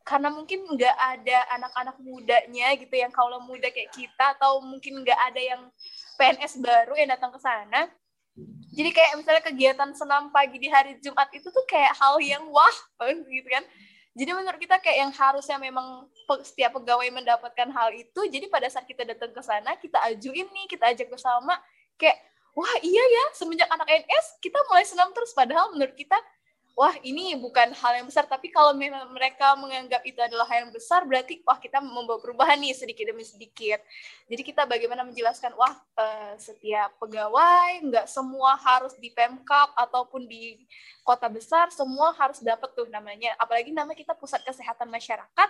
karena 0.08 0.32
mungkin 0.32 0.64
nggak 0.64 0.96
ada 0.96 1.38
anak-anak 1.60 2.00
mudanya 2.00 2.72
gitu 2.80 2.96
yang 2.96 3.12
kalau 3.12 3.44
muda 3.44 3.68
kayak 3.68 3.92
kita 3.92 4.32
atau 4.40 4.64
mungkin 4.64 5.04
nggak 5.04 5.20
ada 5.28 5.36
yang 5.36 5.62
PNS 6.16 6.64
baru 6.64 6.96
yang 6.96 7.12
datang 7.12 7.28
ke 7.28 7.36
sana. 7.36 7.92
Jadi 8.72 8.88
kayak 8.88 9.20
misalnya 9.20 9.44
kegiatan 9.44 9.90
senam 9.92 10.32
pagi 10.32 10.56
di 10.56 10.72
hari 10.72 10.96
Jumat 11.04 11.28
itu 11.36 11.52
tuh 11.52 11.66
kayak 11.68 11.92
hal 12.00 12.16
yang 12.24 12.48
wah 12.48 12.76
gitu 13.04 13.48
kan. 13.52 13.60
Jadi 14.16 14.30
menurut 14.32 14.56
kita 14.56 14.80
kayak 14.80 14.96
yang 14.96 15.12
harusnya 15.12 15.60
memang 15.60 16.08
setiap 16.40 16.80
pegawai 16.80 17.12
mendapatkan 17.12 17.68
hal 17.68 17.92
itu 17.92 18.20
jadi 18.32 18.48
pada 18.48 18.66
saat 18.72 18.88
kita 18.88 19.04
datang 19.04 19.30
ke 19.30 19.42
sana 19.44 19.76
kita 19.78 20.00
ajuin 20.10 20.48
nih 20.48 20.66
kita 20.66 20.90
ajak 20.90 21.06
bersama 21.08 21.54
kayak 22.00 22.18
wah 22.56 22.74
iya 22.82 23.04
ya 23.04 23.24
semenjak 23.36 23.70
anak 23.70 23.86
NS 23.86 24.40
kita 24.40 24.56
mulai 24.72 24.88
senam 24.88 25.12
terus. 25.12 25.36
Padahal 25.36 25.76
menurut 25.76 25.92
kita 25.92 26.16
wah 26.78 26.94
ini 27.02 27.34
bukan 27.34 27.74
hal 27.74 27.98
yang 27.98 28.06
besar 28.06 28.22
tapi 28.30 28.54
kalau 28.54 28.70
memang 28.70 29.10
mereka 29.10 29.58
menganggap 29.58 29.98
itu 30.06 30.22
adalah 30.22 30.46
hal 30.46 30.62
yang 30.62 30.70
besar 30.70 31.02
berarti 31.02 31.42
wah 31.42 31.58
kita 31.58 31.82
membawa 31.82 32.22
perubahan 32.22 32.54
nih 32.54 32.70
sedikit 32.70 33.02
demi 33.10 33.26
sedikit. 33.26 33.82
Jadi 34.30 34.42
kita 34.46 34.62
bagaimana 34.62 35.02
menjelaskan 35.02 35.58
wah 35.58 35.74
uh, 35.74 36.38
setiap 36.38 36.94
pegawai 37.02 37.82
nggak 37.82 38.06
semua 38.06 38.54
harus 38.54 38.94
di 38.94 39.10
pemkap 39.10 39.74
ataupun 39.74 40.30
di 40.30 40.54
kota 41.02 41.26
besar 41.26 41.74
semua 41.74 42.14
harus 42.14 42.38
dapat 42.38 42.70
tuh 42.78 42.86
namanya. 42.86 43.34
Apalagi 43.42 43.74
nama 43.74 43.90
kita 43.90 44.14
pusat 44.14 44.46
kesehatan 44.46 44.86
masyarakat 44.86 45.48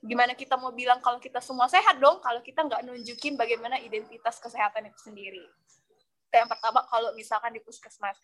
gimana 0.00 0.32
kita 0.32 0.56
mau 0.56 0.72
bilang 0.72 1.04
kalau 1.04 1.20
kita 1.20 1.44
semua 1.44 1.68
sehat 1.68 2.00
dong 2.00 2.24
kalau 2.24 2.40
kita 2.40 2.64
nggak 2.64 2.88
nunjukin 2.88 3.36
bagaimana 3.36 3.76
identitas 3.84 4.40
kesehatan 4.40 4.88
itu 4.88 4.96
sendiri 5.04 5.44
yang 6.38 6.50
pertama 6.50 6.86
kalau 6.86 7.10
misalkan 7.18 7.50
di 7.50 7.60
puskesmas. 7.64 8.14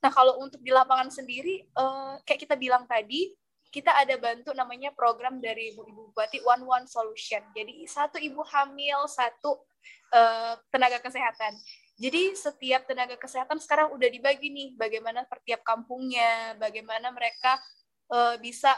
Nah 0.00 0.08
kalau 0.08 0.40
untuk 0.40 0.64
di 0.64 0.72
lapangan 0.72 1.12
sendiri, 1.12 1.68
uh, 1.76 2.16
kayak 2.24 2.48
kita 2.48 2.54
bilang 2.56 2.88
tadi, 2.88 3.36
kita 3.70 3.94
ada 3.94 4.18
bantu 4.18 4.50
namanya 4.56 4.90
program 4.90 5.38
dari 5.38 5.70
Ibu 5.76 5.82
Ibu 5.86 6.00
Bupati 6.10 6.42
One 6.42 6.64
One 6.66 6.86
Solution. 6.90 7.44
Jadi 7.54 7.86
satu 7.86 8.18
ibu 8.18 8.42
hamil, 8.42 9.06
satu 9.06 9.62
uh, 10.10 10.54
tenaga 10.74 10.98
kesehatan. 10.98 11.54
Jadi 12.00 12.32
setiap 12.32 12.88
tenaga 12.88 13.14
kesehatan 13.20 13.60
sekarang 13.60 13.92
udah 13.92 14.08
dibagi 14.08 14.48
nih, 14.48 14.68
bagaimana 14.74 15.28
per 15.28 15.44
tiap 15.44 15.60
kampungnya, 15.60 16.56
bagaimana 16.56 17.12
mereka 17.12 17.60
uh, 18.08 18.40
bisa 18.40 18.72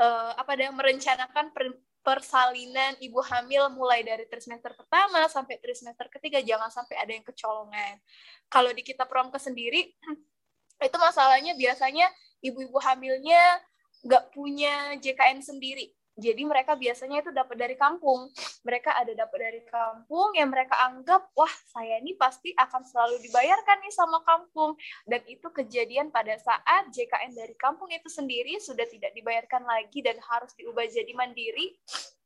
uh, 0.00 0.32
apa 0.34 0.56
ada 0.56 0.72
merencanakan 0.72 1.52
per, 1.52 1.76
persalinan 2.06 2.94
ibu 3.02 3.18
hamil 3.18 3.66
mulai 3.74 4.06
dari 4.06 4.30
trimester 4.30 4.70
pertama 4.78 5.26
sampai 5.26 5.58
trimester 5.58 6.06
ketiga 6.06 6.38
jangan 6.38 6.70
sampai 6.70 6.94
ada 7.02 7.10
yang 7.10 7.26
kecolongan. 7.26 7.98
Kalau 8.46 8.70
di 8.70 8.86
kita 8.86 9.02
promke 9.10 9.42
sendiri 9.42 9.90
itu 10.86 10.96
masalahnya 11.02 11.58
biasanya 11.58 12.06
ibu-ibu 12.46 12.78
hamilnya 12.78 13.58
nggak 14.06 14.30
punya 14.30 14.94
JKN 15.02 15.42
sendiri. 15.42 15.90
Jadi 16.16 16.48
mereka 16.48 16.72
biasanya 16.72 17.20
itu 17.20 17.28
dapat 17.28 17.60
dari 17.60 17.76
kampung. 17.76 18.32
Mereka 18.64 18.88
ada 18.88 19.12
dapat 19.12 19.36
dari 19.36 19.62
kampung 19.68 20.32
yang 20.32 20.48
mereka 20.48 20.72
anggap, 20.88 21.28
wah 21.36 21.54
saya 21.68 22.00
ini 22.00 22.16
pasti 22.16 22.56
akan 22.56 22.82
selalu 22.88 23.20
dibayarkan 23.28 23.84
nih 23.84 23.92
sama 23.92 24.24
kampung. 24.24 24.72
Dan 25.04 25.20
itu 25.28 25.44
kejadian 25.52 26.08
pada 26.08 26.32
saat 26.40 26.88
JKN 26.88 27.36
dari 27.36 27.52
kampung 27.60 27.92
itu 27.92 28.08
sendiri 28.08 28.56
sudah 28.56 28.88
tidak 28.88 29.12
dibayarkan 29.12 29.68
lagi 29.68 30.00
dan 30.00 30.16
harus 30.24 30.56
diubah 30.56 30.88
jadi 30.88 31.12
mandiri. 31.12 31.76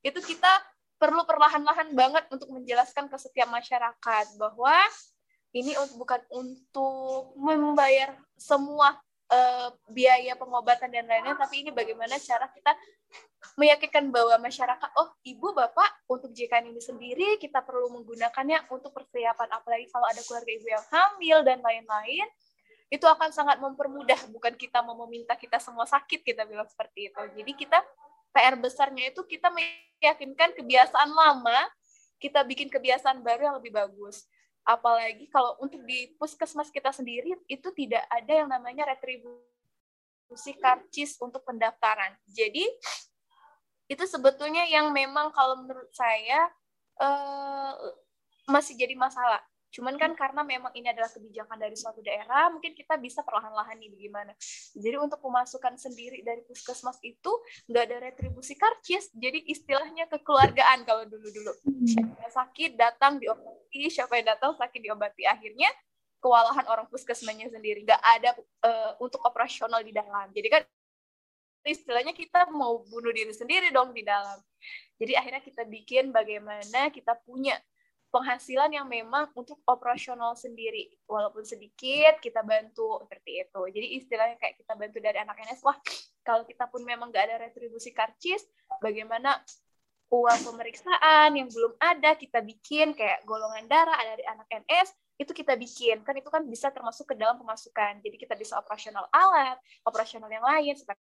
Itu 0.06 0.22
kita 0.22 0.62
perlu 1.02 1.26
perlahan-lahan 1.26 1.90
banget 1.90 2.30
untuk 2.30 2.46
menjelaskan 2.54 3.10
ke 3.10 3.16
setiap 3.18 3.50
masyarakat 3.50 4.26
bahwa 4.38 4.76
ini 5.50 5.74
bukan 5.98 6.22
untuk 6.30 7.34
membayar 7.34 8.14
semua 8.38 8.94
uh, 9.30 9.68
biaya 9.90 10.38
pengobatan 10.38 10.90
dan 10.94 11.10
lainnya, 11.10 11.34
tapi 11.34 11.66
ini 11.66 11.70
bagaimana 11.74 12.18
cara 12.22 12.46
kita 12.50 12.70
meyakinkan 13.56 14.12
bahwa 14.12 14.36
masyarakat, 14.40 14.90
oh 15.00 15.08
ibu 15.24 15.52
bapak 15.52 16.04
untuk 16.08 16.32
JKN 16.32 16.72
ini 16.72 16.82
sendiri 16.82 17.28
kita 17.40 17.64
perlu 17.64 17.88
menggunakannya 18.00 18.68
untuk 18.72 18.92
persiapan, 18.92 19.48
apalagi 19.52 19.88
kalau 19.88 20.06
ada 20.08 20.20
keluarga 20.24 20.52
ibu 20.52 20.66
yang 20.68 20.84
hamil 20.92 21.38
dan 21.44 21.58
lain-lain, 21.64 22.26
itu 22.90 23.06
akan 23.06 23.30
sangat 23.30 23.62
mempermudah, 23.62 24.18
bukan 24.34 24.52
kita 24.58 24.82
mau 24.82 24.98
meminta 25.06 25.38
kita 25.38 25.62
semua 25.62 25.86
sakit, 25.86 26.26
kita 26.26 26.42
bilang 26.44 26.66
seperti 26.66 27.08
itu. 27.08 27.22
Jadi 27.38 27.52
kita 27.54 27.78
PR 28.34 28.58
besarnya 28.58 29.14
itu 29.14 29.22
kita 29.24 29.48
meyakinkan 29.50 30.54
kebiasaan 30.58 31.10
lama, 31.10 31.70
kita 32.18 32.42
bikin 32.44 32.68
kebiasaan 32.68 33.22
baru 33.22 33.50
yang 33.50 33.56
lebih 33.62 33.72
bagus 33.72 34.26
apalagi 34.70 35.26
kalau 35.32 35.56
untuk 35.58 35.80
di 35.88 36.12
puskesmas 36.20 36.68
kita 36.68 36.92
sendiri 36.92 37.32
itu 37.48 37.68
tidak 37.72 38.04
ada 38.06 38.32
yang 38.44 38.48
namanya 38.50 38.86
retribusi 38.92 40.52
karcis 40.60 41.16
untuk 41.18 41.42
pendaftaran. 41.42 42.14
Jadi 42.28 42.68
itu 43.90 44.04
sebetulnya 44.06 44.62
yang 44.70 44.94
memang 44.94 45.34
kalau 45.34 45.66
menurut 45.66 45.90
saya 45.90 46.46
uh, 47.02 47.74
masih 48.46 48.78
jadi 48.78 48.94
masalah. 48.94 49.42
Cuman 49.70 49.94
kan 49.94 50.14
karena 50.18 50.42
memang 50.42 50.74
ini 50.74 50.90
adalah 50.90 51.06
kebijakan 51.06 51.54
dari 51.54 51.78
suatu 51.78 52.02
daerah, 52.02 52.50
mungkin 52.50 52.74
kita 52.74 52.98
bisa 52.98 53.22
perlahan-lahan 53.22 53.78
nih 53.78 53.90
bagaimana. 53.94 54.34
Jadi 54.74 54.96
untuk 54.98 55.22
pemasukan 55.22 55.78
sendiri 55.78 56.26
dari 56.26 56.42
puskesmas 56.42 56.98
itu 57.06 57.30
nggak 57.70 57.84
ada 57.86 57.96
retribusi 58.02 58.58
karcis, 58.58 59.14
jadi 59.14 59.38
istilahnya 59.46 60.10
kekeluargaan 60.10 60.82
kalau 60.82 61.06
dulu-dulu. 61.06 61.54
Siapa 61.86 62.28
sakit 62.34 62.74
datang 62.74 63.22
diobati, 63.22 63.90
siapa 63.94 64.18
yang 64.18 64.34
datang 64.34 64.58
sakit 64.58 64.80
diobati. 64.82 65.22
Akhirnya 65.22 65.70
kewalahan 66.18 66.66
orang 66.66 66.90
puskesmasnya 66.90 67.54
sendiri, 67.54 67.86
nggak 67.86 68.02
ada 68.02 68.30
uh, 68.66 68.92
untuk 68.98 69.22
operasional 69.22 69.86
di 69.86 69.94
dalam. 69.94 70.34
Jadi 70.34 70.50
kan 70.50 70.62
istilahnya 71.64 72.16
kita 72.16 72.48
mau 72.52 72.84
bunuh 72.88 73.12
diri 73.12 73.32
sendiri 73.32 73.68
dong 73.74 73.92
di 73.92 74.04
dalam. 74.04 74.38
Jadi 75.00 75.12
akhirnya 75.16 75.42
kita 75.44 75.62
bikin 75.64 76.12
bagaimana 76.12 76.92
kita 76.92 77.16
punya 77.24 77.56
penghasilan 78.10 78.74
yang 78.74 78.86
memang 78.90 79.30
untuk 79.38 79.62
operasional 79.64 80.34
sendiri. 80.34 80.90
Walaupun 81.06 81.46
sedikit 81.46 82.18
kita 82.18 82.42
bantu 82.42 83.00
seperti 83.06 83.40
itu. 83.46 83.62
Jadi 83.70 83.86
istilahnya 83.96 84.36
kayak 84.36 84.60
kita 84.60 84.72
bantu 84.76 84.98
dari 84.98 85.18
anak 85.22 85.38
NS 85.40 85.62
wah 85.64 85.78
kalau 86.26 86.44
kita 86.44 86.68
pun 86.68 86.84
memang 86.84 87.08
nggak 87.08 87.24
ada 87.32 87.36
retribusi 87.48 87.94
karcis 87.96 88.44
bagaimana 88.82 89.40
uang 90.10 90.40
pemeriksaan 90.42 91.38
yang 91.38 91.46
belum 91.46 91.78
ada 91.78 92.18
kita 92.18 92.42
bikin 92.42 92.98
kayak 92.98 93.22
golongan 93.22 93.70
darah 93.70 93.94
ada 93.94 94.18
dari 94.18 94.26
anak 94.26 94.46
NS 94.50 94.90
itu 95.22 95.30
kita 95.30 95.54
bikin. 95.54 96.02
Kan 96.02 96.18
itu 96.18 96.28
kan 96.28 96.42
bisa 96.44 96.74
termasuk 96.74 97.12
ke 97.12 97.14
dalam 97.14 97.38
pemasukan. 97.38 98.02
Jadi 98.02 98.16
kita 98.18 98.34
bisa 98.34 98.58
operasional 98.58 99.06
alat 99.14 99.56
operasional 99.86 100.28
yang 100.28 100.42
lain 100.42 100.74
seperti 100.74 101.09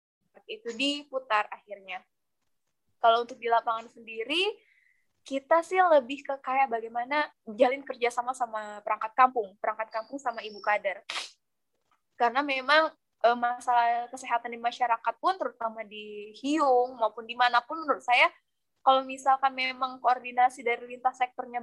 itu 0.50 0.74
diputar 0.74 1.46
akhirnya 1.54 2.02
kalau 3.00 3.24
untuk 3.24 3.40
di 3.40 3.48
lapangan 3.48 3.88
sendiri 3.88 4.58
kita 5.24 5.60
sih 5.64 5.80
lebih 5.80 6.24
ke 6.24 6.34
kayak 6.40 6.72
bagaimana 6.72 7.28
jalin 7.44 7.84
kerja 7.84 8.08
sama 8.08 8.32
sama 8.32 8.80
perangkat 8.80 9.12
kampung, 9.12 9.52
perangkat 9.60 9.88
kampung 9.92 10.16
sama 10.16 10.40
ibu 10.40 10.60
kader. 10.64 11.04
Karena 12.16 12.40
memang 12.40 12.92
e, 13.20 13.28
masalah 13.36 14.08
kesehatan 14.08 14.52
di 14.52 14.60
masyarakat 14.60 15.14
pun, 15.20 15.36
terutama 15.36 15.84
di 15.84 16.32
Hiung 16.40 16.96
maupun 16.96 17.28
di 17.28 17.36
mana 17.36 17.60
pun, 17.64 17.80
menurut 17.84 18.04
saya 18.04 18.28
kalau 18.80 19.04
misalkan 19.04 19.52
memang 19.52 20.00
koordinasi 20.00 20.64
dari 20.64 20.88
lintas 20.88 21.20
sektornya 21.20 21.60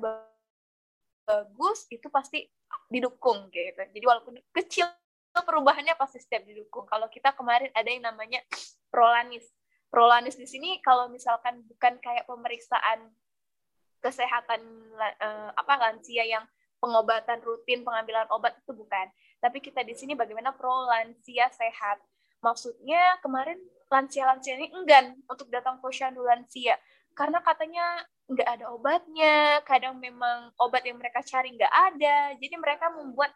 bagus, 1.26 1.90
itu 1.90 2.08
pasti 2.14 2.46
didukung 2.94 3.50
gitu. 3.50 3.82
Jadi 3.90 4.06
walaupun 4.06 4.38
kecil 4.54 4.86
perubahannya 5.34 5.98
pasti 5.98 6.22
setiap 6.22 6.46
didukung. 6.46 6.86
Kalau 6.86 7.10
kita 7.10 7.34
kemarin 7.34 7.74
ada 7.74 7.90
yang 7.90 8.06
namanya 8.06 8.42
prolanis. 8.98 9.46
Prolanis 9.94 10.34
di 10.34 10.50
sini 10.50 10.82
kalau 10.82 11.06
misalkan 11.14 11.62
bukan 11.70 12.02
kayak 12.02 12.26
pemeriksaan 12.26 13.14
kesehatan 14.02 14.62
uh, 15.22 15.54
apa 15.54 15.74
lansia 15.78 16.26
yang 16.26 16.42
pengobatan 16.82 17.38
rutin 17.46 17.86
pengambilan 17.86 18.26
obat 18.34 18.58
itu 18.58 18.74
bukan. 18.74 19.06
Tapi 19.38 19.62
kita 19.62 19.86
di 19.86 19.94
sini 19.94 20.18
bagaimana 20.18 20.50
pro 20.58 20.90
lansia 20.90 21.46
sehat. 21.54 22.02
Maksudnya 22.42 23.22
kemarin 23.22 23.62
lansia-lansia 23.94 24.58
ini 24.58 24.74
enggan 24.74 25.14
untuk 25.30 25.48
datang 25.54 25.78
posyandu 25.78 26.26
lansia 26.26 26.78
karena 27.18 27.42
katanya 27.42 27.86
nggak 28.30 28.50
ada 28.60 28.66
obatnya 28.76 29.64
kadang 29.64 29.98
memang 29.98 30.52
obat 30.60 30.84
yang 30.86 30.98
mereka 30.98 31.22
cari 31.22 31.54
nggak 31.54 31.74
ada. 31.94 32.34
Jadi 32.38 32.56
mereka 32.58 32.90
membuat 32.94 33.32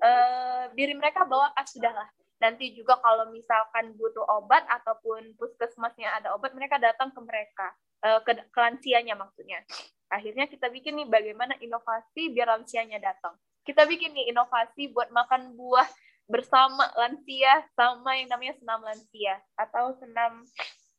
uh, 0.00 0.64
diri 0.76 0.92
mereka 0.96 1.24
bahwa 1.24 1.52
ah 1.56 1.64
sudahlah 1.64 2.08
nanti 2.42 2.74
juga 2.74 2.98
kalau 2.98 3.30
misalkan 3.30 3.94
butuh 3.94 4.26
obat 4.42 4.66
ataupun 4.66 5.38
puskesmasnya 5.38 6.10
ada 6.10 6.34
obat 6.34 6.50
mereka 6.58 6.82
datang 6.82 7.14
ke 7.14 7.20
mereka. 7.22 7.70
Uh, 8.02 8.18
ke, 8.26 8.34
ke 8.34 8.58
lansianya 8.58 9.14
maksudnya. 9.14 9.62
Akhirnya 10.10 10.50
kita 10.50 10.66
bikin 10.74 10.98
nih 10.98 11.06
bagaimana 11.06 11.54
inovasi 11.62 12.34
biar 12.34 12.50
lansianya 12.50 12.98
datang. 12.98 13.38
Kita 13.62 13.86
bikin 13.86 14.10
nih 14.10 14.34
inovasi 14.34 14.90
buat 14.90 15.14
makan 15.14 15.54
buah 15.54 15.86
bersama 16.26 16.90
lansia 16.98 17.62
sama 17.78 18.18
yang 18.18 18.26
namanya 18.26 18.58
senam 18.58 18.82
lansia 18.82 19.38
atau 19.54 19.94
senam 20.02 20.42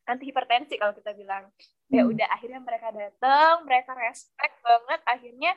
anti 0.07 0.31
hipertensi 0.31 0.79
kalau 0.79 0.95
kita 0.95 1.11
bilang. 1.11 1.51
Ya 1.91 2.07
hmm. 2.07 2.15
udah 2.15 2.27
akhirnya 2.31 2.63
mereka 2.63 2.87
datang 2.95 3.67
mereka 3.67 3.91
respect 3.99 4.55
banget. 4.63 4.99
Akhirnya 5.03 5.51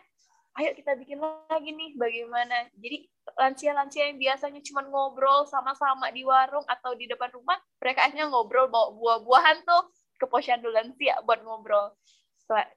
ayo 0.59 0.75
kita 0.75 0.99
bikin 0.99 1.23
lagi 1.23 1.71
nih 1.71 1.95
bagaimana. 1.95 2.67
Jadi 2.75 3.07
lansia-lansia 3.35 4.15
yang 4.15 4.19
biasanya 4.23 4.63
cuma 4.63 4.87
ngobrol 4.87 5.43
sama-sama 5.51 6.07
di 6.15 6.23
warung 6.23 6.63
atau 6.71 6.95
di 6.95 7.11
depan 7.11 7.35
rumah 7.35 7.59
mereka 7.83 8.07
akhirnya 8.07 8.31
ngobrol 8.31 8.71
bawa 8.71 8.95
buah-buahan 8.95 9.67
tuh 9.67 9.91
ke 10.17 10.25
posyandu 10.31 10.71
lansia 10.71 11.19
buat 11.27 11.43
ngobrol. 11.43 11.93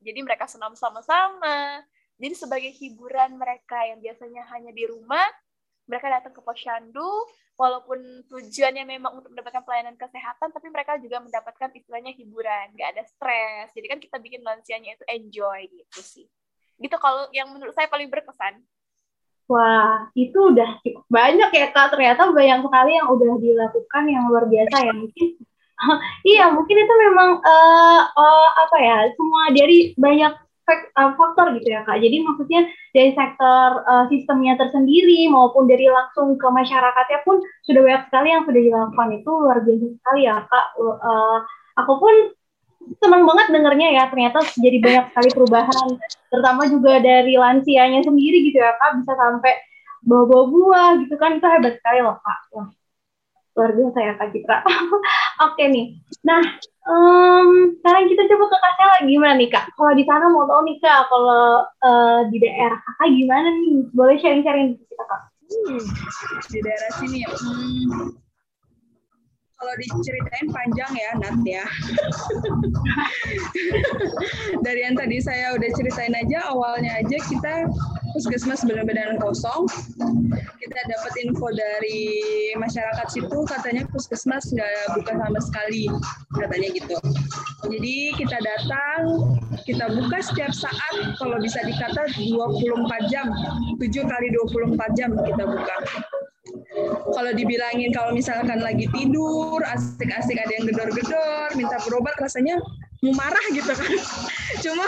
Jadi 0.01 0.19
mereka 0.25 0.49
senam 0.49 0.73
sama-sama. 0.73 1.85
Jadi 2.19 2.35
sebagai 2.35 2.71
hiburan 2.75 3.37
mereka 3.37 3.79
yang 3.85 4.01
biasanya 4.01 4.43
hanya 4.51 4.73
di 4.75 4.83
rumah 4.89 5.23
mereka 5.87 6.11
datang 6.11 6.35
ke 6.35 6.41
posyandu 6.45 7.07
walaupun 7.57 8.27
tujuannya 8.29 8.85
memang 8.85 9.19
untuk 9.23 9.33
mendapatkan 9.33 9.65
pelayanan 9.65 9.97
kesehatan 9.97 10.53
tapi 10.53 10.67
mereka 10.69 11.01
juga 11.01 11.17
mendapatkan 11.17 11.73
istilahnya 11.73 12.13
hiburan 12.13 12.75
nggak 12.75 12.89
ada 12.97 13.03
stres. 13.07 13.71
Jadi 13.73 13.87
kan 13.87 13.99
kita 14.03 14.17
bikin 14.19 14.41
lansianya 14.43 14.99
itu 14.99 15.05
enjoy 15.07 15.65
gitu 15.71 15.99
sih. 16.03 16.27
Gitu 16.79 16.95
kalau 16.99 17.27
yang 17.31 17.49
menurut 17.51 17.73
saya 17.73 17.87
paling 17.87 18.11
berkesan 18.11 18.59
Wah, 19.49 20.05
itu 20.13 20.53
udah 20.53 20.77
cukup 20.85 21.05
banyak 21.09 21.49
ya 21.49 21.67
Kak. 21.73 21.97
Ternyata 21.97 22.29
banyak 22.29 22.59
sekali 22.61 22.91
yang 22.93 23.07
udah 23.09 23.31
dilakukan 23.41 24.03
yang 24.05 24.29
luar 24.29 24.45
biasa 24.45 24.75
ya. 24.85 24.93
Mungkin 24.93 25.27
iya, 26.31 26.45
mungkin 26.53 26.77
itu 26.77 26.93
memang 27.09 27.41
uh, 27.41 28.01
uh, 28.13 28.49
apa 28.61 28.77
ya? 28.77 28.97
Semua 29.17 29.49
dari 29.49 29.97
banyak 29.97 30.33
uh, 30.69 31.11
faktor 31.17 31.57
gitu 31.57 31.65
ya 31.65 31.81
Kak. 31.81 31.97
Jadi 31.97 32.17
maksudnya 32.21 32.61
dari 32.93 33.11
sektor 33.17 33.69
uh, 33.89 34.05
sistemnya 34.13 34.53
tersendiri 34.53 35.25
maupun 35.33 35.65
dari 35.65 35.89
langsung 35.89 36.37
ke 36.37 36.45
masyarakatnya 36.45 37.25
pun 37.25 37.41
sudah 37.65 37.81
banyak 37.81 38.03
sekali 38.05 38.27
yang 38.29 38.43
sudah 38.45 38.61
dilakukan. 38.61 39.09
Itu 39.17 39.31
luar 39.33 39.57
biasa 39.65 39.85
sekali 39.97 40.21
ya 40.29 40.45
Kak. 40.45 40.65
Uh, 40.77 41.37
aku 41.73 41.93
pun 41.97 42.13
senang 42.97 43.23
banget 43.29 43.47
dengernya 43.53 43.89
ya. 43.93 44.03
Ternyata 44.09 44.39
jadi 44.57 44.77
banyak 44.81 45.05
sekali 45.13 45.29
perubahan. 45.35 45.87
Terutama 46.33 46.61
juga 46.65 46.93
dari 46.97 47.33
lansianya 47.37 48.01
sendiri 48.01 48.49
gitu 48.49 48.57
ya 48.57 48.73
kak. 48.77 48.97
Bisa 49.03 49.13
sampai 49.13 49.53
bawa-bawa 50.01 50.43
buah 50.49 50.89
gitu 51.05 51.15
kan. 51.21 51.37
Itu 51.37 51.45
hebat 51.45 51.77
sekali 51.77 51.99
loh 52.01 52.17
kak. 52.17 52.39
Wah 52.57 52.69
luar 53.59 53.75
biasa 53.75 53.99
ya 53.99 54.13
kak 54.15 54.29
Citra. 54.31 54.57
Oke 55.51 55.63
nih. 55.67 55.99
Nah 56.23 56.39
um, 56.87 57.75
sekarang 57.83 58.07
kita 58.07 58.23
coba 58.31 58.45
ke 58.47 58.57
kak 58.57 58.73
Sela. 58.79 58.97
Gimana 59.03 59.33
nih 59.35 59.49
kak? 59.51 59.65
Kalau 59.75 59.91
di 59.91 60.03
sana 60.07 60.25
mau 60.31 60.47
tahu 60.47 60.61
nih 60.63 60.77
kak 60.79 61.01
kalau 61.11 61.67
uh, 61.83 62.19
di 62.31 62.37
daerah 62.39 62.79
kakak 62.79 63.09
gimana 63.11 63.47
nih? 63.51 63.73
Boleh 63.91 64.15
sharing-sharing 64.23 64.79
kita 64.79 65.03
kak? 65.03 65.21
Hmm, 65.49 65.83
di 66.47 66.59
daerah 66.63 66.89
sini 67.01 67.17
ya. 67.25 67.29
Hmm 67.35 68.28
kalau 69.59 69.75
diceritain 69.75 70.47
panjang 70.55 70.91
ya 70.95 71.11
Nat 71.19 71.35
ya. 71.43 71.65
Dari 74.65 74.81
yang 74.87 74.95
tadi 74.95 75.19
saya 75.19 75.51
udah 75.59 75.69
ceritain 75.75 76.15
aja 76.15 76.47
awalnya 76.47 77.03
aja 77.03 77.17
kita 77.27 77.67
puskesmas 78.15 78.63
benar-benar 78.63 79.19
kosong. 79.19 79.67
Kita 80.59 80.79
dapat 80.87 81.13
info 81.19 81.51
dari 81.51 81.99
masyarakat 82.55 83.07
situ 83.11 83.39
katanya 83.49 83.83
puskesmas 83.91 84.47
nggak 84.47 84.95
buka 84.95 85.11
sama 85.19 85.39
sekali 85.43 85.91
katanya 86.39 86.67
gitu. 86.71 86.95
Jadi 87.67 88.15
kita 88.15 88.39
datang, 88.39 89.35
kita 89.67 89.91
buka 89.91 90.23
setiap 90.23 90.55
saat 90.55 91.19
kalau 91.19 91.35
bisa 91.43 91.59
dikata 91.67 92.07
24 92.15 93.11
jam, 93.11 93.27
7 93.75 94.07
kali 94.07 94.27
24 94.31 94.97
jam 94.97 95.11
kita 95.19 95.43
buka 95.43 95.75
kalau 97.09 97.31
dibilangin 97.33 97.89
kalau 97.89 98.13
misalkan 98.13 98.61
lagi 98.61 98.85
tidur 98.93 99.57
asik-asik 99.73 100.37
ada 100.37 100.53
yang 100.53 100.65
gedor-gedor 100.69 101.49
minta 101.57 101.77
berobat 101.81 102.13
rasanya 102.21 102.61
mau 103.03 103.13
marah 103.15 103.45
gitu 103.55 103.71
kan. 103.71 103.93
Cuma 104.65 104.85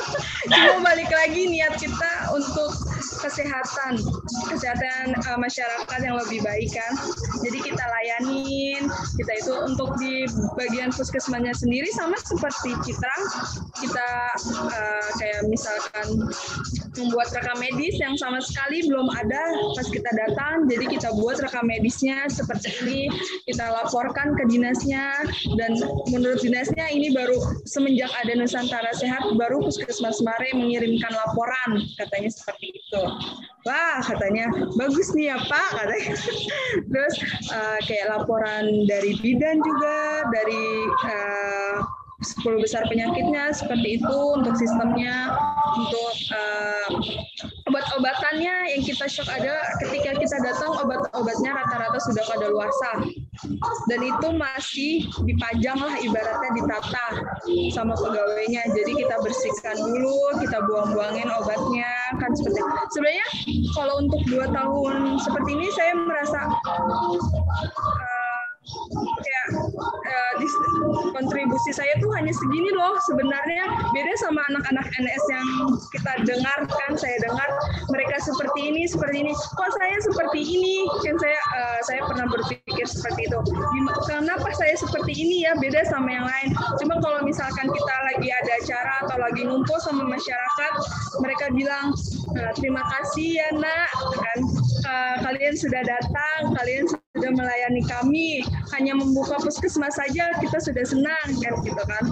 cuma 0.52 0.80
balik 0.84 1.10
lagi 1.10 1.48
niat 1.50 1.74
kita 1.76 2.32
untuk 2.32 2.70
kesehatan 3.18 3.98
kesehatan 4.46 5.16
uh, 5.26 5.38
masyarakat 5.40 5.98
yang 6.00 6.16
lebih 6.22 6.40
baik 6.44 6.70
kan. 6.70 6.92
Jadi 7.42 7.58
kita 7.72 7.82
layanin 7.82 8.86
kita 9.18 9.32
itu 9.42 9.52
untuk 9.66 9.96
di 9.98 10.28
bagian 10.54 10.94
puskesmasnya 10.94 11.52
sendiri 11.56 11.90
sama 11.96 12.14
seperti 12.20 12.78
kita 12.86 13.14
kita 13.82 14.08
uh, 14.70 15.08
kayak 15.18 15.42
misalkan 15.50 16.06
membuat 16.98 17.30
rekam 17.30 17.58
medis 17.62 17.94
yang 17.98 18.14
sama 18.18 18.42
sekali 18.42 18.86
belum 18.86 19.08
ada 19.12 19.42
pas 19.74 19.88
kita 19.88 20.10
datang. 20.14 20.66
Jadi 20.70 20.84
kita 20.98 21.10
buat 21.18 21.42
rekam 21.42 21.66
medisnya 21.66 22.26
seperti 22.30 22.70
ini 22.84 23.00
kita 23.50 23.66
laporkan 23.66 24.34
ke 24.38 24.46
dinasnya. 24.46 25.26
Dan 25.58 25.78
menurut 26.10 26.40
dinasnya 26.42 26.86
ini 26.90 27.10
baru 27.14 27.38
semenjak 27.64 28.10
ada 28.16 28.32
Nusantara 28.36 28.92
Sehat 28.96 29.24
baru 29.36 29.62
Puskesmas 29.62 30.20
Mare 30.24 30.50
mengirimkan 30.56 31.12
laporan 31.12 31.84
katanya 32.00 32.30
seperti 32.32 32.74
itu. 32.76 33.02
Wah 33.66 34.00
katanya 34.00 34.48
bagus 34.76 35.12
nih 35.12 35.34
ya 35.34 35.38
Pak 35.46 35.70
katanya. 35.76 36.14
Terus 36.92 37.14
uh, 37.52 37.78
kayak 37.84 38.06
laporan 38.12 38.88
dari 38.88 39.16
bidan 39.20 39.60
juga 39.60 40.26
dari 40.32 40.66
uh, 41.08 41.78
10 42.18 42.58
besar 42.58 42.82
penyakitnya 42.90 43.54
seperti 43.54 44.02
itu 44.02 44.18
untuk 44.34 44.58
sistemnya 44.58 45.38
untuk 45.78 46.14
uh, 46.34 46.90
obat-obatannya 47.70 48.74
yang 48.74 48.82
kita 48.82 49.06
shock 49.06 49.30
ada 49.30 49.62
ketika 49.86 50.18
kita 50.18 50.36
datang 50.42 50.74
obat-obatnya 50.82 51.50
rata-rata 51.54 51.98
sudah 52.10 52.24
pada 52.26 52.50
luasa 52.50 52.90
dan 53.86 54.00
itu 54.02 54.28
masih 54.34 55.06
dipajang 55.22 55.78
lah 55.78 55.94
ibaratnya 56.02 56.50
ditata 56.58 57.06
sama 57.70 57.94
pegawainya. 57.94 58.66
Jadi 58.74 58.92
kita 58.98 59.16
bersihkan 59.22 59.78
dulu 59.78 60.34
kita 60.42 60.58
buang-buangin 60.66 61.28
obatnya 61.30 61.92
kan 62.18 62.30
seperti 62.34 62.60
sebenarnya 62.90 63.26
kalau 63.78 63.94
untuk 64.02 64.22
dua 64.26 64.46
tahun 64.50 65.22
seperti 65.22 65.50
ini 65.54 65.68
saya 65.70 65.92
merasa 65.94 66.40
uh, 66.66 67.14
kontribusi 71.14 71.70
saya 71.74 71.92
tuh 71.98 72.10
hanya 72.14 72.32
segini 72.34 72.70
loh. 72.74 72.96
Sebenarnya 73.06 73.64
beda 73.92 74.12
sama 74.22 74.40
anak-anak 74.52 74.86
NS 74.98 75.24
yang 75.30 75.48
kita 75.94 76.12
dengarkan 76.24 76.90
saya 76.98 77.16
dengar 77.22 77.48
mereka 77.90 78.16
seperti 78.22 78.60
ini 78.72 78.82
seperti 78.88 79.26
ini. 79.26 79.32
Kok 79.34 79.70
saya 79.78 79.96
seperti 80.02 80.40
ini? 80.42 80.76
Kan 81.04 81.16
saya 81.18 81.38
uh, 81.54 81.80
saya 81.86 82.00
pernah 82.06 82.26
berpikir 82.28 82.86
seperti 82.86 83.28
itu. 83.28 83.38
Kenapa 84.08 84.48
saya 84.56 84.74
seperti 84.78 85.12
ini 85.14 85.46
ya 85.48 85.52
beda 85.58 85.86
sama 85.88 86.08
yang 86.10 86.26
lain. 86.26 86.48
Cuma 86.82 87.00
kalau 87.00 87.20
misalkan 87.24 87.66
kita 87.70 87.94
lagi 88.14 88.28
ada 88.30 88.52
acara 88.60 88.94
atau 89.06 89.16
lagi 89.18 89.42
ngumpul 89.46 89.78
sama 89.82 90.04
masyarakat 90.06 90.72
mereka 91.20 91.46
bilang 91.52 91.94
uh, 92.36 92.52
terima 92.56 92.82
kasih 92.96 93.42
ya 93.42 93.48
nak. 93.56 93.90
Kan 94.14 94.38
uh, 94.86 95.16
kalian 95.24 95.54
sudah 95.56 95.82
datang 95.84 96.54
kalian 96.56 96.84
sudah 96.86 97.07
melayani 97.26 97.82
kami 97.86 98.46
hanya 98.74 98.94
membuka 98.94 99.34
puskesmas 99.42 99.98
saja 99.98 100.30
kita 100.38 100.58
sudah 100.62 100.84
senang 100.86 101.28
kan 101.42 101.54
gitu 101.66 101.82
kan. 101.82 102.04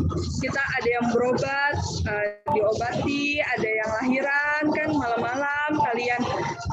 Kita 0.43 0.59
ada 0.59 0.89
yang 0.89 1.07
berobat 1.15 1.77
uh, 2.11 2.27
diobati 2.51 3.39
ada 3.41 3.69
yang 3.69 3.91
lahiran 4.03 4.63
kan 4.75 4.89
malam-malam 4.91 5.71
kalian 5.91 6.21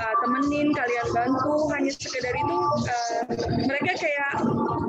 uh, 0.01 0.15
temenin 0.25 0.73
kalian 0.73 1.07
bantu. 1.13 1.69
Hanya 1.73 1.91
sekedar 1.93 2.33
itu 2.33 2.57
uh, 2.89 3.21
mereka 3.69 3.93
kayak 4.01 4.33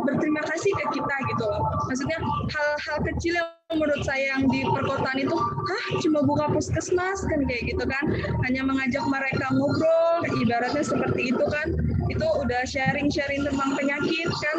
berterima 0.09 0.43
kasih 0.49 0.73
ke 0.73 0.85
kita 0.97 1.17
gitu 1.35 1.45
loh. 1.45 1.63
Maksudnya 1.89 2.19
hal-hal 2.51 2.99
kecil 3.13 3.33
yang 3.37 3.49
menurut 3.75 4.03
saya 4.07 4.37
yang 4.37 4.47
di 4.49 4.63
perkotaan 4.63 5.19
itu 5.19 5.35
hah 5.35 5.87
cuma 6.01 6.21
buka 6.23 6.47
puskesmas 6.53 7.21
kan 7.29 7.41
kayak 7.45 7.69
gitu 7.69 7.85
kan. 7.85 8.05
Hanya 8.49 8.65
mengajak 8.65 9.05
mereka 9.05 9.53
ngobrol 9.53 10.25
ibaratnya 10.41 10.85
seperti 10.85 11.35
itu 11.35 11.45
kan 11.51 11.94
itu 12.11 12.27
udah 12.27 12.63
sharing-sharing 12.69 13.47
tentang 13.47 13.71
penyakit 13.77 14.29
kan. 14.29 14.57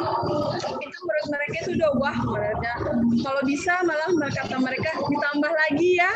Itu 0.82 0.98
menurut 1.06 1.28
mereka 1.30 1.56
itu 1.66 1.72
udah 1.78 1.92
wah 2.00 2.18
menurutnya 2.18 2.74
kalau 3.22 3.42
bisa 3.46 3.74
malah 3.86 4.10
kata 4.34 4.58
mereka 4.58 4.90
ditambah 5.06 5.52
lagi 5.52 6.02
ya 6.02 6.12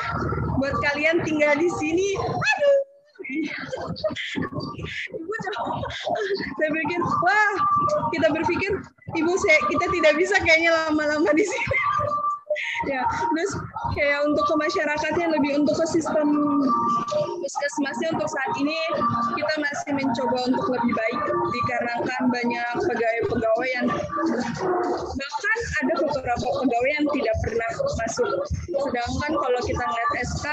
buat 0.57 0.73
kalian 0.89 1.21
tinggal 1.23 1.53
di 1.57 1.69
sini. 1.77 2.17
Aduh. 2.17 2.77
Ibu 3.29 3.45
saya 6.57 6.69
pikir 6.73 7.01
wah 7.21 7.53
kita 8.09 8.27
berpikir 8.33 8.73
ibu 9.13 9.33
saya 9.37 9.61
kita 9.69 9.85
tidak 9.93 10.17
bisa 10.17 10.33
kayaknya 10.41 10.73
lama-lama 10.73 11.29
di 11.37 11.45
sini 11.45 11.77
ya 12.87 13.03
terus 13.03 13.51
kayak 13.95 14.23
untuk 14.23 14.45
ke 14.47 14.55
masyarakatnya 14.55 15.27
lebih 15.35 15.51
untuk 15.59 15.75
ke 15.75 15.85
sistem 15.91 16.27
puskesmasnya 17.43 18.15
untuk 18.15 18.29
saat 18.31 18.51
ini 18.61 18.79
kita 19.35 19.53
masih 19.59 19.91
mencoba 19.99 20.37
untuk 20.47 20.65
lebih 20.79 20.93
baik 20.95 21.21
dikarenakan 21.51 22.21
banyak 22.31 22.73
pegawai-pegawai 22.87 23.69
yang 23.75 23.87
bahkan 25.19 25.57
ada 25.83 25.93
beberapa 25.99 26.47
pegawai 26.63 26.91
yang 26.91 27.07
tidak 27.15 27.35
pernah 27.43 27.71
masuk. 27.99 28.31
Sedangkan 28.69 29.31
kalau 29.35 29.59
kita 29.63 29.83
ngeliat 29.83 30.11
SK 30.23 30.47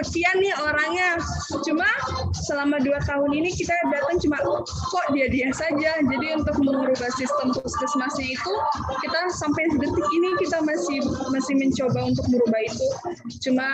sekian 0.00 0.36
nih 0.38 0.54
orangnya. 0.54 1.18
Cuma 1.66 1.86
selama 2.46 2.78
dua 2.80 2.98
tahun 3.04 3.30
ini 3.34 3.50
kita 3.52 3.74
datang 3.90 4.18
cuma 4.22 4.38
kok 4.64 5.06
dia 5.12 5.26
dia 5.28 5.48
saja? 5.54 5.98
Jadi 6.00 6.26
untuk 6.34 6.56
mengubah 6.62 7.10
sistem 7.14 7.52
puskesmasnya 7.54 8.26
itu 8.34 8.54
kita 9.06 9.20
sampai 9.34 9.66
detik 9.76 10.06
ini 10.14 10.28
kita 10.40 10.58
masih 10.62 11.02
masih 11.28 11.54
mencoba 11.60 12.08
untuk 12.08 12.24
merubah 12.32 12.60
itu. 12.64 12.88
Cuma 13.44 13.68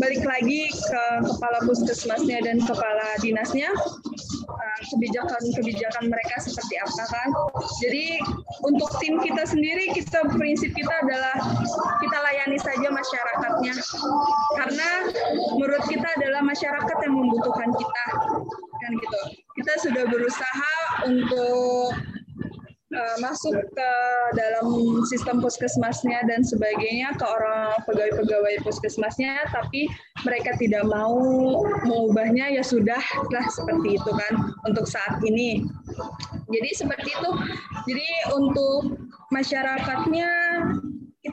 balik 0.00 0.24
lagi 0.24 0.72
ke 0.72 1.02
kepala 1.28 1.58
puskesmasnya 1.68 2.40
dan 2.40 2.64
kepala 2.64 3.06
dinasnya 3.20 3.68
uh, 4.48 4.80
kebijakan-kebijakan 4.94 6.08
mereka 6.08 6.36
seperti 6.40 6.80
apa 6.80 7.02
kan. 7.12 7.28
Jadi 7.84 8.22
untuk 8.64 8.88
tim 9.02 9.20
kita 9.20 9.44
sendiri 9.44 9.92
kita 9.92 10.24
prinsip 10.32 10.72
kita 10.72 10.94
adalah 11.04 11.36
kita 12.00 12.16
layani 12.24 12.58
saja 12.58 12.88
masyarakatnya. 12.88 13.74
Karena 14.56 14.90
menurut 15.54 15.84
kita 15.86 16.08
adalah 16.16 16.40
masyarakat 16.40 16.96
yang 17.04 17.14
membutuhkan 17.14 17.70
kita 17.76 18.06
kan 18.78 18.92
gitu. 18.94 19.20
Kita 19.58 19.72
sudah 19.82 20.04
berusaha 20.06 20.74
untuk 21.10 21.98
uh, 22.98 23.16
masuk 23.22 23.54
ke 23.54 23.92
dalam 24.34 24.66
sistem 25.06 25.38
puskesmasnya 25.38 26.26
dan 26.26 26.42
sebagainya 26.42 27.14
ke 27.14 27.24
orang 27.24 27.78
pegawai-pegawai 27.86 28.66
puskesmasnya, 28.66 29.46
tapi 29.54 29.86
mereka 30.26 30.58
tidak 30.58 30.84
mau 30.90 31.14
mengubahnya 31.86 32.50
ya 32.50 32.62
sudah 32.66 33.00
lah 33.30 33.46
seperti 33.54 33.96
itu 33.96 34.10
kan 34.10 34.32
untuk 34.66 34.90
saat 34.90 35.22
ini. 35.22 35.62
Jadi 36.50 36.70
seperti 36.74 37.14
itu. 37.14 37.30
Jadi 37.88 38.08
untuk 38.34 38.98
masyarakatnya 39.30 40.30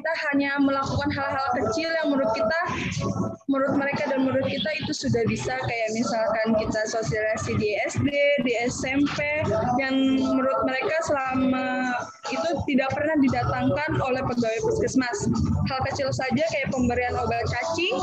kita 0.06 0.22
hanya 0.30 0.62
melakukan 0.62 1.10
hal-hal 1.18 1.48
kecil 1.58 1.90
yang 1.90 2.14
menurut 2.14 2.30
kita, 2.38 2.60
menurut 3.50 3.74
mereka 3.74 4.06
dan 4.06 4.22
menurut 4.22 4.46
kita 4.46 4.70
itu 4.78 4.94
sudah 4.94 5.26
bisa 5.26 5.58
kayak 5.66 5.90
misalkan 5.98 6.54
kita 6.62 6.86
sosialisasi 6.94 7.58
di 7.58 7.74
SD, 7.90 8.14
di 8.46 8.54
SMP, 8.70 9.18
yang 9.82 9.98
menurut 10.22 10.62
mereka 10.62 10.94
selama 11.10 11.90
itu 12.30 12.50
tidak 12.70 12.94
pernah 12.94 13.18
didatangkan 13.18 13.98
oleh 13.98 14.22
pegawai 14.30 14.60
puskesmas. 14.70 15.26
Hal 15.74 15.82
kecil 15.90 16.14
saja 16.14 16.44
kayak 16.54 16.70
pemberian 16.70 17.18
obat 17.18 17.42
cacing, 17.50 17.98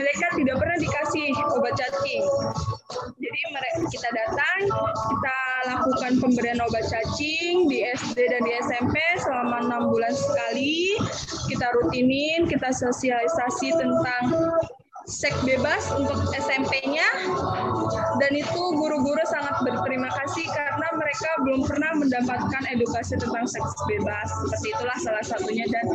mereka 0.00 0.32
tidak 0.40 0.56
pernah 0.56 0.80
dikasih 0.80 1.36
obat 1.52 1.76
cacing. 1.76 2.24
Jadi 3.20 3.40
kita 3.92 4.08
datang, 4.08 4.58
kita 5.12 5.38
lakukan 5.68 6.12
pemberian 6.22 6.60
obat 6.64 6.86
cacing 6.88 7.68
di 7.68 7.84
SD 7.92 8.18
dan 8.30 8.40
di 8.46 8.52
SMP 8.62 8.96
selama 9.20 9.66
enam 9.66 9.82
bulan 9.90 10.14
sekali 10.14 10.96
kita 11.50 11.66
rutinin, 11.78 12.46
kita 12.46 12.70
sosialisasi 12.70 13.74
tentang 13.74 14.24
seks 15.06 15.38
bebas 15.46 15.86
untuk 15.94 16.18
SMP-nya 16.34 17.06
dan 18.18 18.32
itu 18.34 18.62
guru-guru 18.74 19.22
sangat 19.30 19.54
berterima 19.62 20.10
kasih 20.10 20.42
karena 20.50 20.88
mereka 20.98 21.30
belum 21.46 21.62
pernah 21.62 21.94
mendapatkan 21.94 22.62
edukasi 22.74 23.14
tentang 23.14 23.46
seks 23.46 23.70
bebas 23.86 24.26
seperti 24.42 24.74
itulah 24.74 24.98
salah 24.98 25.22
satunya 25.22 25.62
dan 25.70 25.86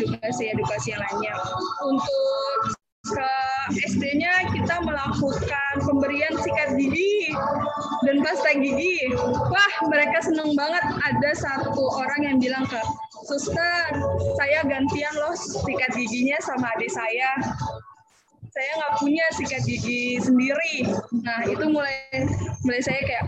edukasi-edukasi 0.00 0.96
yang 0.96 1.04
lainnya 1.04 1.36
untuk 1.84 2.80
ke 3.00 3.32
SD-nya 3.76 4.52
kita 4.56 4.76
melakukan 4.88 5.72
pemberian 5.84 6.32
sikat 6.40 6.76
gigi 6.80 7.32
dan 8.04 8.20
pasta 8.20 8.52
gigi. 8.56 9.08
Wah, 9.24 9.72
mereka 9.88 10.20
seneng 10.20 10.52
banget. 10.52 10.84
Ada 10.84 11.30
satu 11.38 11.80
orang 11.96 12.20
yang 12.28 12.36
bilang 12.36 12.64
ke 12.68 12.80
suster, 13.26 13.90
saya 14.38 14.60
gantian 14.64 15.14
loh 15.16 15.34
sikat 15.36 15.92
giginya 15.96 16.38
sama 16.44 16.72
adik 16.76 16.90
saya. 16.92 17.30
Saya 18.50 18.70
nggak 18.82 18.94
punya 18.98 19.24
sikat 19.38 19.62
gigi 19.62 20.18
sendiri. 20.18 20.90
Nah, 21.22 21.46
itu 21.46 21.64
mulai 21.70 21.94
mulai 22.66 22.82
saya 22.82 23.00
kayak 23.06 23.26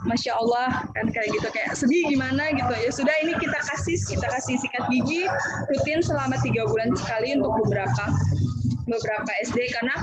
Masya 0.00 0.32
Allah 0.32 0.88
kan 0.96 1.12
kayak 1.12 1.28
gitu 1.28 1.48
kayak 1.52 1.76
sedih 1.76 2.08
gimana 2.08 2.48
gitu 2.56 2.72
ya 2.72 2.88
sudah 2.88 3.12
ini 3.20 3.36
kita 3.36 3.58
kasih 3.68 3.96
kita 4.08 4.26
kasih 4.32 4.56
sikat 4.56 4.84
gigi 4.88 5.28
rutin 5.68 6.00
selama 6.00 6.40
tiga 6.40 6.64
bulan 6.64 6.96
sekali 6.96 7.36
untuk 7.36 7.52
beberapa 7.64 8.04
beberapa 8.90 9.30
SD 9.46 9.70
karena 9.70 9.94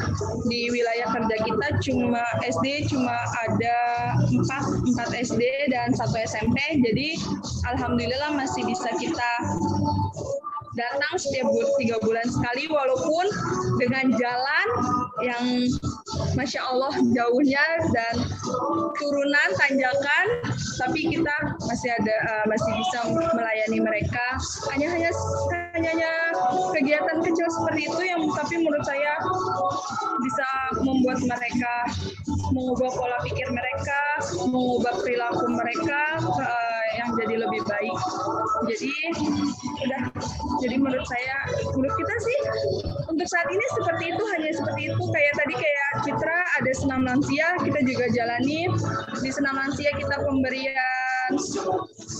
di 0.47 0.71
wilayah 0.71 1.11
kerja 1.11 1.35
kita 1.43 1.67
cuma 1.83 2.23
SD 2.47 2.87
cuma 2.87 3.19
ada 3.43 3.77
empat 4.23 4.63
empat 4.87 5.09
SD 5.11 5.43
dan 5.67 5.91
satu 5.91 6.15
SMP 6.23 6.55
jadi 6.79 7.19
alhamdulillah 7.67 8.31
masih 8.33 8.63
bisa 8.63 8.87
kita 8.95 9.31
datang 10.77 11.13
setiap 11.17 11.49
tiga 11.81 11.97
bulan 12.05 12.29
sekali 12.29 12.69
walaupun 12.69 13.25
dengan 13.81 14.13
jalan 14.13 14.67
yang 15.25 15.65
masya 16.37 16.61
Allah 16.61 16.93
jauhnya 17.17 17.65
dan 17.89 18.15
turunan 19.01 19.49
tanjakan 19.57 20.25
tapi 20.77 21.09
kita 21.09 21.35
masih 21.65 21.89
ada 21.89 22.15
uh, 22.29 22.45
masih 22.45 22.71
bisa 22.77 22.99
melayani 23.33 23.79
mereka. 23.81 24.25
Hanya 24.69 24.87
hanya 24.93 25.11
hanya 25.73 26.11
kegiatan 26.77 27.17
kecil 27.25 27.47
seperti 27.49 27.89
itu 27.89 28.01
yang 28.05 28.21
tapi 28.37 28.61
menurut 28.61 28.85
saya 28.85 29.17
bisa 30.21 30.47
membuat 30.85 31.19
mereka 31.25 31.73
mengubah 32.53 32.89
pola 32.93 33.17
pikir 33.25 33.49
mereka 33.49 33.99
mengubah 34.45 34.93
perilaku 35.01 35.45
mereka 35.49 36.21
uh, 36.21 36.66
jadi 37.17 37.35
lebih 37.41 37.61
baik. 37.65 37.97
Jadi 38.69 38.91
udah. 39.85 40.01
Jadi 40.57 40.75
menurut 40.77 41.05
saya 41.05 41.35
menurut 41.73 41.95
kita 41.97 42.15
sih 42.21 42.37
untuk 43.09 43.27
saat 43.29 43.47
ini 43.49 43.65
seperti 43.77 44.05
itu 44.13 44.23
hanya 44.37 44.51
seperti 44.53 44.81
itu. 44.93 45.03
Kayak 45.13 45.33
tadi 45.37 45.53
kayak 45.57 45.89
Citra 46.05 46.39
ada 46.61 46.71
senam 46.77 47.01
lansia 47.05 47.47
kita 47.65 47.79
juga 47.85 48.05
jalani. 48.13 48.69
Di 49.21 49.29
senam 49.33 49.55
lansia 49.57 49.91
kita 49.97 50.15
pemberian 50.21 51.33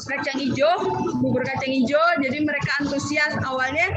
kacang 0.08 0.38
hijau 0.42 0.74
bubur 1.22 1.46
kacang 1.46 1.72
hijau. 1.72 2.06
Jadi 2.22 2.38
mereka 2.42 2.72
antusias. 2.82 3.34
Awalnya 3.46 3.88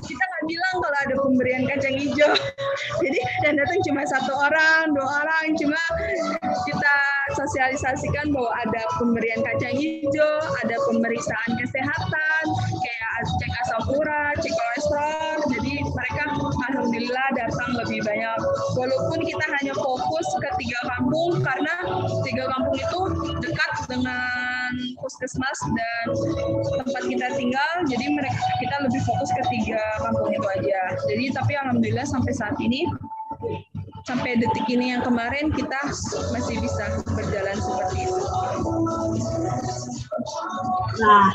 kita 0.00 0.22
nggak 0.24 0.44
bilang 0.48 0.74
kalau 0.80 0.98
ada 1.04 1.14
pemberian 1.20 1.62
kacang 1.68 1.96
hijau. 1.96 2.32
Jadi 3.04 3.20
dan 3.44 3.60
datang 3.60 3.80
cuma 3.84 4.02
satu 4.08 4.32
orang 4.32 4.92
dua 4.96 5.08
orang. 5.24 5.56
Cuma 5.56 5.80
kita 6.68 6.94
sosialisasikan 7.34 8.32
bahwa 8.34 8.52
ada 8.66 8.82
pemberian 8.98 9.40
kacang 9.42 9.74
hijau 9.76 10.34
ada 10.64 10.76
pemeriksaan 10.90 11.50
kesehatan 11.58 12.44
kayak 12.80 13.14
cek 13.40 13.52
asam 13.64 13.82
urat 13.94 14.34
cek 14.40 14.54
kolesterol. 14.54 15.38
Jadi 15.52 15.72
mereka 15.84 16.22
alhamdulillah 16.72 17.26
datang 17.36 17.70
lebih 17.84 18.00
banyak. 18.04 18.38
Walaupun 18.76 19.18
kita 19.22 19.44
hanya 19.60 19.74
fokus 19.76 20.26
ke 20.40 20.50
tiga 20.64 20.80
kampung 20.96 21.32
karena 21.44 21.74
tiga 22.24 22.44
kampung 22.48 22.76
itu 22.76 23.00
dekat 23.44 23.72
dengan 23.88 24.72
puskesmas 25.00 25.60
dan 25.76 26.06
tempat 26.80 27.02
kita 27.08 27.26
tinggal. 27.36 27.72
Jadi 27.84 28.06
mereka 28.08 28.40
kita 28.60 28.76
lebih 28.88 29.00
fokus 29.04 29.30
ke 29.36 29.42
tiga 29.52 29.82
kampung 30.00 30.32
itu 30.32 30.46
aja. 30.60 30.80
Jadi 31.08 31.24
tapi 31.34 31.52
alhamdulillah 31.56 32.06
sampai 32.08 32.32
saat 32.32 32.56
ini 32.60 32.88
sampai 34.10 34.42
detik 34.42 34.66
ini 34.66 34.90
yang 34.90 35.06
kemarin 35.06 35.54
kita 35.54 35.78
masih 36.34 36.58
bisa 36.58 36.98
berjalan 37.14 37.54
seperti 37.54 38.10
itu. 38.10 38.22
Nah, 40.98 41.30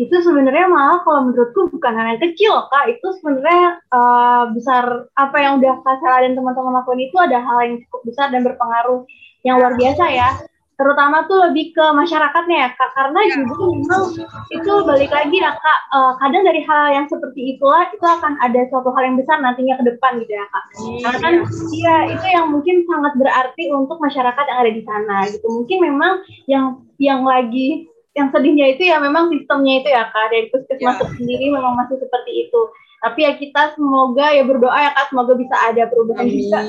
itu 0.00 0.16
sebenarnya 0.24 0.66
malah 0.72 1.04
kalau 1.04 1.28
menurutku 1.28 1.68
bukan 1.68 1.92
hal 1.92 2.16
yang 2.16 2.22
kecil 2.24 2.66
kak 2.72 2.96
itu 2.96 3.06
sebenarnya 3.20 3.78
uh, 3.92 4.50
besar 4.56 5.06
apa 5.14 5.36
yang 5.36 5.60
udah 5.60 5.84
kak 5.84 5.96
Sarah 6.02 6.24
dan 6.24 6.32
teman-teman 6.34 6.80
lakukan 6.80 6.98
itu 6.98 7.16
ada 7.20 7.38
hal 7.38 7.58
yang 7.62 7.74
cukup 7.86 8.00
besar 8.08 8.26
dan 8.32 8.42
berpengaruh 8.42 9.06
yang 9.46 9.60
luar 9.60 9.76
biasa 9.76 10.04
ya 10.10 10.28
terutama 10.74 11.22
tuh 11.30 11.38
lebih 11.50 11.70
ke 11.70 11.84
masyarakatnya 11.94 12.56
ya 12.66 12.68
kak 12.74 12.90
karena 12.98 13.20
ya. 13.22 13.34
juga 13.38 13.64
memang 13.70 14.02
itu 14.50 14.72
balik 14.82 15.10
lagi 15.14 15.36
ya 15.38 15.52
kak 15.54 15.78
uh, 15.94 16.12
kadang 16.18 16.42
dari 16.42 16.60
hal 16.66 16.84
yang 16.90 17.06
seperti 17.06 17.54
itulah 17.54 17.86
itu 17.94 18.02
akan 18.02 18.34
ada 18.42 18.66
suatu 18.74 18.90
hal 18.90 19.02
yang 19.06 19.16
besar 19.18 19.38
nantinya 19.38 19.78
ke 19.78 19.84
depan 19.86 20.18
gitu 20.18 20.32
ya 20.34 20.46
kak 20.50 20.64
iya. 20.82 20.98
karena 21.06 21.18
kan 21.22 21.34
iya 21.70 21.96
itu 22.10 22.26
yang 22.26 22.46
mungkin 22.50 22.76
sangat 22.90 23.12
berarti 23.14 23.64
untuk 23.70 23.98
masyarakat 24.02 24.44
yang 24.50 24.58
ada 24.58 24.72
di 24.74 24.82
sana 24.82 25.16
gitu 25.30 25.46
mungkin 25.46 25.78
memang 25.78 26.12
yang 26.50 26.64
yang 26.98 27.22
lagi 27.22 27.86
yang 28.14 28.30
sedihnya 28.34 28.74
itu 28.74 28.82
ya 28.90 28.98
memang 28.98 29.30
sistemnya 29.30 29.82
itu 29.82 29.88
ya 29.94 30.10
kak 30.10 30.26
dari 30.34 30.50
puskesmas 30.50 30.98
ya. 30.98 31.06
sendiri 31.14 31.54
memang 31.54 31.78
masih 31.78 32.02
seperti 32.02 32.50
itu 32.50 32.60
tapi 32.98 33.20
ya 33.20 33.32
kita 33.38 33.76
semoga 33.78 34.32
ya 34.34 34.42
berdoa 34.42 34.74
ya 34.74 34.90
kak 34.90 35.06
semoga 35.14 35.38
bisa 35.38 35.54
ada 35.70 35.86
perubahan 35.86 36.26
Amin. 36.26 36.34
juga 36.34 36.60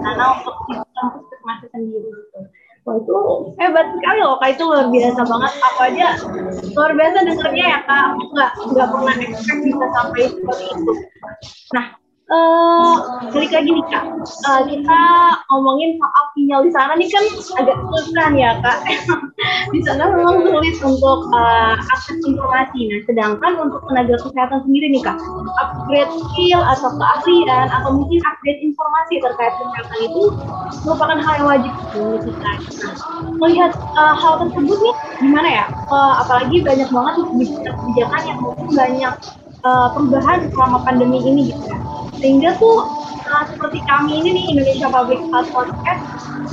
karena 0.00 0.24
untuk 0.32 0.56
sistem 0.64 1.04
puskesmas 1.12 1.58
sendiri 1.68 2.08
gitu. 2.08 2.40
Wah 2.84 3.00
itu 3.00 3.16
hebat 3.56 3.86
sekali 3.96 4.20
loh 4.20 4.36
kak. 4.44 4.60
Itu 4.60 4.62
luar 4.68 4.86
biasa 4.92 5.20
banget. 5.24 5.52
Apa 5.56 5.82
aja 5.88 6.08
luar 6.76 6.92
biasa 6.92 7.18
dengarnya 7.24 7.64
ya 7.64 7.80
kak. 7.88 8.06
Nggak 8.20 8.50
nggak 8.76 8.88
pernah 8.92 9.14
expect 9.24 9.60
bisa 9.64 9.86
sampai 9.96 10.22
seperti 10.28 10.64
itu. 10.68 10.92
Nah 11.72 11.86
uh, 12.30 12.94
balik 13.28 13.52
lagi 13.52 13.70
nih 13.70 13.86
kak, 13.92 14.04
uh, 14.48 14.62
kita 14.64 15.00
ngomongin 15.52 16.00
soal 16.00 16.24
sinyal 16.32 16.60
di 16.64 16.70
sana 16.72 16.92
nih 16.96 17.08
kan 17.12 17.24
agak 17.60 17.76
kan 18.16 18.32
ya 18.32 18.50
kak. 18.64 18.78
di 19.74 19.80
sana 19.84 20.08
memang 20.08 20.44
sulit 20.44 20.76
untuk 20.80 21.28
uh, 21.34 21.76
akses 21.76 22.18
informasi. 22.24 22.88
Nah, 22.88 23.00
sedangkan 23.04 23.52
untuk 23.60 23.80
tenaga 23.90 24.16
kesehatan 24.24 24.64
sendiri 24.64 24.86
nih 24.96 25.02
kak, 25.04 25.18
upgrade 25.60 26.12
skill 26.32 26.60
atau 26.64 26.90
keahlian 26.96 27.66
atau 27.68 27.90
mungkin 27.92 28.20
upgrade 28.24 28.60
informasi 28.62 29.14
terkait 29.20 29.54
kesehatan 29.60 29.98
itu 30.00 30.22
merupakan 30.88 31.18
hal 31.20 31.34
yang 31.40 31.48
wajib 31.48 31.72
kita. 31.92 32.32
Nah, 32.40 32.56
melihat 33.36 33.72
uh, 34.00 34.14
hal 34.16 34.40
tersebut 34.46 34.78
nih, 34.80 34.96
gimana 35.20 35.48
ya? 35.48 35.64
Uh, 35.92 36.24
apalagi 36.24 36.64
banyak 36.64 36.88
banget 36.88 37.14
kebijakan 37.20 38.22
yang 38.24 38.38
mungkin 38.40 38.68
banyak 38.72 39.14
uh, 39.66 39.88
perubahan 39.92 40.48
selama 40.52 40.78
pandemi 40.84 41.20
ini 41.20 41.52
gitu 41.52 41.68
ya 41.68 41.93
sehingga 42.18 42.56
tuh 42.58 42.86
uh, 43.30 43.44
seperti 43.50 43.78
kami 43.88 44.22
ini 44.22 44.28
nih 44.36 44.44
Indonesia 44.56 44.88
Public 44.90 45.20
Health 45.32 45.50
Podcast 45.50 46.02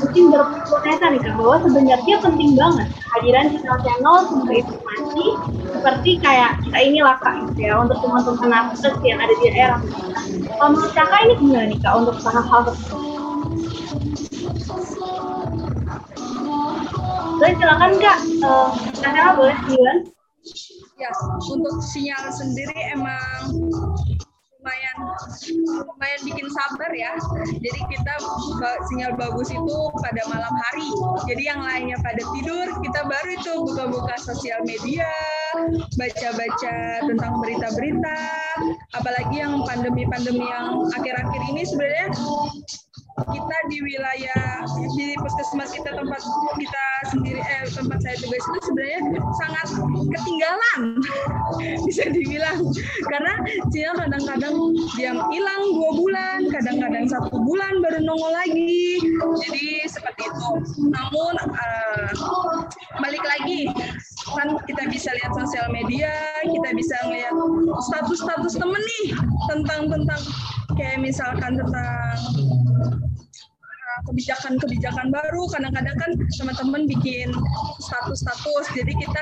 mungkin 0.01 0.23
berprotesa 0.33 1.05
nih 1.13 1.21
kan 1.21 1.33
bahwa 1.37 1.55
sebenarnya 1.61 2.15
penting 2.23 2.51
banget 2.57 2.87
hadiran 3.11 3.45
channel-channel 3.53 4.15
sumber 4.27 4.55
informasi 4.63 5.25
seperti 5.71 6.11
kayak 6.23 6.51
kita 6.63 6.79
ini 6.79 6.99
lah 7.03 7.15
kak 7.19 7.35
gitu 7.51 7.69
ya 7.69 7.73
untuk 7.79 7.97
teman-teman 7.99 8.49
nakes 8.49 8.81
yang 9.03 9.19
ada 9.19 9.33
di 9.35 9.45
daerah. 9.51 9.79
Kalau 10.57 10.69
menurut 10.73 10.93
kakak 10.95 11.19
ini 11.27 11.33
gimana 11.37 11.65
nih 11.69 11.79
kak 11.81 11.93
untuk 11.97 12.15
hal-hal 12.23 12.61
tersebut? 12.71 12.99
Boleh 17.41 17.53
silakan 17.57 17.91
kak, 17.97 18.17
uh, 18.45 19.33
boleh 19.37 19.57
silakan. 19.65 19.97
Ya, 21.01 21.09
untuk 21.49 21.81
sinyal 21.81 22.29
sendiri 22.29 22.77
emang 22.93 23.73
lumayan 24.61 24.97
lumayan 25.89 26.21
bikin 26.21 26.45
sabar 26.53 26.93
ya. 26.93 27.17
Jadi 27.49 27.81
kita 27.89 28.13
sinyal 28.93 29.17
bagus 29.17 29.49
itu 29.49 29.77
pada 30.05 30.21
malam 30.29 30.53
hari. 30.53 30.85
Jadi 31.25 31.49
yang 31.49 31.65
lainnya 31.65 31.97
pada 32.05 32.21
tidur, 32.37 32.69
kita 32.85 33.01
baru 33.09 33.29
itu 33.41 33.53
buka-buka 33.57 34.15
sosial 34.21 34.61
media, 34.61 35.09
baca-baca 35.97 36.77
tentang 37.09 37.33
berita-berita. 37.41 38.17
Apalagi 38.93 39.41
yang 39.41 39.65
pandemi-pandemi 39.65 40.45
yang 40.45 40.85
akhir-akhir 40.93 41.41
ini 41.49 41.65
sebenarnya 41.65 42.07
kita 43.29 43.57
di 43.69 43.77
wilayah 43.85 44.65
di 44.97 45.13
puskesmas 45.21 45.69
kita 45.73 45.93
tempat 45.93 46.21
kita 46.57 46.85
sendiri 47.13 47.41
eh 47.41 47.65
tempat 47.69 47.99
saya 48.01 48.15
tugas 48.17 48.41
itu 48.41 48.59
sebenarnya 48.65 48.99
sangat 49.37 49.67
ketinggalan 50.09 50.79
bisa 51.87 52.03
dibilang. 52.09 52.59
Karena 53.09 53.33
Cina 53.69 53.93
kadang-kadang 53.97 54.55
diam 54.97 55.17
hilang 55.29 55.61
dua 55.75 55.91
bulan 55.93 56.39
kadang-kadang 56.49 57.05
satu 57.09 57.37
bulan 57.41 57.73
baru 57.83 57.99
nongol 58.01 58.33
lagi. 58.33 59.01
Jadi 59.45 59.85
seperti 59.85 60.23
itu. 60.25 60.49
Namun 60.89 61.33
uh, 61.37 62.09
balik 63.01 63.23
lagi 63.23 63.69
kan 64.37 64.53
kita 64.69 64.83
bisa 64.87 65.09
lihat 65.11 65.31
sosial 65.33 65.67
media 65.73 66.13
kita 66.45 66.69
bisa 66.77 66.95
melihat 67.09 67.33
status-status 67.89 68.53
temen 68.55 68.79
nih 68.79 69.05
tentang 69.49 69.89
tentang 69.89 70.21
kayak 70.77 70.99
misalkan 71.01 71.57
tentang 71.57 72.15
kebijakan-kebijakan 74.07 75.11
baru. 75.11 75.43
Kadang-kadang 75.51 75.97
kan 75.97 76.11
teman-teman 76.39 76.87
bikin 76.87 77.31
status-status, 77.81 78.65
jadi 78.75 78.93
kita 78.95 79.21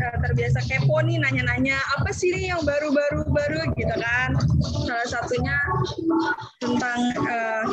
uh, 0.00 0.16
terbiasa 0.24 0.60
kepo 0.68 1.00
nih 1.04 1.20
nanya-nanya 1.20 1.78
apa 1.98 2.10
sih 2.12 2.30
nih 2.32 2.52
yang 2.54 2.62
baru-baru 2.62 3.26
baru 3.30 3.60
gitu 3.74 3.96
kan. 3.96 4.36
Salah 4.86 5.08
satunya 5.08 5.56
tentang 6.60 7.00
uh, 7.26 7.66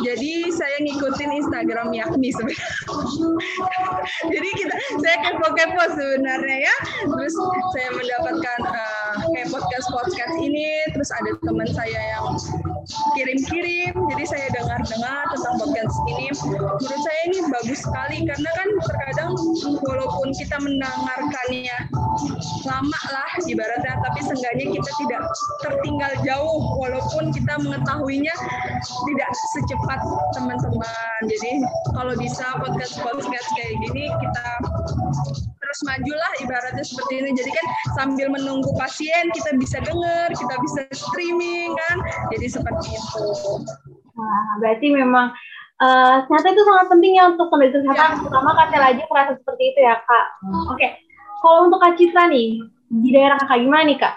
jadi 0.00 0.32
saya 0.56 0.76
ngikutin 0.80 1.30
Instagram 1.44 1.92
Yakni 1.92 2.32
sebenarnya. 2.32 2.72
jadi 4.32 4.48
kita 4.56 4.74
saya 5.04 5.16
kepo-kepo 5.20 5.82
sebenarnya 5.92 6.58
ya. 6.64 6.76
Terus 7.04 7.34
saya 7.76 7.88
mendapatkan 7.92 8.60
uh, 8.64 9.14
kayak 9.36 9.52
podcast 9.52 9.86
podcast 9.92 10.34
ini, 10.40 10.80
terus 10.96 11.12
ada 11.12 11.30
teman 11.44 11.68
saya 11.76 12.00
yang 12.16 12.40
kirim-kirim. 13.12 13.92
Jadi 13.92 14.24
saya 14.24 14.46
dengar-dengar 14.56 15.28
tentang 15.28 15.54
podcast 15.60 15.96
ini. 16.16 16.26
Menurut 16.48 17.00
saya 17.04 17.20
ini 17.28 17.38
bagus 17.52 17.80
sekali. 17.84 18.24
Karena 18.24 18.50
kan 18.56 18.68
terkadang 18.80 19.30
walaupun 19.84 20.32
kita 20.32 20.56
mendengarkannya 20.56 21.78
lama 22.64 23.00
lah 23.12 23.30
ibaratnya 23.44 23.94
tapi 24.00 24.24
seenggaknya 24.24 24.66
kita 24.72 24.90
tidak 25.04 25.22
tertinggal 25.60 26.12
jauh. 26.24 26.80
Walaupun 26.80 27.28
kita 27.36 27.60
mengetahuinya 27.60 28.32
tidak 28.86 29.30
secepat 29.54 30.00
teman-teman 30.36 31.20
jadi 31.26 31.50
kalau 31.94 32.14
bisa 32.18 32.46
podcast-podcast 32.62 33.48
kayak 33.58 33.74
gini 33.84 34.08
kita 34.08 34.48
terus 35.60 35.80
majulah 35.84 36.32
ibaratnya 36.40 36.84
seperti 36.86 37.14
ini 37.20 37.30
jadi 37.34 37.50
kan 37.50 37.66
sambil 37.98 38.26
menunggu 38.30 38.70
pasien 38.78 39.28
kita 39.34 39.50
bisa 39.58 39.82
dengar 39.82 40.30
kita 40.32 40.54
bisa 40.62 40.80
streaming 40.94 41.74
kan 41.88 41.96
jadi 42.32 42.46
seperti 42.48 42.94
itu 42.94 43.26
Wah, 44.16 44.48
berarti 44.64 44.86
memang 44.88 45.28
uh, 45.80 46.24
ternyata 46.24 46.48
itu 46.56 46.62
sangat 46.64 46.86
penting 46.88 47.12
ya 47.20 47.24
untuk 47.28 47.52
pendidikan 47.52 47.84
kesehatan, 47.84 48.10
ya. 48.16 48.20
terutama 48.24 48.50
Kak 48.56 48.72
aja 48.72 49.02
merasa 49.12 49.32
seperti 49.36 49.62
itu 49.76 49.80
ya 49.84 49.94
Kak. 50.00 50.26
Hmm. 50.40 50.72
Oke, 50.72 50.76
okay. 50.80 50.90
kalau 51.44 51.68
untuk 51.68 51.78
Kak 51.84 52.00
Citra 52.00 52.24
nih, 52.32 52.64
di 52.88 53.08
daerah 53.12 53.36
Kakak 53.36 53.60
gimana 53.60 53.84
nih 53.84 53.98
Kak? 54.00 54.14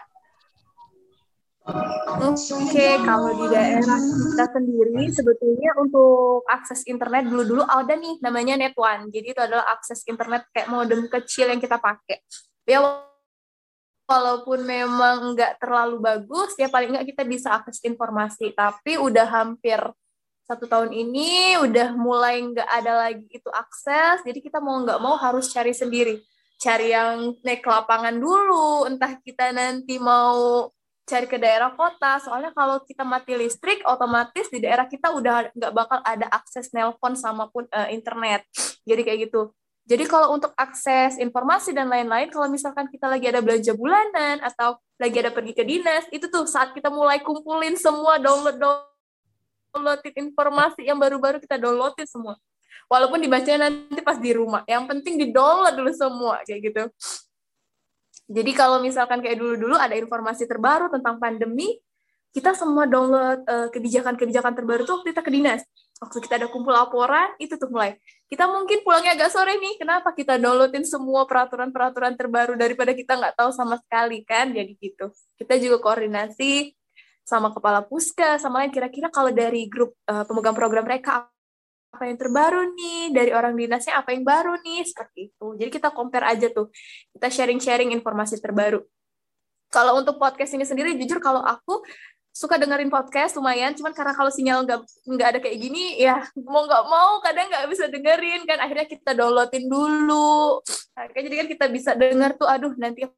Oke, 2.20 2.50
okay, 2.74 2.94
kalau 3.06 3.32
di 3.38 3.46
daerah 3.54 4.00
kita 4.02 4.46
sendiri 4.52 5.08
sebetulnya 5.14 5.72
untuk 5.78 6.42
akses 6.50 6.84
internet 6.90 7.30
dulu-dulu 7.30 7.64
ada 7.64 7.94
nih 7.94 8.18
namanya 8.20 8.58
Net 8.58 8.76
One. 8.76 9.14
Jadi 9.14 9.38
itu 9.38 9.42
adalah 9.42 9.70
akses 9.72 10.02
internet 10.10 10.50
kayak 10.50 10.68
modem 10.74 11.06
kecil 11.08 11.48
yang 11.48 11.62
kita 11.62 11.78
pakai. 11.78 12.26
Ya 12.66 12.82
walaupun 14.10 14.66
memang 14.66 15.38
nggak 15.38 15.62
terlalu 15.62 16.02
bagus, 16.02 16.58
ya 16.58 16.66
paling 16.68 16.98
nggak 16.98 17.14
kita 17.14 17.24
bisa 17.24 17.54
akses 17.54 17.86
informasi. 17.86 18.58
Tapi 18.58 18.98
udah 18.98 19.30
hampir 19.30 19.78
satu 20.50 20.66
tahun 20.66 20.90
ini 20.90 21.62
udah 21.62 21.94
mulai 21.94 22.42
nggak 22.42 22.66
ada 22.66 23.06
lagi 23.06 23.30
itu 23.30 23.50
akses, 23.54 24.26
jadi 24.26 24.42
kita 24.42 24.58
mau 24.58 24.82
nggak 24.82 24.98
mau 24.98 25.14
harus 25.22 25.54
cari 25.54 25.78
sendiri. 25.78 26.18
Cari 26.58 26.90
yang 26.92 27.38
naik 27.46 27.62
ke 27.62 27.70
lapangan 27.70 28.18
dulu, 28.18 28.90
entah 28.90 29.14
kita 29.22 29.54
nanti 29.54 30.02
mau 30.02 30.68
cari 31.10 31.26
ke 31.26 31.42
daerah 31.42 31.74
kota. 31.74 32.22
Soalnya 32.22 32.54
kalau 32.54 32.78
kita 32.86 33.02
mati 33.02 33.34
listrik, 33.34 33.82
otomatis 33.90 34.46
di 34.54 34.62
daerah 34.62 34.86
kita 34.86 35.10
udah 35.10 35.50
nggak 35.58 35.74
bakal 35.74 36.00
ada 36.06 36.30
akses 36.30 36.70
nelpon 36.70 37.18
sama 37.18 37.50
pun 37.50 37.66
uh, 37.74 37.90
internet. 37.90 38.46
Jadi 38.86 39.02
kayak 39.02 39.20
gitu. 39.30 39.50
Jadi 39.90 40.06
kalau 40.06 40.38
untuk 40.38 40.54
akses 40.54 41.18
informasi 41.18 41.74
dan 41.74 41.90
lain-lain, 41.90 42.30
kalau 42.30 42.46
misalkan 42.46 42.86
kita 42.94 43.10
lagi 43.10 43.26
ada 43.26 43.42
belanja 43.42 43.74
bulanan 43.74 44.38
atau 44.46 44.78
lagi 45.02 45.18
ada 45.18 45.34
pergi 45.34 45.58
ke 45.58 45.66
dinas, 45.66 46.06
itu 46.14 46.30
tuh 46.30 46.46
saat 46.46 46.78
kita 46.78 46.94
mulai 46.94 47.18
kumpulin 47.26 47.74
semua 47.74 48.22
download 48.22 48.62
downloadin 48.62 50.30
informasi 50.30 50.86
yang 50.86 51.02
baru-baru 51.02 51.42
kita 51.42 51.58
downloadin 51.58 52.06
semua. 52.06 52.38
Walaupun 52.86 53.18
dibacanya 53.18 53.66
nanti 53.66 54.02
pas 54.06 54.22
di 54.22 54.30
rumah, 54.30 54.62
yang 54.70 54.86
penting 54.86 55.18
di 55.18 55.34
download 55.34 55.74
dulu 55.74 55.92
semua 55.94 56.42
kayak 56.46 56.70
gitu. 56.70 56.84
Jadi 58.30 58.52
kalau 58.54 58.78
misalkan 58.78 59.26
kayak 59.26 59.42
dulu-dulu 59.42 59.74
ada 59.74 59.98
informasi 59.98 60.46
terbaru 60.46 60.94
tentang 60.94 61.18
pandemi, 61.18 61.82
kita 62.30 62.54
semua 62.54 62.86
download 62.86 63.42
eh, 63.42 63.68
kebijakan-kebijakan 63.74 64.54
terbaru 64.54 64.86
tuh 64.86 65.02
kita 65.02 65.26
ke 65.26 65.34
dinas. 65.34 65.66
Waktu 65.98 66.22
kita 66.24 66.40
ada 66.40 66.48
kumpul 66.48 66.72
laporan, 66.72 67.34
itu 67.42 67.58
tuh 67.58 67.68
mulai. 67.68 67.98
Kita 68.30 68.46
mungkin 68.48 68.86
pulangnya 68.86 69.18
agak 69.18 69.34
sore 69.34 69.58
nih, 69.58 69.82
kenapa 69.82 70.14
kita 70.14 70.38
downloadin 70.38 70.86
semua 70.86 71.26
peraturan-peraturan 71.26 72.14
terbaru 72.16 72.54
daripada 72.56 72.94
kita 72.94 73.18
nggak 73.18 73.36
tahu 73.36 73.50
sama 73.52 73.82
sekali 73.82 74.24
kan, 74.24 74.54
jadi 74.54 74.70
gitu. 74.80 75.12
Kita 75.36 75.58
juga 75.60 75.82
koordinasi 75.82 76.72
sama 77.26 77.52
kepala 77.52 77.84
puska, 77.84 78.38
sama 78.38 78.64
lain 78.64 78.72
kira-kira 78.72 79.12
kalau 79.12 79.34
dari 79.34 79.68
grup 79.68 79.98
uh, 80.08 80.24
pemegang 80.24 80.56
program 80.56 80.86
mereka 80.86 81.28
apa 81.90 82.04
yang 82.06 82.18
terbaru 82.22 82.62
nih 82.78 83.02
dari 83.10 83.32
orang 83.34 83.58
dinasnya 83.58 83.98
apa 83.98 84.14
yang 84.14 84.22
baru 84.22 84.62
nih 84.62 84.86
seperti 84.86 85.34
itu. 85.34 85.48
Jadi 85.58 85.70
kita 85.74 85.90
compare 85.90 86.26
aja 86.30 86.48
tuh. 86.54 86.70
Kita 87.18 87.28
sharing-sharing 87.34 87.90
informasi 87.98 88.38
terbaru. 88.38 88.86
Kalau 89.70 90.02
untuk 90.02 90.18
podcast 90.22 90.54
ini 90.54 90.66
sendiri 90.66 90.98
jujur 90.98 91.22
kalau 91.22 91.42
aku 91.42 91.82
suka 92.30 92.62
dengerin 92.62 92.94
podcast 92.94 93.38
lumayan. 93.38 93.74
Cuman 93.74 93.94
karena 93.94 94.14
kalau 94.14 94.30
sinyal 94.30 94.66
nggak 94.66 94.80
nggak 94.86 95.28
ada 95.34 95.40
kayak 95.42 95.58
gini 95.60 95.98
ya 95.98 96.24
mau 96.46 96.64
nggak 96.66 96.84
mau 96.86 97.20
kadang 97.26 97.50
nggak 97.50 97.66
bisa 97.68 97.86
dengerin. 97.90 98.46
Kan 98.46 98.62
akhirnya 98.62 98.88
kita 98.88 99.12
downloadin 99.18 99.66
dulu. 99.66 100.62
Nah, 100.94 101.06
jadi 101.10 101.36
kan 101.46 101.48
kita 101.50 101.66
bisa 101.74 101.92
denger 101.98 102.38
tuh 102.38 102.48
aduh 102.48 102.74
nanti 102.78 103.10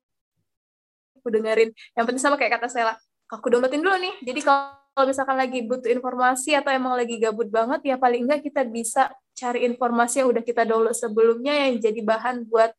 aku 1.19 1.27
dengerin. 1.27 1.75
Yang 1.93 2.05
penting 2.07 2.23
sama 2.23 2.39
kayak 2.39 2.55
kata 2.59 2.67
Sela 2.71 2.95
aku 3.27 3.47
downloadin 3.51 3.83
dulu 3.83 3.95
nih. 3.99 4.15
Jadi 4.25 4.39
kalau 4.43 4.80
misalkan 4.99 5.39
lagi 5.39 5.63
butuh 5.63 5.87
informasi 5.87 6.51
atau 6.59 6.71
emang 6.75 6.99
lagi 6.99 7.15
gabut 7.15 7.47
banget 7.47 7.79
ya 7.87 7.95
paling 7.95 8.27
enggak 8.27 8.43
kita 8.43 8.67
bisa 8.67 9.07
cari 9.31 9.63
informasi 9.63 10.21
yang 10.21 10.29
udah 10.35 10.43
kita 10.43 10.67
download 10.67 10.93
sebelumnya 10.93 11.55
yang 11.55 11.79
jadi 11.79 12.01
bahan 12.03 12.43
buat 12.51 12.75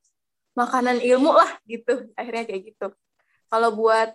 makanan 0.53 1.01
ilmu 1.01 1.33
lah 1.33 1.57
gitu. 1.65 2.13
Akhirnya 2.13 2.45
kayak 2.45 2.63
gitu. 2.69 2.93
Kalau 3.49 3.73
buat 3.73 4.13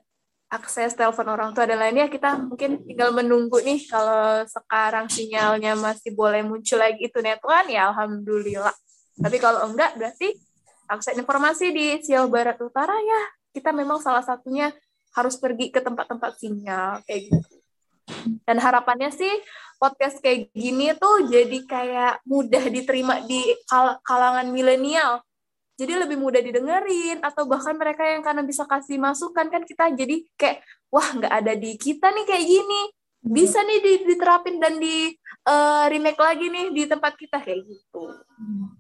akses 0.48 0.96
telepon 0.96 1.28
orang 1.28 1.52
tua 1.52 1.68
dan 1.68 1.82
lainnya 1.82 2.08
kita 2.08 2.40
mungkin 2.40 2.80
tinggal 2.88 3.12
menunggu 3.12 3.60
nih 3.66 3.84
kalau 3.90 4.48
sekarang 4.48 5.12
sinyalnya 5.12 5.76
masih 5.76 6.16
boleh 6.16 6.40
muncul 6.40 6.80
lagi 6.80 7.10
itu 7.10 7.20
netwan 7.20 7.66
ya 7.68 7.90
alhamdulillah. 7.92 8.78
Tapi 9.18 9.38
kalau 9.42 9.74
enggak 9.74 9.98
berarti 9.98 10.38
akses 10.88 11.18
informasi 11.18 11.74
di 11.74 11.98
Siau 12.06 12.30
Barat 12.30 12.62
Utara 12.62 12.94
ya. 12.94 13.22
Kita 13.52 13.74
memang 13.74 13.98
salah 13.98 14.22
satunya 14.22 14.70
harus 15.18 15.34
pergi 15.42 15.74
ke 15.74 15.82
tempat-tempat 15.82 16.38
sinyal 16.38 17.02
kayak 17.10 17.34
gitu 17.34 17.57
dan 18.48 18.58
harapannya 18.58 19.12
sih 19.12 19.32
podcast 19.78 20.18
kayak 20.24 20.50
gini 20.56 20.96
tuh 20.98 21.30
jadi 21.30 21.60
kayak 21.68 22.14
mudah 22.26 22.64
diterima 22.72 23.22
di 23.28 23.44
kal 23.70 24.02
kalangan 24.02 24.50
milenial 24.50 25.22
jadi 25.78 26.08
lebih 26.08 26.18
mudah 26.18 26.42
didengerin 26.42 27.22
atau 27.22 27.46
bahkan 27.46 27.78
mereka 27.78 28.02
yang 28.02 28.26
karena 28.26 28.42
bisa 28.42 28.66
kasih 28.66 28.98
masukan 28.98 29.46
kan 29.54 29.62
kita 29.62 29.94
jadi 29.94 30.26
kayak 30.34 30.66
wah 30.90 31.06
nggak 31.14 31.34
ada 31.34 31.54
di 31.54 31.78
kita 31.78 32.10
nih 32.10 32.26
kayak 32.26 32.46
gini 32.50 32.82
bisa 33.28 33.60
nih 33.62 34.08
diterapin 34.08 34.58
dan 34.58 34.80
di 34.80 35.12
uh, 35.46 35.86
remake 35.92 36.22
lagi 36.22 36.48
nih 36.48 36.66
di 36.72 36.84
tempat 36.88 37.14
kita 37.20 37.44
kayak 37.44 37.66
gitu. 37.66 38.04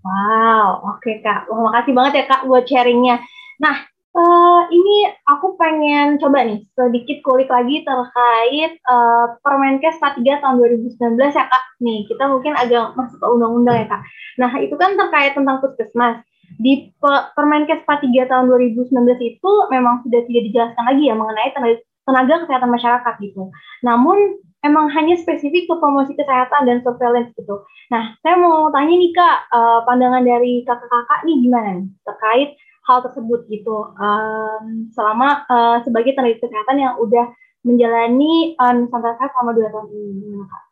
Wow, 0.03 0.95
oke 0.95 1.03
okay, 1.03 1.19
kak, 1.19 1.51
wah, 1.51 1.67
makasih 1.67 1.93
banget 1.93 2.13
ya 2.21 2.25
kak 2.29 2.41
buat 2.47 2.63
sharingnya. 2.63 3.19
Nah, 3.59 3.83
uh, 4.17 4.61
ini 4.73 5.13
aku 5.29 5.53
pengen 5.55 6.17
coba 6.17 6.41
nih 6.43 6.65
sedikit 6.73 7.21
kulik 7.21 7.47
lagi 7.47 7.85
terkait 7.85 8.81
uh, 8.89 9.37
Permenkes 9.45 10.01
43 10.01 10.41
tahun 10.41 10.55
2019 10.57 11.37
ya 11.37 11.45
kak. 11.45 11.63
Nih 11.85 12.09
kita 12.09 12.25
mungkin 12.25 12.57
agak 12.57 12.97
masuk 12.97 13.21
ke 13.21 13.27
undang-undang 13.29 13.77
ya 13.77 13.87
kak. 13.87 14.01
Nah 14.41 14.51
itu 14.57 14.73
kan 14.75 14.97
terkait 14.97 15.37
tentang 15.37 15.61
puskesmas 15.61 16.25
di 16.57 16.89
Permenkes 17.37 17.85
43 17.85 18.31
tahun 18.31 18.45
2019 18.49 18.89
itu 19.21 19.51
memang 19.69 20.01
sudah 20.01 20.21
tidak 20.25 20.43
dijelaskan 20.49 20.83
lagi 20.89 21.03
ya 21.05 21.13
mengenai 21.13 21.49
tenaga, 21.53 21.77
tenaga 22.07 22.33
kesehatan 22.47 22.71
masyarakat 22.73 23.13
gitu. 23.21 23.43
Namun 23.85 24.17
emang 24.65 24.89
hanya 24.89 25.15
spesifik 25.21 25.69
ke 25.69 25.75
promosi 25.77 26.17
kesehatan 26.17 26.65
dan 26.65 26.81
surveillance 26.81 27.29
gitu. 27.37 27.61
Nah, 27.93 28.17
saya 28.25 28.35
mau 28.41 28.67
tanya 28.73 28.95
nih 28.97 29.11
Kak, 29.13 29.37
uh, 29.53 29.79
pandangan 29.85 30.25
dari 30.25 30.65
kakak-kakak 30.65 31.19
nih 31.23 31.37
gimana 31.45 31.69
nih 31.77 31.87
terkait 32.03 32.49
hal 32.87 33.03
tersebut 33.03 33.43
gitu. 33.51 33.91
Um, 33.99 34.87
selama 34.95 35.43
uh, 35.51 35.77
sebagai 35.83 36.15
tenaga 36.15 36.39
kesehatan 36.39 36.79
yang 36.79 36.95
udah 36.97 37.35
menjalani 37.67 38.55
uh, 38.55 38.71
Nusantara 38.71 39.27
selama 39.27 39.51
dua 39.51 39.67
tahun 39.67 39.87
ini, 39.91 40.11
gimana 40.23 40.45
Kak? 40.47 40.63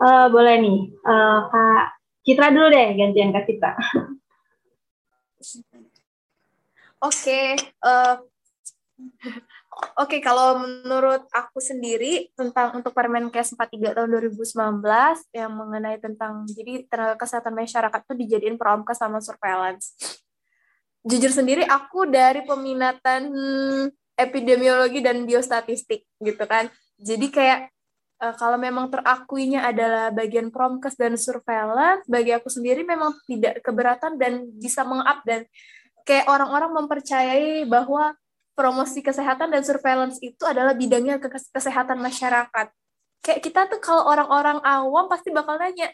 Uh, 0.00 0.26
boleh 0.32 0.56
nih, 0.64 0.78
uh, 1.04 1.38
Kak 1.52 1.84
Citra 2.24 2.48
dulu 2.48 2.72
deh, 2.72 2.88
gantian 2.96 3.36
Kak 3.36 3.44
Citra. 3.44 3.76
Oke, 7.00 7.04
okay, 7.04 7.46
uh, 7.84 8.24
Oke, 10.00 10.16
okay, 10.16 10.20
kalau 10.20 10.60
menurut 10.60 11.24
aku 11.32 11.56
sendiri 11.60 12.28
tentang 12.36 12.76
untuk 12.76 12.92
Permenkes 12.92 13.56
43 13.56 13.96
tahun 13.96 14.08
2019 14.12 14.80
yang 15.32 15.52
mengenai 15.56 15.96
tentang 15.96 16.44
jadi 16.48 16.84
tenaga 16.84 17.16
kesehatan 17.16 17.56
masyarakat 17.56 18.00
itu 18.04 18.14
dijadiin 18.24 18.56
promkes 18.60 19.00
sama 19.00 19.24
surveillance. 19.24 19.96
Jujur 21.00 21.32
sendiri 21.32 21.64
aku 21.64 22.04
dari 22.04 22.44
peminatan 22.44 23.32
epidemiologi 24.20 25.00
dan 25.00 25.24
biostatistik 25.24 26.04
gitu 26.20 26.44
kan. 26.44 26.68
Jadi 27.00 27.32
kayak 27.32 27.72
uh, 28.20 28.36
kalau 28.36 28.60
memang 28.60 28.92
terakuinya 28.92 29.64
adalah 29.64 30.12
bagian 30.12 30.52
promkes 30.52 31.00
dan 31.00 31.16
surveillance, 31.16 32.04
bagi 32.04 32.36
aku 32.36 32.52
sendiri 32.52 32.84
memang 32.84 33.16
tidak 33.24 33.64
keberatan 33.64 34.20
dan 34.20 34.44
bisa 34.60 34.84
mengap 34.84 35.24
dan 35.24 35.48
kayak 36.04 36.28
orang-orang 36.28 36.84
mempercayai 36.84 37.64
bahwa 37.64 38.12
promosi 38.60 39.00
kesehatan 39.00 39.48
dan 39.48 39.64
surveillance 39.64 40.20
itu 40.20 40.44
adalah 40.44 40.76
bidangnya 40.76 41.16
ke 41.16 41.32
kesehatan 41.32 41.96
masyarakat. 41.96 42.68
Kayak 43.24 43.40
kita 43.40 43.60
tuh 43.72 43.80
kalau 43.80 44.04
orang-orang 44.04 44.60
awam 44.60 45.08
pasti 45.08 45.32
bakal 45.32 45.56
nanya, 45.56 45.88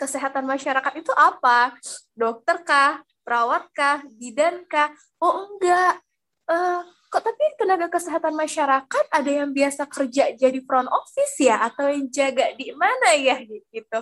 kesehatan 0.00 0.48
masyarakat 0.48 0.92
itu 0.96 1.12
apa? 1.12 1.76
Dokter 2.16 2.64
kah? 2.64 3.04
Perawat 3.20 3.68
kah? 3.76 4.00
Bidan 4.16 4.64
kah? 4.64 4.88
Oh 5.20 5.44
enggak. 5.44 6.00
Uh, 6.48 6.80
kok 7.12 7.22
tapi 7.26 7.44
tenaga 7.60 7.92
kesehatan 7.92 8.32
masyarakat 8.32 9.04
ada 9.12 9.30
yang 9.30 9.50
biasa 9.52 9.84
kerja 9.84 10.32
jadi 10.32 10.58
front 10.62 10.86
office 10.90 11.36
ya 11.42 11.58
atau 11.64 11.90
yang 11.90 12.06
jaga 12.10 12.54
di 12.54 12.70
mana 12.74 13.14
ya 13.18 13.40
gitu 13.46 13.98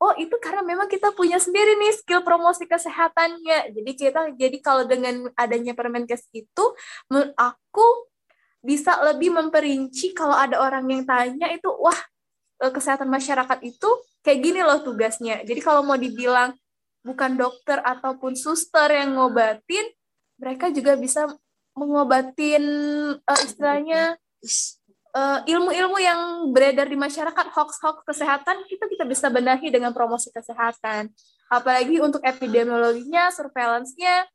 oh 0.00 0.12
itu 0.16 0.32
karena 0.40 0.64
memang 0.64 0.88
kita 0.88 1.12
punya 1.12 1.36
sendiri 1.36 1.76
nih 1.76 1.92
skill 2.00 2.24
promosi 2.24 2.64
kesehatannya. 2.64 3.76
Jadi 3.76 3.92
kita 3.92 4.32
jadi 4.32 4.58
kalau 4.64 4.88
dengan 4.88 5.28
adanya 5.36 5.76
Permenkes 5.76 6.24
itu 6.32 6.64
menurut 7.12 7.36
aku 7.36 8.08
bisa 8.64 8.96
lebih 9.04 9.32
memperinci 9.32 10.12
kalau 10.16 10.36
ada 10.36 10.60
orang 10.60 10.84
yang 10.88 11.04
tanya 11.04 11.48
itu 11.52 11.68
wah 11.68 11.96
eh, 12.64 12.72
kesehatan 12.72 13.08
masyarakat 13.08 13.60
itu 13.60 13.88
kayak 14.24 14.40
gini 14.40 14.60
loh 14.64 14.80
tugasnya. 14.80 15.44
Jadi 15.44 15.60
kalau 15.60 15.84
mau 15.84 16.00
dibilang 16.00 16.56
bukan 17.04 17.36
dokter 17.36 17.80
ataupun 17.80 18.36
suster 18.36 18.92
yang 18.92 19.16
ngobatin 19.16 19.84
mereka 20.40 20.72
juga 20.72 20.96
bisa 20.96 21.28
mengobatin 21.76 22.64
uh, 23.20 23.40
istilahnya 23.44 24.16
uh, 25.14 25.40
ilmu-ilmu 25.46 25.98
yang 25.98 26.20
beredar 26.54 26.86
di 26.86 26.98
masyarakat 26.98 27.46
hoax-hoax 27.54 28.02
kesehatan 28.06 28.66
itu 28.70 28.80
kita 28.80 29.04
bisa 29.06 29.26
benahi 29.30 29.70
dengan 29.70 29.90
promosi 29.94 30.30
kesehatan. 30.30 31.10
Apalagi 31.50 31.98
untuk 31.98 32.22
epidemiologinya, 32.22 33.30
surveillance-nya 33.34 34.26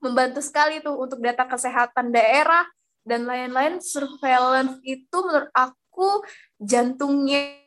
membantu 0.00 0.40
sekali 0.40 0.80
tuh 0.80 0.96
untuk 0.96 1.20
data 1.20 1.44
kesehatan 1.44 2.12
daerah 2.12 2.64
dan 3.04 3.28
lain-lain. 3.28 3.80
Surveillance 3.84 4.80
itu 4.84 5.16
menurut 5.20 5.52
aku 5.52 6.24
jantungnya 6.56 7.60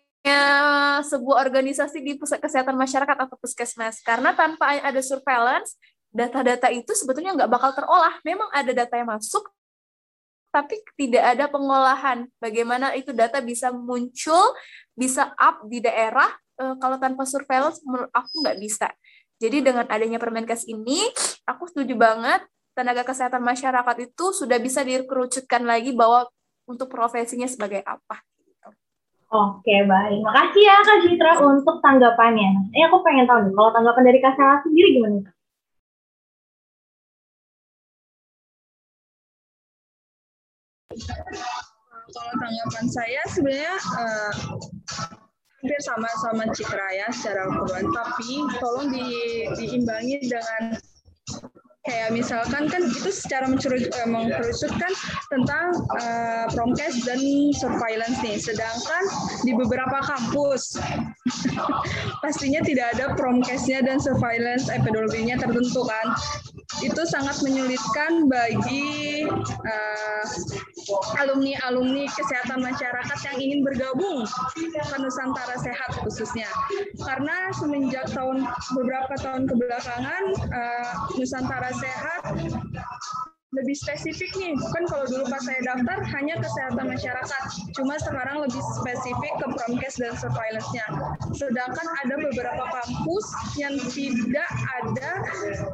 sebuah 1.04 1.44
organisasi 1.44 2.00
di 2.00 2.16
pusat 2.16 2.40
kesehatan 2.40 2.80
masyarakat 2.80 3.28
atau 3.28 3.36
puskesmas 3.36 4.00
karena 4.00 4.32
tanpa 4.32 4.80
ada 4.80 5.04
surveillance 5.04 5.76
data-data 6.16 6.72
itu 6.72 6.96
sebetulnya 6.96 7.36
nggak 7.36 7.52
bakal 7.52 7.76
terolah 7.76 8.16
memang 8.24 8.48
ada 8.56 8.72
data 8.72 8.96
yang 8.96 9.12
masuk 9.12 9.44
tapi 10.54 10.78
tidak 10.94 11.24
ada 11.34 11.50
pengolahan. 11.50 12.30
Bagaimana 12.38 12.94
itu 12.94 13.10
data 13.10 13.42
bisa 13.42 13.74
muncul, 13.74 14.54
bisa 14.94 15.34
up 15.34 15.66
di 15.66 15.82
daerah, 15.82 16.30
e, 16.54 16.78
kalau 16.78 17.02
tanpa 17.02 17.26
surveillance 17.26 17.82
aku 18.14 18.34
nggak 18.46 18.62
bisa. 18.62 18.94
Jadi 19.42 19.66
dengan 19.66 19.90
adanya 19.90 20.22
Permenkes 20.22 20.70
ini, 20.70 21.02
aku 21.50 21.66
setuju 21.74 21.98
banget 21.98 22.46
tenaga 22.78 23.02
kesehatan 23.02 23.42
masyarakat 23.42 23.98
itu 24.06 24.26
sudah 24.30 24.62
bisa 24.62 24.86
dikerucutkan 24.86 25.66
lagi 25.66 25.98
bahwa 25.98 26.30
untuk 26.70 26.86
profesinya 26.88 27.50
sebagai 27.50 27.82
apa. 27.82 28.22
Oke, 29.34 29.82
baik. 29.90 30.22
Makasih 30.22 30.62
ya 30.62 30.78
Kak 30.86 30.98
Citra 31.10 31.42
untuk 31.42 31.82
tanggapannya. 31.82 32.70
Ini 32.70 32.86
aku 32.86 33.02
pengen 33.02 33.26
tahu 33.26 33.50
nih, 33.50 33.54
kalau 33.58 33.74
tanggapan 33.74 34.04
dari 34.06 34.20
Kak 34.22 34.38
Sela 34.38 34.62
sendiri 34.62 35.02
gimana 35.02 35.33
Kalau 42.14 42.34
tanggapan 42.38 42.86
saya 42.92 43.22
sebenarnya 43.32 43.76
uh, 43.98 44.34
hampir 45.64 45.80
sama 45.82 46.10
sama 46.22 46.44
Citra 46.52 46.88
ya 46.94 47.08
secara 47.16 47.48
ukuran, 47.48 47.88
tapi 47.96 48.44
tolong 48.60 48.88
di, 48.92 49.08
diimbangi 49.56 50.20
dengan 50.28 50.76
kayak 51.84 52.16
misalkan 52.16 52.72
kan 52.72 52.80
itu 52.80 53.12
secara 53.12 53.48
eh, 53.52 54.08
mengerucutkan 54.08 54.92
tentang 55.28 55.76
uh, 56.00 56.48
promkes 56.52 57.04
dan 57.04 57.20
surveillance 57.56 58.20
nih. 58.24 58.40
Sedangkan 58.40 59.04
di 59.44 59.52
beberapa 59.52 60.00
kampus 60.04 60.80
pastinya 62.24 62.64
tidak 62.64 62.96
ada 63.00 63.16
promkesnya 63.16 63.84
dan 63.84 64.00
surveillance 64.00 64.72
epidemiologinya 64.72 65.36
tertentu 65.40 65.82
kan 65.84 66.08
itu 66.82 67.02
sangat 67.06 67.38
menyulitkan 67.46 68.28
bagi 68.28 69.28
uh, 69.30 70.26
alumni-alumni 71.22 72.10
kesehatan 72.12 72.60
masyarakat 72.60 73.20
yang 73.32 73.38
ingin 73.40 73.60
bergabung 73.64 74.26
ke 74.58 74.98
Nusantara 75.00 75.56
Sehat 75.62 75.92
khususnya. 76.04 76.50
Karena 77.00 77.52
semenjak 77.56 78.10
tahun 78.12 78.44
beberapa 78.76 79.14
tahun 79.22 79.48
kebelakangan 79.48 80.24
uh, 80.52 80.94
Nusantara 81.16 81.72
Sehat 81.78 82.22
lebih 83.54 83.76
spesifik 83.78 84.34
nih. 84.38 84.54
Kan 84.74 84.84
kalau 84.90 85.06
dulu 85.06 85.24
pas 85.30 85.42
saya 85.46 85.62
daftar 85.62 85.98
hanya 86.18 86.36
kesehatan 86.42 86.86
masyarakat, 86.90 87.44
cuma 87.78 87.96
sekarang 88.02 88.42
lebih 88.42 88.62
spesifik 88.82 89.34
ke 89.38 89.48
promkes 89.54 89.96
dan 90.02 90.14
surveillance-nya. 90.18 90.88
Sedangkan 91.38 91.88
ada 92.06 92.16
beberapa 92.18 92.66
kampus 92.66 93.26
yang 93.58 93.78
tidak 93.94 94.50
ada 94.82 95.10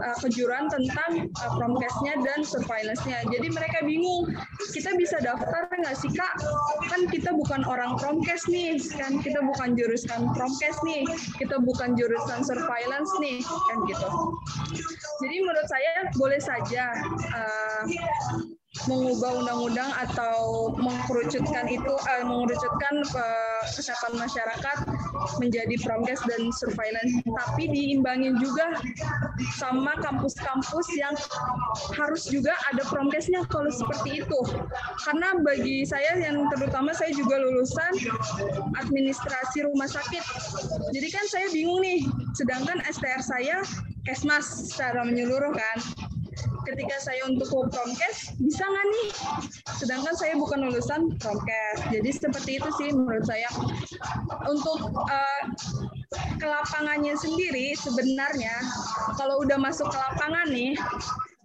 uh, 0.03 0.17
kejuruan 0.19 0.67
tentang 0.67 1.31
uh, 1.39 1.51
promkesnya 1.55 2.13
dan 2.23 2.43
surveillance-nya. 2.43 3.23
Jadi 3.31 3.47
mereka 3.51 3.79
bingung, 3.87 4.27
kita 4.75 4.91
bisa 4.99 5.17
daftar 5.23 5.71
nggak 5.71 5.95
sih 5.95 6.11
kak? 6.11 6.35
Kan 6.91 7.07
kita 7.07 7.31
bukan 7.31 7.63
orang 7.63 7.95
promkes 7.95 8.43
nih, 8.51 8.75
kan 8.99 9.23
kita 9.23 9.39
bukan 9.39 9.79
jurusan 9.79 10.27
promkes 10.35 10.75
nih, 10.83 11.07
kita 11.39 11.55
bukan 11.63 11.95
jurusan 11.95 12.43
surveillance 12.43 13.11
nih, 13.23 13.39
kan 13.43 13.77
gitu. 13.87 14.09
Jadi 15.19 15.35
menurut 15.43 15.67
saya 15.67 16.07
boleh 16.15 16.39
saja 16.39 16.95
uh, 17.35 17.68
mengubah 18.85 19.41
undang-undang 19.41 19.89
atau 19.97 20.69
mengerucutkan 20.77 21.65
itu 21.65 21.89
uh, 21.89 22.23
mengerucutkan 22.23 23.01
uh, 23.17 23.61
kesehatan 23.73 24.13
masyarakat 24.21 24.77
menjadi 25.41 25.75
promkes 25.81 26.21
dan 26.29 26.53
surveillance. 26.53 27.17
Tapi 27.25 27.65
diimbangin 27.65 28.37
juga 28.37 28.77
sama 29.57 29.97
kampus-kampus 29.97 30.85
yang 30.95 31.17
harus 31.97 32.29
juga 32.29 32.53
ada 32.69 32.85
promkesnya 32.85 33.41
kalau 33.49 33.73
seperti 33.73 34.21
itu. 34.21 34.39
Karena 35.01 35.33
bagi 35.41 35.81
saya 35.89 36.21
yang 36.21 36.45
terutama 36.53 36.93
saya 36.93 37.09
juga 37.17 37.41
lulusan 37.41 37.93
administrasi 38.77 39.65
rumah 39.65 39.89
sakit. 39.89 40.21
Jadi 40.93 41.07
kan 41.09 41.25
saya 41.25 41.49
bingung 41.49 41.81
nih 41.81 42.05
sedangkan 42.37 42.85
STR 42.85 43.21
saya 43.25 43.57
kesmas 44.05 44.45
secara 44.71 45.03
menyeluruh 45.03 45.51
kan 45.51 45.77
ketika 46.73 46.95
saya 47.01 47.21
untuk 47.25 47.49
promkes 47.73 48.33
bisa 48.37 48.63
nggak 48.63 48.85
nih? 48.85 49.07
Sedangkan 49.77 50.13
saya 50.15 50.33
bukan 50.37 50.69
lulusan 50.69 51.17
promkes 51.17 51.77
jadi 51.89 52.09
seperti 52.13 52.61
itu 52.61 52.69
sih 52.77 52.89
menurut 52.93 53.25
saya. 53.25 53.49
Untuk 54.45 54.93
uh, 54.93 55.43
ke 56.09 56.47
lapangannya 56.47 57.13
sendiri 57.19 57.75
sebenarnya 57.77 58.53
kalau 59.19 59.43
udah 59.45 59.57
masuk 59.61 59.85
ke 59.91 59.97
lapangan 59.97 60.47
nih 60.49 60.73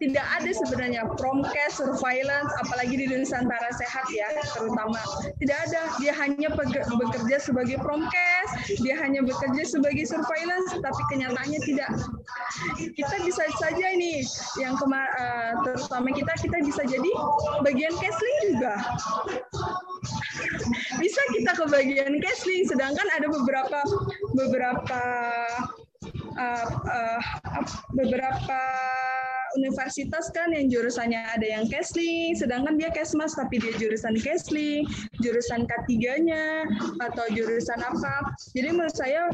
tidak 0.03 0.27
ada 0.27 0.51
sebenarnya 0.51 1.07
promkes, 1.15 1.79
surveillance, 1.79 2.51
apalagi 2.67 2.99
di 2.99 3.07
Nusantara 3.07 3.71
Sehat 3.79 4.03
ya 4.11 4.27
terutama. 4.51 4.99
Tidak 5.39 5.59
ada, 5.71 5.81
dia 6.03 6.11
hanya 6.19 6.51
bekerja 6.91 7.39
sebagai 7.39 7.79
promkes, 7.79 8.75
dia 8.83 8.99
hanya 8.99 9.23
bekerja 9.23 9.63
sebagai 9.63 10.03
surveillance, 10.11 10.75
tapi 10.83 11.03
kenyataannya 11.15 11.61
tidak. 11.63 11.91
Kita 12.99 13.17
bisa 13.23 13.47
saja 13.55 13.87
ini 13.95 14.27
yang 14.59 14.75
kemar 14.75 15.07
uh, 15.15 15.53
terutama 15.63 16.11
kita 16.11 16.33
kita 16.43 16.59
bisa 16.67 16.83
jadi 16.83 17.11
bagian 17.63 17.95
casling 17.95 18.39
juga. 18.51 18.75
bisa 20.99 21.23
kita 21.31 21.55
ke 21.55 21.65
bagian 21.71 22.19
casling, 22.19 22.67
sedangkan 22.67 23.07
ada 23.15 23.31
beberapa 23.31 23.79
beberapa 24.35 25.03
uh, 26.35 26.67
uh, 26.83 27.21
beberapa 27.95 28.61
universitas 29.59 30.31
kan 30.35 30.51
yang 30.51 30.71
jurusannya 30.71 31.21
ada 31.35 31.47
yang 31.47 31.65
casling, 31.71 32.35
sedangkan 32.35 32.79
dia 32.79 32.91
kesmas 32.91 33.35
tapi 33.35 33.63
dia 33.63 33.75
jurusan 33.79 34.19
casling, 34.21 34.85
jurusan 35.23 35.67
K3-nya 35.67 36.69
atau 37.03 37.27
jurusan 37.33 37.81
apa. 37.81 38.35
Jadi 38.53 38.69
menurut 38.75 38.97
saya 38.97 39.31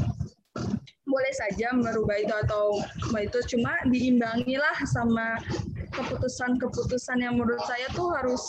boleh 1.11 1.33
saja 1.35 1.75
merubah 1.75 2.17
itu 2.23 2.35
atau 2.47 2.79
itu 3.19 3.39
cuma 3.57 3.75
diimbangilah 3.91 4.77
sama 4.87 5.43
keputusan-keputusan 5.91 7.19
yang 7.19 7.35
menurut 7.35 7.61
saya 7.67 7.91
tuh 7.91 8.15
harus 8.15 8.43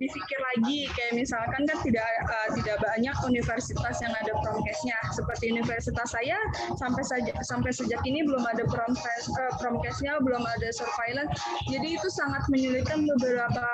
dipikir 0.00 0.38
lagi 0.40 0.88
kayak 0.96 1.12
misalkan 1.12 1.68
kan 1.68 1.78
tidak 1.84 2.08
uh, 2.24 2.48
tidak 2.56 2.80
banyak 2.80 3.12
universitas 3.28 4.00
yang 4.00 4.14
ada 4.16 4.32
promkesnya 4.40 4.96
seperti 5.12 5.52
universitas 5.52 6.08
saya 6.08 6.40
sampai 6.80 7.04
saja 7.04 7.32
sampai 7.44 7.68
sejak 7.68 8.00
ini 8.08 8.24
belum 8.24 8.40
ada 8.48 8.64
promkes 8.64 9.28
uh, 9.36 9.52
promkesnya 9.60 10.16
belum 10.24 10.40
ada 10.40 10.72
surveillance 10.72 11.36
jadi 11.68 12.00
itu 12.00 12.08
sangat 12.08 12.40
menyulitkan 12.48 13.04
beberapa 13.04 13.68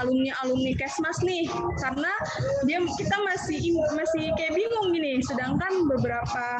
alumni 0.00 0.32
alumni 0.40 0.72
kesmas 0.80 1.20
nih 1.20 1.44
karena 1.76 2.12
dia 2.64 2.80
kita 2.96 3.16
masih 3.28 3.60
masih 3.92 4.32
kayak 4.32 4.56
bingung 4.56 4.96
gini 4.96 5.20
sedangkan 5.28 5.72
beberapa 5.92 6.56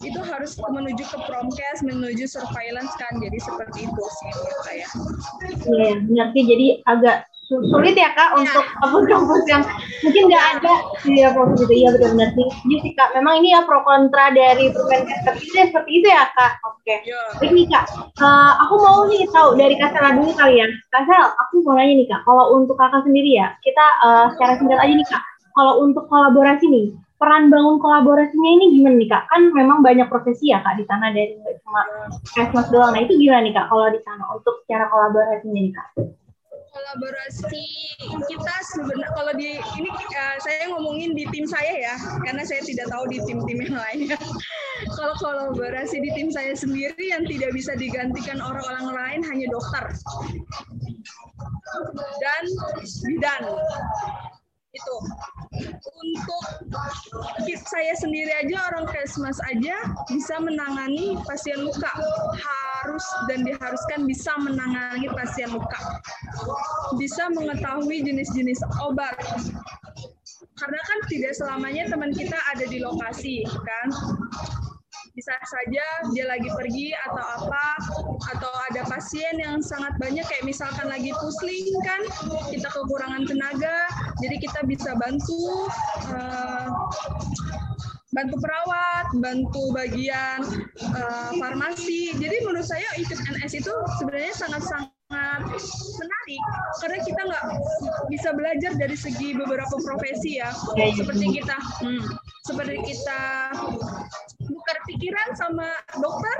itu 0.00 0.16
harus 0.24 0.56
menuju 0.56 1.04
ke 1.04 1.18
promkes 1.28 1.84
menuju 1.84 2.24
surveillance 2.24 2.96
kan 2.96 3.20
jadi 3.20 3.36
seperti 3.36 3.84
itu 3.84 4.02
sih 4.16 4.30
menurut 4.32 4.60
saya. 4.64 4.86
Iya, 6.08 6.24
sih. 6.32 6.44
Jadi 6.48 6.66
agak 6.88 7.29
sulit 7.50 7.98
ya 7.98 8.14
kak 8.14 8.30
ya. 8.30 8.46
untuk 8.46 8.64
kampus-kampus 8.78 9.42
yang 9.50 9.62
mungkin 10.06 10.22
nggak 10.30 10.44
ya. 10.46 10.52
ada 10.54 10.74
di 11.02 11.12
ya, 11.18 11.28
proses 11.34 11.58
itu 11.66 11.74
iya 11.74 11.88
benar-benar 11.90 12.30
sih 12.38 12.46
iya 12.70 12.78
sih 12.78 12.92
kak 12.94 13.10
memang 13.18 13.34
ini 13.42 13.48
ya 13.50 13.66
pro 13.66 13.82
kontra 13.82 14.30
dari 14.30 14.70
Permenkes 14.70 15.18
seperti 15.26 15.44
itu 15.50 15.58
seperti 15.74 15.90
itu 15.98 16.06
ya 16.06 16.24
kak 16.38 16.52
oke 16.62 16.78
okay. 16.86 16.98
ya. 17.02 17.20
baik 17.42 17.50
nih 17.50 17.66
kak 17.66 17.84
uh, 18.22 18.52
aku 18.62 18.74
mau 18.78 18.98
nih 19.10 19.26
tahu 19.34 19.58
dari 19.58 19.74
kak 19.74 19.90
Sela 19.90 20.10
dulu 20.14 20.30
kali 20.38 20.54
ya 20.62 20.66
kak 20.94 21.02
aku 21.42 21.54
mau 21.66 21.74
nanya 21.74 21.94
nih 21.98 22.06
kak 22.06 22.22
kalau 22.22 22.44
untuk 22.54 22.78
kakak 22.78 23.02
sendiri 23.02 23.30
ya 23.42 23.50
kita 23.66 23.86
uh, 24.06 24.30
secara 24.38 24.54
singkat 24.62 24.78
aja 24.78 24.94
nih 24.94 25.08
kak 25.10 25.22
kalau 25.58 25.82
untuk 25.82 26.06
kolaborasi 26.06 26.70
nih 26.70 26.86
peran 27.20 27.52
bangun 27.52 27.76
kolaborasinya 27.76 28.50
ini 28.56 28.80
gimana 28.80 28.96
nih 28.96 29.08
kak? 29.12 29.28
Kan 29.28 29.52
memang 29.52 29.84
banyak 29.84 30.08
profesi 30.08 30.56
ya 30.56 30.64
kak 30.64 30.80
di 30.80 30.88
sana 30.88 31.12
dari 31.12 31.36
cuma 31.60 31.84
Kesmas 32.32 32.72
doang. 32.72 32.96
Nah 32.96 33.04
itu 33.04 33.12
gimana 33.20 33.44
nih 33.44 33.52
kak 33.52 33.68
kalau 33.68 33.92
di 33.92 34.00
sana 34.00 34.24
untuk 34.32 34.64
cara 34.64 34.88
kolaborasinya 34.88 35.60
nih 35.60 35.74
kak? 35.76 35.88
Kolaborasi 36.70 37.66
kita 38.30 38.54
sebenarnya 38.74 39.10
kalau 39.18 39.32
di 39.34 39.58
ini 39.58 39.90
uh, 39.90 40.36
saya 40.38 40.70
ngomongin 40.70 41.12
di 41.18 41.26
tim 41.34 41.44
saya 41.46 41.92
ya 41.92 41.94
karena 42.22 42.42
saya 42.46 42.62
tidak 42.62 42.86
tahu 42.90 43.10
di 43.10 43.18
tim-tim 43.26 43.58
yang 43.66 43.76
lainnya 43.76 44.18
kalau 44.96 45.14
kolaborasi 45.18 45.98
di 46.00 46.10
tim 46.14 46.28
saya 46.30 46.54
sendiri 46.54 47.10
yang 47.10 47.26
tidak 47.26 47.50
bisa 47.52 47.74
digantikan 47.76 48.38
orang-orang 48.40 48.86
lain 48.96 49.20
hanya 49.26 49.46
dokter. 49.52 49.84
Dan 52.20 52.42
bidan 53.06 53.42
itu 54.70 54.94
untuk 55.82 56.44
saya 57.66 57.94
sendiri 57.98 58.30
aja 58.38 58.70
orang 58.70 58.86
kesmas 58.86 59.34
aja 59.50 59.74
bisa 60.06 60.38
menangani 60.38 61.18
pasien 61.26 61.58
luka. 61.66 61.90
Harus 62.38 63.06
dan 63.26 63.42
diharuskan 63.42 64.06
bisa 64.06 64.30
menangani 64.38 65.10
pasien 65.10 65.50
luka. 65.50 65.80
Bisa 66.94 67.26
mengetahui 67.34 68.06
jenis-jenis 68.06 68.62
obat. 68.86 69.18
Karena 70.54 70.80
kan 70.86 70.98
tidak 71.08 71.32
selamanya 71.34 71.90
teman 71.90 72.12
kita 72.14 72.36
ada 72.52 72.64
di 72.68 72.78
lokasi 72.84 73.42
kan 73.48 73.88
bisa 75.14 75.34
saja 75.42 75.84
dia 76.14 76.24
lagi 76.30 76.48
pergi 76.54 76.94
atau 77.10 77.24
apa 77.42 77.66
atau 78.36 78.52
ada 78.70 78.82
pasien 78.86 79.36
yang 79.38 79.58
sangat 79.60 79.94
banyak 79.98 80.22
kayak 80.26 80.44
misalkan 80.46 80.86
lagi 80.86 81.10
pusling 81.18 81.66
kan 81.82 82.00
kita 82.48 82.68
kekurangan 82.70 83.26
tenaga 83.26 83.90
jadi 84.22 84.36
kita 84.38 84.60
bisa 84.68 84.94
bantu 84.96 85.66
uh, 86.14 86.68
bantu 88.10 88.36
perawat, 88.42 89.06
bantu 89.22 89.70
bagian 89.70 90.42
uh, 90.98 91.30
farmasi. 91.38 92.10
Jadi 92.18 92.42
menurut 92.42 92.66
saya 92.66 92.86
ikut 92.98 93.14
NS 93.14 93.62
itu 93.62 93.74
sebenarnya 94.02 94.34
sangat-sangat 94.34 94.90
menarik 95.98 96.42
karena 96.82 96.98
kita 97.02 97.20
nggak 97.26 97.44
bisa 98.10 98.28
belajar 98.34 98.72
dari 98.78 98.96
segi 98.98 99.34
beberapa 99.34 99.74
profesi 99.78 100.38
ya, 100.42 100.50
seperti 100.94 101.26
kita, 101.38 101.58
hmm, 101.82 102.02
seperti 102.46 102.76
kita 102.82 103.22
tukar 104.50 104.76
pikiran 104.86 105.28
sama 105.38 105.68
dokter 105.96 106.36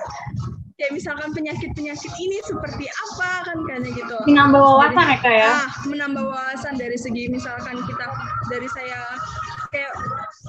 kayak 0.81 0.97
misalkan 0.97 1.31
penyakit-penyakit 1.37 2.13
ini 2.17 2.41
seperti 2.49 2.89
apa 2.89 3.45
kan 3.45 3.59
kayaknya 3.69 3.91
gitu. 4.01 4.17
Menambah 4.25 4.61
wawasan 4.65 5.07
ya 5.13 5.19
kak 5.21 5.35
ya? 5.37 5.49
Ah, 5.53 5.69
menambah 5.85 6.25
wawasan 6.25 6.75
dari 6.81 6.97
segi 6.97 7.29
misalkan 7.29 7.77
kita 7.85 8.07
dari 8.49 8.69
saya 8.73 9.01
kayak 9.71 9.93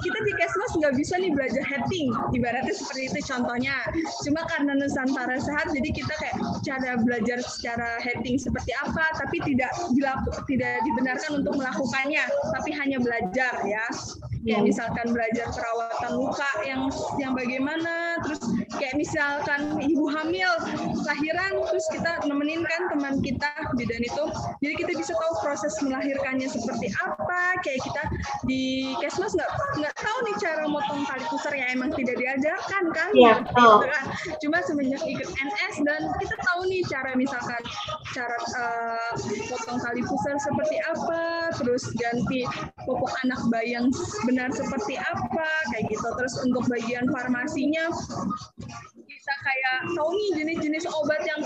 kita 0.02 0.18
di 0.26 0.32
Kesmas 0.34 0.72
nggak 0.74 0.94
bisa 0.98 1.14
nih 1.14 1.30
belajar 1.30 1.62
heading 1.62 2.10
ibaratnya 2.34 2.74
seperti 2.74 3.06
itu 3.06 3.18
contohnya 3.22 3.86
cuma 4.26 4.42
karena 4.50 4.74
Nusantara 4.74 5.38
sehat 5.38 5.70
jadi 5.70 5.90
kita 5.94 6.14
kayak 6.18 6.36
cara 6.66 6.98
belajar 6.98 7.38
secara 7.38 8.02
heading 8.02 8.34
seperti 8.34 8.74
apa 8.82 9.14
tapi 9.14 9.38
tidak 9.46 9.70
dilaku, 9.94 10.34
tidak 10.50 10.82
dibenarkan 10.82 11.38
untuk 11.38 11.54
melakukannya 11.54 12.24
tapi 12.50 12.70
hanya 12.74 12.98
belajar 12.98 13.54
ya 13.62 13.86
hmm. 14.42 14.66
misalkan 14.66 15.06
belajar 15.14 15.46
perawatan 15.54 16.12
luka 16.18 16.50
yang 16.66 16.90
yang 17.18 17.32
bagaimana 17.32 18.18
terus 18.26 18.42
kayak 18.78 18.94
misalkan 18.96 19.76
ibu 19.82 20.08
hamil 20.08 20.52
lahiran 21.04 21.52
terus 21.68 21.86
kita 21.92 22.22
nemenin 22.24 22.64
kan 22.64 22.82
teman 22.92 23.14
kita 23.20 23.50
bidan 23.76 24.02
itu. 24.02 24.24
Jadi 24.62 24.74
kita 24.78 24.92
bisa 24.96 25.12
tahu 25.16 25.32
proses 25.42 25.74
melahirkannya 25.82 26.48
seperti 26.48 26.88
apa. 27.00 27.58
Kayak 27.64 27.80
kita 27.84 28.02
di 28.46 28.94
Kesmas 29.00 29.34
nggak 29.34 29.50
nggak 29.82 29.94
tahu 29.98 30.18
nih 30.24 30.34
cara 30.40 30.62
motong 30.68 31.02
tali 31.08 31.24
pusar 31.28 31.52
ya 31.56 31.66
emang 31.72 31.90
tidak 31.96 32.16
diajarkan 32.16 32.84
kan? 32.94 33.10
Ya, 33.16 33.34
oh. 33.58 33.82
kan 33.82 34.04
cuma 34.40 34.58
semenjak 34.64 35.02
ikut 35.04 35.28
NS 35.28 35.74
dan 35.84 36.00
kita 36.20 36.36
tahu 36.44 36.60
nih 36.68 36.82
cara 36.88 37.10
misalkan 37.16 37.62
cara 38.12 38.36
uh, 38.58 39.12
potong 39.48 39.78
tali 39.80 40.02
pusar 40.04 40.36
seperti 40.38 40.76
apa 40.84 41.22
terus 41.56 41.84
ganti 41.96 42.44
popok 42.84 43.12
anak 43.24 43.40
bayi 43.48 43.74
yang 43.76 43.88
benar 44.28 44.48
seperti 44.52 45.00
apa 45.00 45.48
kayak 45.72 45.88
gitu. 45.90 46.08
Terus 46.18 46.34
untuk 46.44 46.64
bagian 46.68 47.08
farmasinya 47.10 47.88
bisa 49.22 49.32
kayak 49.46 49.76
nih 49.94 50.28
jenis-jenis 50.34 50.84
obat 50.90 51.22
yang 51.22 51.40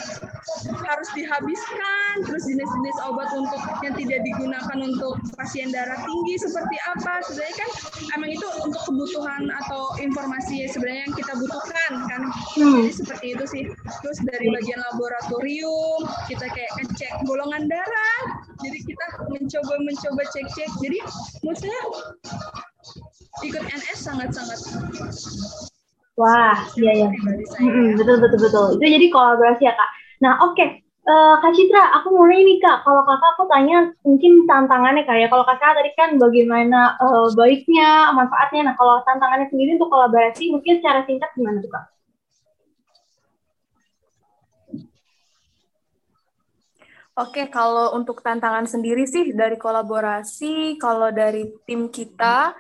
harus 0.81 1.09
dihabiskan 1.13 2.25
terus 2.25 2.49
jenis-jenis 2.49 2.97
obat 3.05 3.29
untuk 3.37 3.61
yang 3.85 3.93
tidak 3.93 4.25
digunakan 4.25 4.79
untuk 4.81 5.21
pasien 5.37 5.69
darah 5.69 6.01
tinggi 6.01 6.35
seperti 6.41 6.77
apa. 6.89 7.21
Sebenarnya 7.29 7.57
kan 7.61 7.71
emang 8.17 8.31
itu 8.33 8.47
untuk 8.65 8.81
kebutuhan 8.89 9.53
atau 9.53 9.93
informasi 10.01 10.65
sebenarnya 10.73 11.05
yang 11.11 11.15
kita 11.21 11.33
butuhkan 11.37 11.93
kan? 12.09 12.23
Hmm. 12.57 12.81
jadi 12.81 12.93
seperti 12.97 13.27
itu 13.37 13.45
sih. 13.45 13.65
Terus 14.01 14.19
dari 14.25 14.49
bagian 14.49 14.81
laboratorium 14.93 16.01
kita 16.33 16.49
kayak 16.49 16.73
ngecek 16.81 17.13
golongan 17.29 17.69
darah. 17.69 18.23
Jadi 18.65 18.79
kita 18.89 19.05
mencoba 19.29 19.75
mencoba 19.85 20.23
cek 20.33 20.47
cek 20.57 20.71
jadi 20.81 20.99
maksudnya 21.45 21.83
ikut 23.45 23.65
NS 23.69 23.99
sangat-sangat 24.01 24.61
Wah, 26.17 26.57
iya 26.81 26.93
ya. 27.05 27.09
Betul 27.93 28.17
betul 28.25 28.41
betul. 28.41 28.67
Itu 28.81 28.87
jadi 28.89 29.07
kolaborasi 29.13 29.69
ya 29.69 29.77
kak. 29.77 29.91
Nah 30.25 30.41
oke, 30.41 30.57
okay. 30.57 30.81
uh, 31.05 31.13
eh, 31.13 31.35
kak 31.45 31.53
Citra, 31.53 31.93
aku 32.01 32.09
nanya 32.17 32.41
nih 32.41 32.57
kak. 32.57 32.89
Kalau 32.89 33.05
kakak 33.05 33.31
aku 33.37 33.45
tanya 33.53 33.93
mungkin 34.01 34.49
tantangannya 34.49 35.05
kayak 35.05 35.29
kalau 35.29 35.45
kakak 35.45 35.77
tadi 35.77 35.93
kan 35.93 36.17
bagaimana 36.17 36.97
uh, 36.97 37.29
baiknya, 37.37 38.17
manfaatnya. 38.17 38.73
Nah 38.73 38.75
kalau 38.81 39.05
tantangannya 39.05 39.53
sendiri 39.53 39.77
untuk 39.77 39.93
kolaborasi 39.93 40.49
mungkin 40.49 40.81
secara 40.81 41.05
singkat 41.05 41.31
gimana 41.37 41.61
tuh 41.61 41.69
kak? 41.69 41.85
Oke, 47.17 47.49
kalau 47.49 47.97
untuk 47.97 48.21
tantangan 48.21 48.69
sendiri 48.69 49.09
sih 49.09 49.33
dari 49.33 49.57
kolaborasi, 49.57 50.77
kalau 50.77 51.09
dari 51.09 51.49
tim 51.65 51.89
kita 51.89 52.53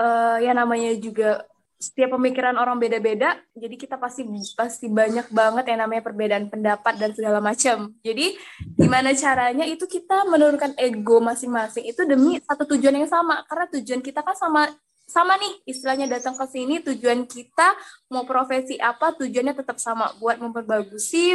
uh, 0.00 0.36
ya 0.40 0.52
namanya 0.56 0.96
juga 0.96 1.44
setiap 1.82 2.14
pemikiran 2.14 2.54
orang 2.54 2.78
beda-beda, 2.78 3.34
jadi 3.58 3.74
kita 3.74 3.98
pasti 3.98 4.22
pasti 4.54 4.86
banyak 4.86 5.26
banget 5.34 5.74
yang 5.74 5.82
namanya 5.82 6.06
perbedaan 6.06 6.46
pendapat 6.46 6.94
dan 6.94 7.10
segala 7.10 7.42
macam. 7.42 7.90
Jadi 8.06 8.38
gimana 8.78 9.10
caranya 9.18 9.66
itu 9.66 9.82
kita 9.90 10.22
menurunkan 10.30 10.78
ego 10.78 11.18
masing-masing 11.18 11.90
itu 11.90 12.06
demi 12.06 12.38
satu 12.38 12.62
tujuan 12.70 13.02
yang 13.02 13.10
sama. 13.10 13.42
Karena 13.50 13.66
tujuan 13.74 13.98
kita 13.98 14.22
kan 14.22 14.38
sama 14.38 14.70
sama 15.10 15.34
nih. 15.42 15.66
Istilahnya 15.66 16.06
datang 16.06 16.38
ke 16.38 16.46
sini 16.46 16.78
tujuan 16.78 17.26
kita 17.26 17.74
mau 18.14 18.22
profesi 18.22 18.78
apa 18.78 19.18
tujuannya 19.18 19.58
tetap 19.58 19.82
sama. 19.82 20.14
Buat 20.22 20.38
memperbagusi 20.38 21.34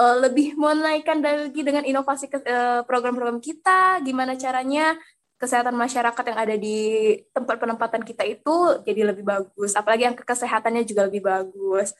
uh, 0.00 0.16
lebih 0.24 0.56
menaikkan 0.56 1.20
lagi 1.20 1.60
dengan 1.60 1.84
inovasi 1.84 2.32
uh, 2.32 2.82
program-program 2.88 3.42
kita 3.42 4.00
gimana 4.00 4.34
caranya 4.40 4.96
kesehatan 5.42 5.74
masyarakat 5.74 6.24
yang 6.30 6.38
ada 6.38 6.54
di 6.54 6.78
tempat 7.34 7.58
penempatan 7.58 8.06
kita 8.06 8.22
itu 8.22 8.78
jadi 8.86 9.10
lebih 9.10 9.26
bagus. 9.26 9.74
Apalagi 9.74 10.06
yang 10.06 10.14
kesehatannya 10.14 10.86
juga 10.86 11.10
lebih 11.10 11.26
bagus. 11.26 11.98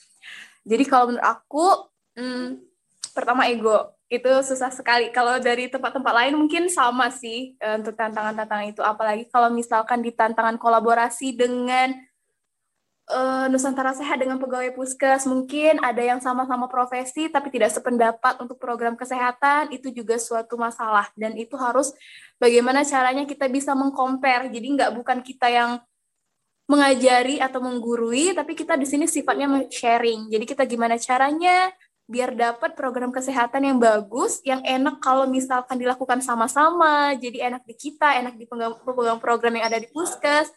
Jadi 0.62 0.86
kalau 0.86 1.10
menurut 1.10 1.26
aku, 1.26 1.66
hmm, 2.14 2.62
pertama 3.10 3.50
ego 3.50 3.98
itu 4.06 4.30
susah 4.46 4.70
sekali. 4.70 5.10
Kalau 5.10 5.42
dari 5.42 5.66
tempat-tempat 5.66 6.12
lain 6.14 6.38
mungkin 6.38 6.70
sama 6.70 7.10
sih 7.10 7.58
uh, 7.58 7.82
untuk 7.82 7.98
tantangan-tantangan 7.98 8.66
itu. 8.70 8.82
Apalagi 8.86 9.26
kalau 9.26 9.50
misalkan 9.50 10.06
di 10.06 10.14
tantangan 10.14 10.54
kolaborasi 10.62 11.34
dengan 11.34 11.98
uh, 13.10 13.46
Nusantara 13.50 13.96
Sehat 13.96 14.20
dengan 14.22 14.38
pegawai 14.38 14.76
puskes. 14.76 15.26
Mungkin 15.26 15.82
ada 15.82 16.02
yang 16.02 16.20
sama-sama 16.22 16.68
profesi 16.70 17.26
tapi 17.32 17.50
tidak 17.50 17.74
sependapat 17.74 18.38
untuk 18.38 18.60
program 18.60 18.94
kesehatan. 18.94 19.72
Itu 19.74 19.90
juga 19.90 20.20
suatu 20.20 20.54
masalah. 20.60 21.10
Dan 21.18 21.34
itu 21.34 21.58
harus 21.58 21.90
bagaimana 22.38 22.86
caranya 22.86 23.26
kita 23.26 23.50
bisa 23.50 23.72
mengcompare. 23.74 24.52
Jadi 24.52 24.66
nggak 24.78 24.90
bukan 24.94 25.18
kita 25.24 25.48
yang 25.50 25.70
mengajari 26.70 27.42
atau 27.42 27.58
menggurui 27.58 28.32
tapi 28.32 28.54
kita 28.54 28.78
di 28.78 28.86
sini 28.86 29.04
sifatnya 29.04 29.66
sharing 29.66 30.30
jadi 30.30 30.44
kita 30.46 30.62
gimana 30.64 30.94
caranya 30.94 31.74
biar 32.12 32.34
dapat 32.34 32.74
program 32.74 33.14
kesehatan 33.14 33.62
yang 33.62 33.78
bagus, 33.78 34.42
yang 34.42 34.60
enak 34.66 34.98
kalau 34.98 35.24
misalkan 35.24 35.78
dilakukan 35.78 36.18
sama-sama, 36.20 37.14
jadi 37.16 37.48
enak 37.48 37.62
di 37.64 37.74
kita, 37.78 38.18
enak 38.18 38.34
di 38.36 38.44
pemegang 38.44 39.16
program 39.22 39.56
yang 39.56 39.66
ada 39.70 39.78
di 39.78 39.88
puskes, 39.88 40.50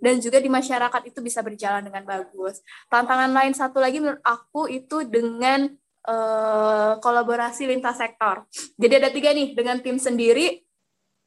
dan 0.00 0.18
juga 0.18 0.40
di 0.40 0.48
masyarakat 0.48 1.06
itu 1.06 1.20
bisa 1.20 1.44
berjalan 1.44 1.84
dengan 1.84 2.02
bagus. 2.08 2.64
Tantangan 2.88 3.30
lain 3.30 3.52
satu 3.52 3.78
lagi 3.78 4.00
menurut 4.00 4.24
aku 4.24 4.66
itu 4.66 5.04
dengan 5.04 5.68
uh, 6.08 6.96
kolaborasi 6.98 7.68
lintas 7.68 8.00
sektor. 8.00 8.48
Jadi 8.80 8.94
ada 8.96 9.12
tiga 9.12 9.30
nih, 9.36 9.52
dengan 9.52 9.78
tim 9.84 10.00
sendiri, 10.00 10.64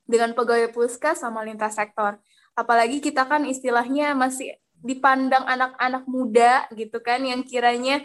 dengan 0.04 0.34
pegawai 0.34 0.74
puskes, 0.74 1.22
sama 1.22 1.45
lintas 1.45 1.78
sektor. 1.78 2.18
Apalagi 2.58 3.00
kita 3.00 3.30
kan 3.30 3.45
istilahnya 3.45 4.18
masih 4.18 4.58
dipandang 4.84 5.48
anak-anak 5.48 6.04
muda 6.10 6.68
gitu 6.74 7.00
kan, 7.00 7.24
yang 7.24 7.45
kiranya 7.45 8.04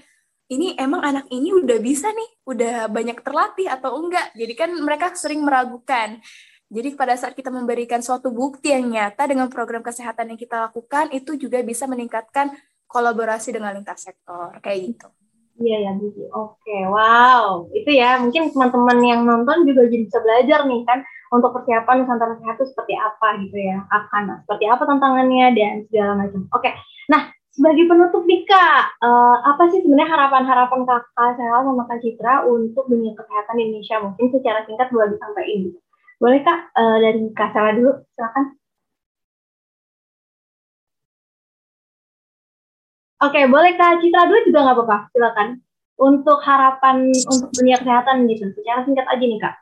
ini 0.49 0.73
emang 0.81 1.05
anak 1.05 1.27
ini 1.29 1.53
udah 1.53 1.77
bisa 1.81 2.09
nih, 2.09 2.31
udah 2.49 2.89
banyak 2.89 3.21
terlatih 3.21 3.69
atau 3.69 4.01
enggak. 4.01 4.33
Jadi 4.33 4.53
kan 4.57 4.71
mereka 4.81 5.13
sering 5.13 5.45
meragukan. 5.45 6.21
Jadi 6.69 6.93
pada 7.01 7.17
saat 7.17 7.33
kita 7.33 7.49
memberikan 7.49 8.05
suatu 8.05 8.29
bukti 8.29 8.77
yang 8.77 8.93
nyata 8.93 9.25
dengan 9.25 9.49
program 9.49 9.81
kesehatan 9.81 10.37
yang 10.37 10.41
kita 10.41 10.69
lakukan, 10.69 11.09
itu 11.17 11.41
juga 11.41 11.65
bisa 11.65 11.89
meningkatkan 11.89 12.53
kolaborasi 12.85 13.57
dengan 13.57 13.73
lintas 13.73 14.05
sektor, 14.05 14.53
kayak 14.61 14.93
gitu. 14.93 15.09
Iya 15.59 15.91
ya, 15.91 15.93
Bibi. 15.97 16.29
Oke, 16.29 16.79
wow. 16.87 17.67
Itu 17.73 17.91
ya, 17.91 18.21
mungkin 18.21 18.53
teman-teman 18.53 18.99
yang 19.01 19.21
nonton 19.25 19.65
juga 19.65 19.89
jadi 19.89 20.05
bisa 20.07 20.21
belajar 20.21 20.69
nih 20.69 20.85
kan, 20.85 21.01
untuk 21.33 21.57
persiapan 21.57 22.05
Nusantara 22.05 22.37
Sehat 22.41 22.57
itu 22.61 22.65
seperti 22.69 22.95
apa 22.97 23.29
gitu 23.43 23.57
ya, 23.57 23.85
akan 23.89 24.45
seperti 24.45 24.65
apa 24.69 24.83
tantangannya 24.85 25.47
dan 25.57 25.75
segala 25.89 26.13
macam. 26.21 26.47
Oke, 26.53 26.71
nah 27.09 27.33
sebagai 27.53 27.91
penutup 27.91 28.23
nih 28.29 28.47
uh, 28.47 29.37
apa 29.43 29.67
sih 29.75 29.83
sebenarnya 29.83 30.15
harapan-harapan 30.15 30.81
Kakak 30.87 31.33
saya 31.35 31.65
sama 31.65 31.85
Kak 31.91 31.99
Citra 32.01 32.47
untuk 32.47 32.87
dunia 32.87 33.13
kesehatan 33.19 33.57
Indonesia? 33.59 33.97
Mungkin 34.05 34.27
secara 34.31 34.63
singkat 34.65 34.89
boleh 34.95 35.17
disampaikan. 35.17 35.75
Boleh 36.19 36.43
Kak, 36.43 36.75
uh, 36.75 36.97
dari 36.99 37.31
Kak 37.31 37.55
Sela 37.55 37.71
dulu, 37.79 37.95
silakan. 38.15 38.45
Oke, 43.19 43.41
boleh 43.47 43.75
Kak 43.79 44.03
Citra 44.03 44.27
dulu 44.27 44.41
juga 44.51 44.59
nggak 44.67 44.77
apa-apa, 44.79 44.99
silakan. 45.15 45.49
Untuk 45.99 46.39
harapan 46.43 47.11
untuk 47.11 47.51
dunia 47.55 47.79
kesehatan 47.79 48.27
gitu, 48.31 48.51
secara 48.55 48.87
singkat 48.87 49.07
aja 49.07 49.25
nih 49.27 49.41
Kak. 49.43 49.55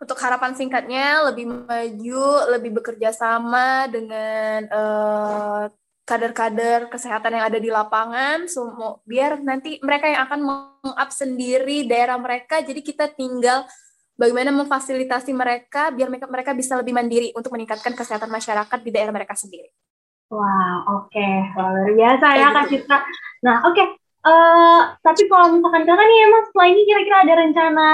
Untuk 0.00 0.18
harapan 0.18 0.52
singkatnya, 0.58 1.06
lebih 1.30 1.46
maju, 1.46 2.26
lebih 2.54 2.70
bekerja 2.82 3.14
sama 3.14 3.86
dengan 3.90 4.66
uh, 4.70 5.70
kader-kader 6.08 6.90
kesehatan 6.90 7.38
yang 7.38 7.46
ada 7.46 7.58
di 7.62 7.70
lapangan, 7.70 8.50
semua 8.50 8.98
biar 9.06 9.38
nanti 9.38 9.78
mereka 9.78 10.10
yang 10.10 10.26
akan 10.26 10.40
meng-up 10.42 11.10
sendiri 11.14 11.86
daerah 11.86 12.18
mereka, 12.18 12.58
jadi 12.62 12.82
kita 12.82 13.14
tinggal 13.14 13.62
bagaimana 14.20 14.52
memfasilitasi 14.52 15.32
mereka 15.32 15.88
biar 15.88 16.12
mereka 16.12 16.28
mereka 16.28 16.52
bisa 16.52 16.76
lebih 16.76 16.92
mandiri 16.92 17.32
untuk 17.32 17.56
meningkatkan 17.56 17.96
kesehatan 17.96 18.28
masyarakat 18.28 18.78
di 18.84 18.90
daerah 18.92 19.16
mereka 19.16 19.32
sendiri. 19.32 19.72
Wah, 20.28 20.44
wow, 20.44 20.76
oke, 21.00 21.10
okay. 21.10 21.34
luar 21.56 21.90
biasa 21.96 22.26
ya 22.36 22.48
Kak 22.52 22.66
Citra. 22.68 22.98
Nah, 23.42 23.56
oke, 23.66 23.74
okay. 23.74 23.86
uh, 24.22 24.30
eh, 24.30 24.80
tapi 25.02 25.26
kalau 25.26 25.56
misalkan 25.56 25.82
kakak 25.88 26.06
nih 26.06 26.18
emang 26.28 26.42
setelah 26.46 26.66
ini 26.68 26.80
kira-kira 26.86 27.16
ada 27.24 27.34
rencana 27.40 27.88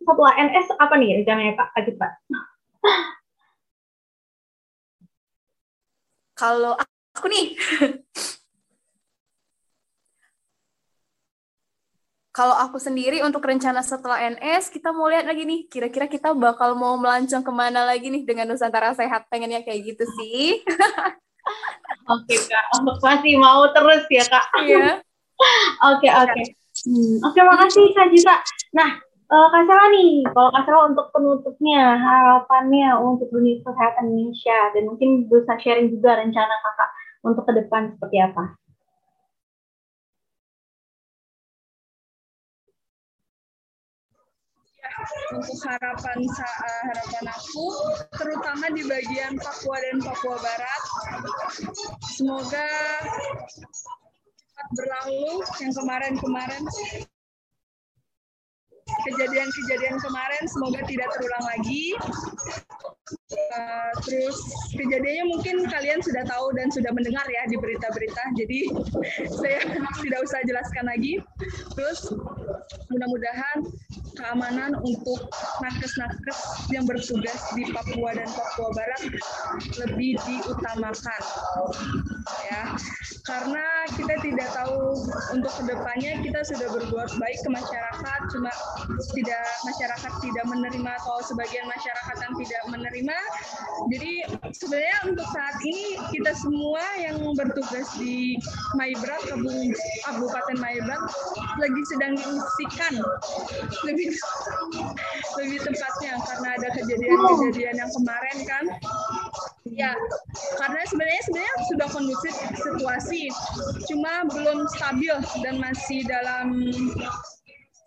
satu 0.00 0.22
ANS 0.24 0.66
apa 0.78 0.94
nih 0.96 1.20
rencananya 1.20 1.52
Kak, 1.58 1.68
Kak 1.74 1.82
Citra? 1.84 2.08
Kalau 6.32 6.74
aku 7.12 7.26
nih, 7.28 7.54
kalau 12.32 12.56
aku 12.56 12.80
sendiri 12.80 13.20
untuk 13.20 13.44
rencana 13.44 13.84
setelah 13.84 14.16
NS, 14.24 14.72
kita 14.72 14.88
mau 14.88 15.04
lihat 15.12 15.28
lagi 15.28 15.44
nih, 15.44 15.68
kira-kira 15.68 16.08
kita 16.08 16.32
bakal 16.32 16.72
mau 16.72 16.96
melancong 16.96 17.44
ke 17.44 17.52
mana 17.52 17.84
lagi 17.84 18.08
nih 18.08 18.24
dengan 18.24 18.48
Nusantara 18.48 18.96
Sehat, 18.96 19.28
pengennya 19.28 19.60
kayak 19.60 19.92
gitu 19.92 20.04
sih. 20.16 20.64
Oke 22.12 22.34
Kak, 22.48 22.64
masih 23.04 23.36
mau 23.36 23.68
terus 23.70 24.08
ya 24.08 24.24
Kak. 24.24 24.48
Iya. 24.64 25.04
Oke 25.92 26.06
oke. 26.06 26.42
Hmm, 26.86 27.18
oke 27.18 27.40
makasih 27.42 27.90
Kak 27.98 28.14
juga. 28.14 28.38
Nah, 28.78 29.02
uh, 29.26 29.46
Kak 29.50 29.62
Sela 29.66 29.86
nih, 29.90 30.22
kalau 30.30 30.50
Kak 30.54 30.62
Sela 30.66 30.80
untuk 30.86 31.06
penutupnya, 31.10 31.98
harapannya 31.98 32.94
untuk 33.02 33.26
dunia 33.34 33.58
kesehatan 33.66 34.14
Indonesia, 34.14 34.58
dan 34.70 34.82
mungkin 34.86 35.26
bisa 35.26 35.58
sharing 35.58 35.90
juga 35.90 36.18
rencana 36.22 36.54
Kakak 36.62 36.90
untuk 37.26 37.42
ke 37.42 37.52
depan 37.58 37.90
seperti 37.98 38.22
apa? 38.22 38.54
Untuk 45.34 45.58
harapan 45.66 46.18
uh, 46.24 46.82
harapan 46.90 47.24
aku 47.32 47.66
terutama 48.16 48.66
di 48.72 48.82
bagian 48.86 49.34
Papua 49.38 49.76
dan 49.80 49.98
Papua 50.02 50.36
Barat 50.40 50.82
semoga 52.12 52.68
cepat 54.62 54.68
berlalu. 54.76 55.42
Yang 55.58 55.72
kemarin-kemarin 55.82 56.62
kejadian-kejadian 59.08 59.96
kemarin 59.98 60.42
semoga 60.48 60.80
tidak 60.86 61.08
terulang 61.16 61.44
lagi. 61.46 61.84
Uh, 63.32 63.92
terus 64.08 64.36
kejadiannya 64.72 65.24
mungkin 65.28 65.68
kalian 65.68 66.00
sudah 66.00 66.24
tahu 66.24 66.52
dan 66.56 66.72
sudah 66.72 66.92
mendengar 66.96 67.24
ya 67.28 67.44
di 67.48 67.56
berita-berita, 67.60 68.22
jadi 68.36 68.60
saya 69.40 69.60
tidak 70.00 70.20
usah 70.24 70.40
jelaskan 70.48 70.84
lagi. 70.88 71.20
Terus 71.76 72.12
mudah-mudahan 72.88 73.68
keamanan 74.16 74.76
untuk 74.84 75.28
nakes-nakes 75.64 76.68
yang 76.68 76.84
bertugas 76.84 77.40
di 77.56 77.68
Papua 77.72 78.12
dan 78.16 78.28
Papua 78.28 78.68
Barat 78.76 79.02
lebih 79.82 80.20
diutamakan 80.28 81.22
ya 82.48 82.76
karena 83.24 83.64
kita 83.96 84.14
tidak 84.20 84.48
tahu 84.52 84.98
untuk 85.32 85.52
ke 85.56 85.62
depannya 85.70 86.12
kita 86.20 86.40
sudah 86.44 86.68
berbuat 86.70 87.10
baik 87.16 87.38
ke 87.40 87.50
masyarakat 87.50 88.20
cuma 88.30 88.52
tidak 89.12 89.44
masyarakat 89.66 90.12
tidak 90.22 90.44
menerima 90.48 90.90
atau 91.02 91.16
sebagian 91.24 91.66
masyarakat 91.68 92.16
yang 92.20 92.34
tidak 92.40 92.62
menerima. 92.70 93.18
Jadi 93.92 94.12
sebenarnya 94.54 94.98
untuk 95.08 95.26
saat 95.32 95.56
ini 95.64 95.98
kita 96.12 96.32
semua 96.38 96.82
yang 97.00 97.18
bertugas 97.34 97.88
di 97.98 98.36
Maibrat, 98.78 99.22
Kabupaten 100.08 100.56
Maibrat 100.58 101.02
lagi 101.60 101.82
sedang 101.90 102.12
diungsikan 102.16 102.94
lebih 103.84 104.10
lebih 105.40 105.58
tepatnya 105.64 106.12
karena 106.22 106.48
ada 106.60 106.68
kejadian-kejadian 106.76 107.74
yang 107.78 107.90
kemarin 107.92 108.38
kan. 108.46 108.64
Ya, 109.72 109.96
karena 110.60 110.84
sebenarnya 110.84 111.22
sebenarnya 111.24 111.56
sudah 111.72 111.88
kondusif 111.88 112.34
situasi, 112.60 113.32
cuma 113.88 114.28
belum 114.28 114.68
stabil 114.68 115.16
dan 115.40 115.64
masih 115.64 116.04
dalam 116.04 116.52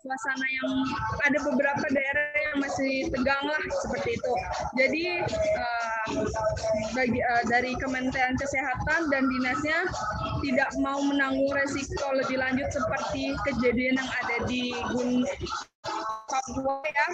suasana 0.06 0.46
yang 0.62 0.70
ada 1.26 1.38
beberapa 1.42 1.86
daerah 1.90 2.26
yang 2.38 2.56
masih 2.62 3.10
tegang 3.10 3.42
lah 3.42 3.62
seperti 3.82 4.14
itu. 4.14 4.32
Jadi 4.78 5.04
uh, 5.58 6.06
bagi 6.94 7.18
uh, 7.18 7.42
dari 7.50 7.74
Kementerian 7.74 8.38
Kesehatan 8.38 9.10
dan 9.10 9.26
dinasnya 9.26 9.90
tidak 10.46 10.70
mau 10.78 11.02
menanggung 11.02 11.50
resiko 11.58 12.06
lebih 12.14 12.38
lanjut 12.38 12.70
seperti 12.70 13.34
kejadian 13.50 13.98
yang 13.98 14.10
ada 14.22 14.36
di 14.46 14.70
Gun 14.94 15.26
Papua 16.30 16.86
ya. 16.86 17.06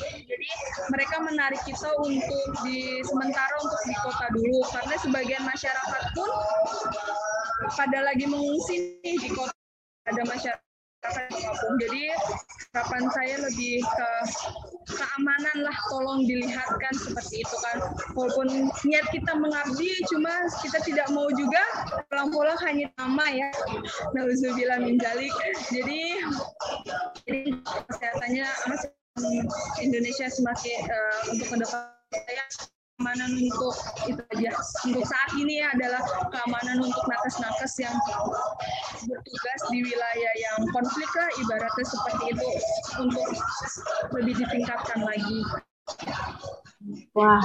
Jadi 0.00 0.48
mereka 0.88 1.20
menarik 1.20 1.60
kita 1.68 1.92
untuk 2.00 2.48
di 2.64 3.04
sementara 3.04 3.52
untuk 3.60 3.82
di 3.84 3.94
kota 4.00 4.26
dulu 4.32 4.64
karena 4.72 4.96
sebagian 4.96 5.44
masyarakat 5.44 6.02
pun 6.16 6.30
pada 7.76 7.98
lagi 8.00 8.24
mengungsi 8.24 8.96
di 9.04 9.28
kota 9.32 9.52
ada 10.04 10.20
masyarakat 10.24 10.63
jadi 11.80 12.02
harapan 12.74 13.04
saya 13.12 13.36
lebih 13.46 13.84
ke 13.84 14.10
keamanan 14.94 15.56
lah, 15.62 15.76
tolong 15.90 16.26
dilihatkan 16.26 16.94
seperti 16.96 17.44
itu 17.46 17.56
kan. 17.60 17.78
Walaupun 18.16 18.72
niat 18.84 19.06
kita 19.12 19.32
mengabdi, 19.36 19.94
cuma 20.10 20.32
kita 20.60 20.78
tidak 20.82 21.08
mau 21.14 21.28
juga 21.32 21.62
pulang-pulang 22.10 22.58
hanya 22.66 22.90
nama 22.98 23.26
ya. 23.30 23.50
Nauzubillah 24.16 24.82
min 24.82 24.98
jalik. 24.98 25.32
Jadi, 25.70 26.18
jadi 27.28 27.42
kesehatannya 27.62 28.48
Indonesia 29.78 30.26
semakin 30.26 30.78
uh, 30.90 31.20
untuk 31.30 31.46
ke 31.54 32.73
keamanan 32.94 33.30
untuk 33.42 33.74
itu 34.06 34.22
aja 34.38 34.50
untuk 34.86 35.02
saat 35.02 35.30
ini 35.34 35.58
adalah 35.66 35.98
keamanan 36.30 36.78
untuk 36.78 37.02
nakes-nakes 37.10 37.74
yang 37.82 37.96
bertugas 39.10 39.60
di 39.74 39.78
wilayah 39.82 40.32
yang 40.38 40.58
konflik 40.70 41.10
lah 41.18 41.30
ibaratnya 41.42 41.84
seperti 41.90 42.24
itu 42.38 42.48
untuk 43.02 43.26
lebih 44.14 44.34
ditingkatkan 44.38 45.02
lagi. 45.02 45.42
Wah, 47.18 47.42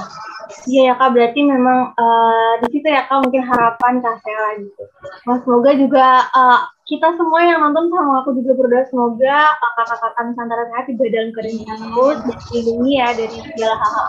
iya 0.70 0.92
ya 0.92 0.94
kak 0.94 1.18
berarti 1.18 1.40
memang 1.42 1.98
uh, 1.98 2.52
di 2.62 2.68
situ 2.70 2.86
ya 2.86 3.10
kak 3.10 3.18
mungkin 3.26 3.42
harapan 3.42 3.98
kak 3.98 4.22
Sela 4.22 4.50
gitu. 4.62 4.84
Nah, 5.26 5.36
semoga 5.42 5.70
juga 5.74 6.06
uh, 6.30 6.60
kita 6.86 7.18
semua 7.18 7.42
yang 7.42 7.58
nonton 7.58 7.90
sama 7.90 8.22
aku 8.22 8.38
juga 8.38 8.54
berdoa 8.54 8.86
semoga 8.86 9.50
kakak-kakak 9.58 10.22
Nusantara 10.30 10.64
sehat 10.70 10.84
juga 10.94 11.04
dalam 11.10 11.30
keadaan 11.34 11.58
terus 11.90 12.18
dan 12.22 12.38
dilindungi 12.54 12.92
ya 13.02 13.08
dari 13.18 13.38
segala 13.50 13.74
hal-hal. 13.82 14.06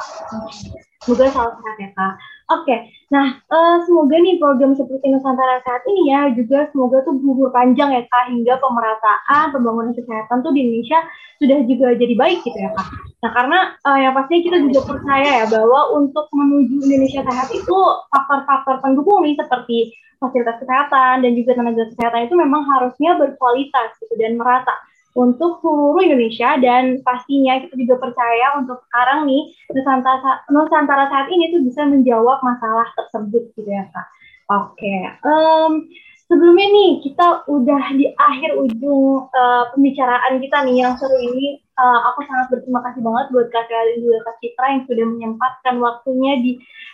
Semoga 1.01 1.33
selalu 1.33 1.51
sehat 1.57 1.77
ya 1.81 1.89
kak. 1.97 2.13
Oke, 2.51 2.75
nah 3.09 3.41
uh, 3.49 3.81
semoga 3.87 4.21
nih 4.21 4.37
program 4.37 4.77
seperti 4.77 5.07
Nusantara 5.09 5.63
saat 5.65 5.81
ini 5.87 6.13
ya 6.13 6.29
juga 6.35 6.69
semoga 6.69 7.01
tuh 7.01 7.17
berumur 7.17 7.49
panjang 7.49 7.89
ya 7.89 8.05
kak 8.05 8.29
hingga 8.29 8.59
pemerataan 8.61 9.45
pembangunan 9.49 9.97
kesehatan 9.97 10.45
tuh 10.45 10.51
di 10.53 10.61
Indonesia 10.61 10.99
sudah 11.41 11.57
juga 11.65 11.87
jadi 11.97 12.13
baik 12.13 12.45
gitu 12.45 12.53
ya 12.53 12.69
kak. 12.77 12.87
Nah 13.25 13.31
karena 13.33 13.59
uh, 13.81 13.97
yang 13.97 14.13
pastinya 14.13 14.41
kita 14.45 14.57
juga 14.69 14.81
percaya 14.93 15.29
ya 15.41 15.45
bahwa 15.49 15.79
untuk 15.97 16.25
menuju 16.29 16.75
Indonesia 16.85 17.25
sehat 17.25 17.49
itu 17.49 17.77
faktor-faktor 18.13 18.75
pendukung 18.85 19.25
nih 19.25 19.33
seperti 19.39 19.97
fasilitas 20.21 20.61
kesehatan 20.61 21.25
dan 21.25 21.31
juga 21.33 21.57
tenaga 21.57 21.89
kesehatan 21.89 22.29
itu 22.29 22.35
memang 22.37 22.61
harusnya 22.61 23.17
berkualitas 23.17 23.97
gitu 23.97 24.13
dan 24.21 24.37
merata 24.37 24.77
untuk 25.11 25.59
seluruh 25.59 25.99
Indonesia 25.99 26.55
dan 26.63 27.03
pastinya 27.03 27.59
kita 27.59 27.75
juga 27.75 27.95
percaya 27.99 28.55
untuk 28.55 28.79
sekarang 28.87 29.27
nih 29.27 29.51
Nusantara 29.75 30.47
Nusantara 30.47 31.05
saat 31.11 31.27
ini 31.27 31.51
tuh 31.51 31.61
bisa 31.67 31.83
menjawab 31.83 32.39
masalah 32.43 32.87
tersebut 32.95 33.51
gitu 33.59 33.67
ya 33.67 33.87
kak. 33.91 34.07
Oke, 34.51 34.83
okay. 34.83 34.99
um, 35.23 35.87
sebelumnya 36.31 36.67
nih 36.71 36.91
kita 37.03 37.43
udah 37.47 37.83
di 37.95 38.07
akhir 38.15 38.55
ujung 38.55 39.27
uh, 39.31 39.63
pembicaraan 39.75 40.39
kita 40.39 40.63
nih 40.63 40.83
yang 40.83 40.95
seru 40.95 41.15
ini. 41.19 41.59
Uh, 41.75 41.99
aku 42.13 42.21
sangat 42.29 42.45
berterima 42.53 42.83
kasih 42.85 43.01
banget 43.01 43.25
buat 43.33 43.47
Kak 43.49 43.65
dan 43.65 43.97
juga 43.97 44.21
Kak 44.27 44.37
Citra 44.37 44.65
yang 44.69 44.83
sudah 44.85 45.05
menyempatkan 45.07 45.75
waktunya 45.81 46.37
di 46.37 46.51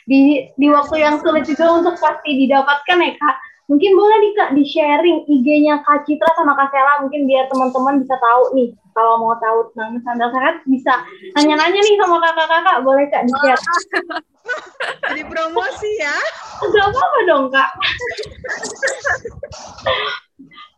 di 0.07 0.48
di 0.56 0.68
waktu 0.72 1.03
yang 1.03 1.19
sulit 1.19 1.44
juga 1.44 1.81
untuk 1.81 1.99
pasti 1.99 2.31
didapatkan 2.45 2.98
ya 3.03 3.11
Kak 3.19 3.35
Mungkin 3.68 3.91
boleh 3.99 4.18
nih 4.23 4.34
Kak 4.39 4.52
di-sharing 4.56 5.27
IG-nya 5.27 5.84
Kak 5.84 6.07
Citra 6.07 6.31
sama 6.39 6.56
Kak 6.56 6.72
Sela 6.72 7.03
mungkin 7.03 7.27
biar 7.27 7.52
teman-teman 7.52 7.99
bisa 7.99 8.15
tahu 8.15 8.56
nih 8.56 8.72
kalau 8.95 9.19
mau 9.19 9.35
tahu 9.44 9.68
tentang 9.76 9.99
sandal 10.07 10.31
sehat 10.31 10.64
bisa 10.72 11.03
nanya-nanya 11.35 11.76
nih 11.84 11.95
sama 11.99 12.15
kakak-kakak 12.23 12.77
boleh 12.88 13.06
Kak 13.11 13.27
di-share. 13.27 13.61
Jadi 15.11 15.22
promosi 15.27 15.89
ya. 15.99 16.15
Gak 16.64 16.85
apa-apa 16.95 17.19
dong 17.27 17.45
Kak. 17.52 17.69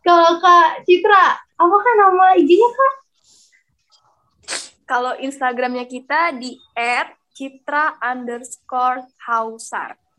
kalau 0.02 0.30
Kak 0.42 0.82
Citra, 0.82 1.24
apakah 1.62 1.92
nama 1.94 2.34
IG-nya 2.42 2.70
Kak? 2.74 2.94
Kalau 4.90 5.14
Instagramnya 5.14 5.86
kita 5.86 6.34
di 6.34 6.58
@citra 7.38 8.02
underscore 8.02 9.06
hausar 9.22 9.94
gitu. 9.94 10.09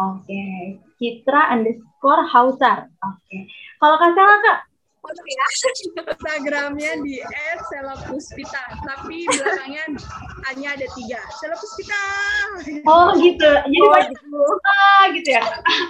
Oke, 0.00 0.24
okay. 0.24 0.60
Citra 0.96 1.52
underscore 1.52 2.24
Hausar. 2.32 2.88
Oke. 3.04 3.20
Okay. 3.28 3.42
Kalau 3.76 3.96
Kak 4.00 4.16
Sela, 4.16 4.36
Kak? 4.40 4.58
ya. 5.02 5.46
Instagramnya 6.06 6.92
di 7.02 7.18
@selapuspita, 7.66 8.62
tapi 8.86 9.26
belakangnya 9.26 9.84
hanya 10.46 10.68
ada 10.78 10.86
tiga. 10.94 11.20
Selapuspita. 11.42 12.02
Oh 12.86 13.10
gitu. 13.18 13.50
Jadi 13.50 13.78
oh, 13.82 13.98
gitu. 13.98 14.42
Ah, 14.62 15.02
gitu 15.10 15.28
ya. 15.34 15.42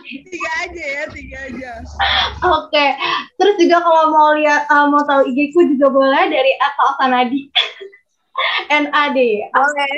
tiga 0.09 0.51
aja 0.65 0.83
ya, 0.83 1.03
tiga 1.13 1.39
aja. 1.53 1.71
Oke. 2.49 2.73
Okay. 2.73 2.89
Terus 3.37 3.55
juga 3.61 3.85
kalau 3.85 4.05
mau 4.11 4.33
lihat 4.33 4.65
uh, 4.73 4.89
mau 4.89 5.05
tahu 5.05 5.29
IG 5.29 5.53
ku 5.53 5.61
juga 5.77 5.93
boleh 5.93 6.33
dari 6.33 6.53
@salsanadi. 6.81 7.53
NAD. 8.73 9.19
Oke. 9.53 9.77
Okay. 9.77 9.93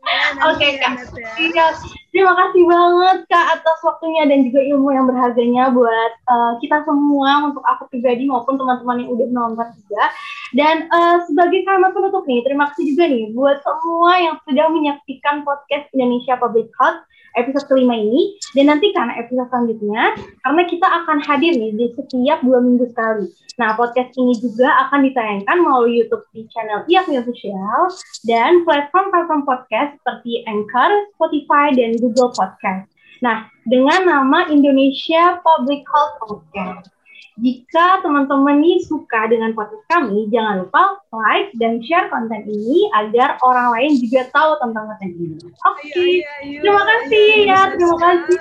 Oke 0.00 0.56
okay, 0.56 0.70
kak. 0.80 1.12
Ya. 1.12 1.28
Iya. 1.36 1.66
Terima 2.10 2.34
kasih 2.34 2.66
banget 2.66 3.18
kak 3.30 3.46
atas 3.60 3.78
waktunya 3.86 4.26
dan 4.26 4.42
juga 4.42 4.60
ilmu 4.66 4.90
yang 4.90 5.06
berharganya 5.06 5.70
buat 5.70 6.12
uh, 6.26 6.52
kita 6.58 6.82
semua 6.82 7.52
untuk 7.52 7.62
aku 7.62 7.86
pribadi 7.86 8.26
maupun 8.26 8.58
teman-teman 8.58 9.06
yang 9.06 9.10
udah 9.14 9.28
nonton 9.30 9.68
juga. 9.78 10.04
Dan 10.50 10.90
uh, 10.90 11.22
sebagai 11.30 11.62
kalimat 11.62 11.94
penutup 11.94 12.26
nih, 12.26 12.42
terima 12.42 12.74
kasih 12.74 12.84
juga 12.90 13.04
nih 13.06 13.30
buat 13.30 13.62
semua 13.62 14.12
yang 14.18 14.36
sudah 14.42 14.66
menyaksikan 14.72 15.46
podcast 15.46 15.86
Indonesia 15.94 16.34
Public 16.40 16.68
Health 16.74 17.06
episode 17.40 17.66
kelima 17.66 17.96
ini 17.96 18.36
dan 18.52 18.68
nanti 18.68 18.92
karena 18.92 19.16
episode 19.16 19.48
selanjutnya 19.48 20.02
karena 20.44 20.62
kita 20.68 20.86
akan 20.86 21.18
hadir 21.24 21.52
nih 21.56 21.72
di 21.74 21.86
setiap 21.96 22.44
dua 22.44 22.60
minggu 22.60 22.84
sekali. 22.92 23.32
Nah 23.56 23.76
podcast 23.76 24.12
ini 24.16 24.36
juga 24.40 24.68
akan 24.88 25.08
ditayangkan 25.10 25.56
melalui 25.60 26.00
YouTube 26.00 26.24
di 26.32 26.44
channel 26.52 26.84
IAKMI 26.88 27.20
Official 27.24 27.80
dan 28.28 28.64
platform-platform 28.64 29.42
podcast 29.48 29.96
seperti 30.00 30.44
Anchor, 30.48 30.90
Spotify, 31.16 31.72
dan 31.72 31.96
Google 32.00 32.32
Podcast. 32.36 32.88
Nah 33.24 33.48
dengan 33.68 34.06
nama 34.08 34.48
Indonesia 34.48 35.40
Public 35.40 35.84
Health 35.88 36.14
Podcast. 36.24 36.99
Jika 37.40 38.04
teman-teman 38.04 38.60
nih 38.60 38.84
suka 38.84 39.24
dengan 39.32 39.56
podcast 39.56 39.80
kami, 39.88 40.28
jangan 40.28 40.60
lupa 40.60 41.00
like 41.08 41.48
dan 41.56 41.80
share 41.80 42.12
konten 42.12 42.44
ini 42.44 42.92
agar 42.92 43.40
orang 43.40 43.72
lain 43.72 43.96
juga 43.96 44.28
tahu 44.28 44.60
tentang 44.60 44.92
konten 44.92 45.08
ini. 45.16 45.40
Oke, 45.40 45.88
okay. 45.88 46.20
terima 46.60 46.84
kasih 46.84 47.48
ayo, 47.48 47.48
ya, 47.48 47.60
terima 47.72 47.96
kasih. 47.96 48.36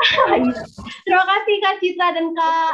terima 1.04 1.24
kasih 1.28 1.54
Kak 1.60 1.76
Citra 1.84 2.16
dan 2.16 2.32
Kak. 2.32 2.72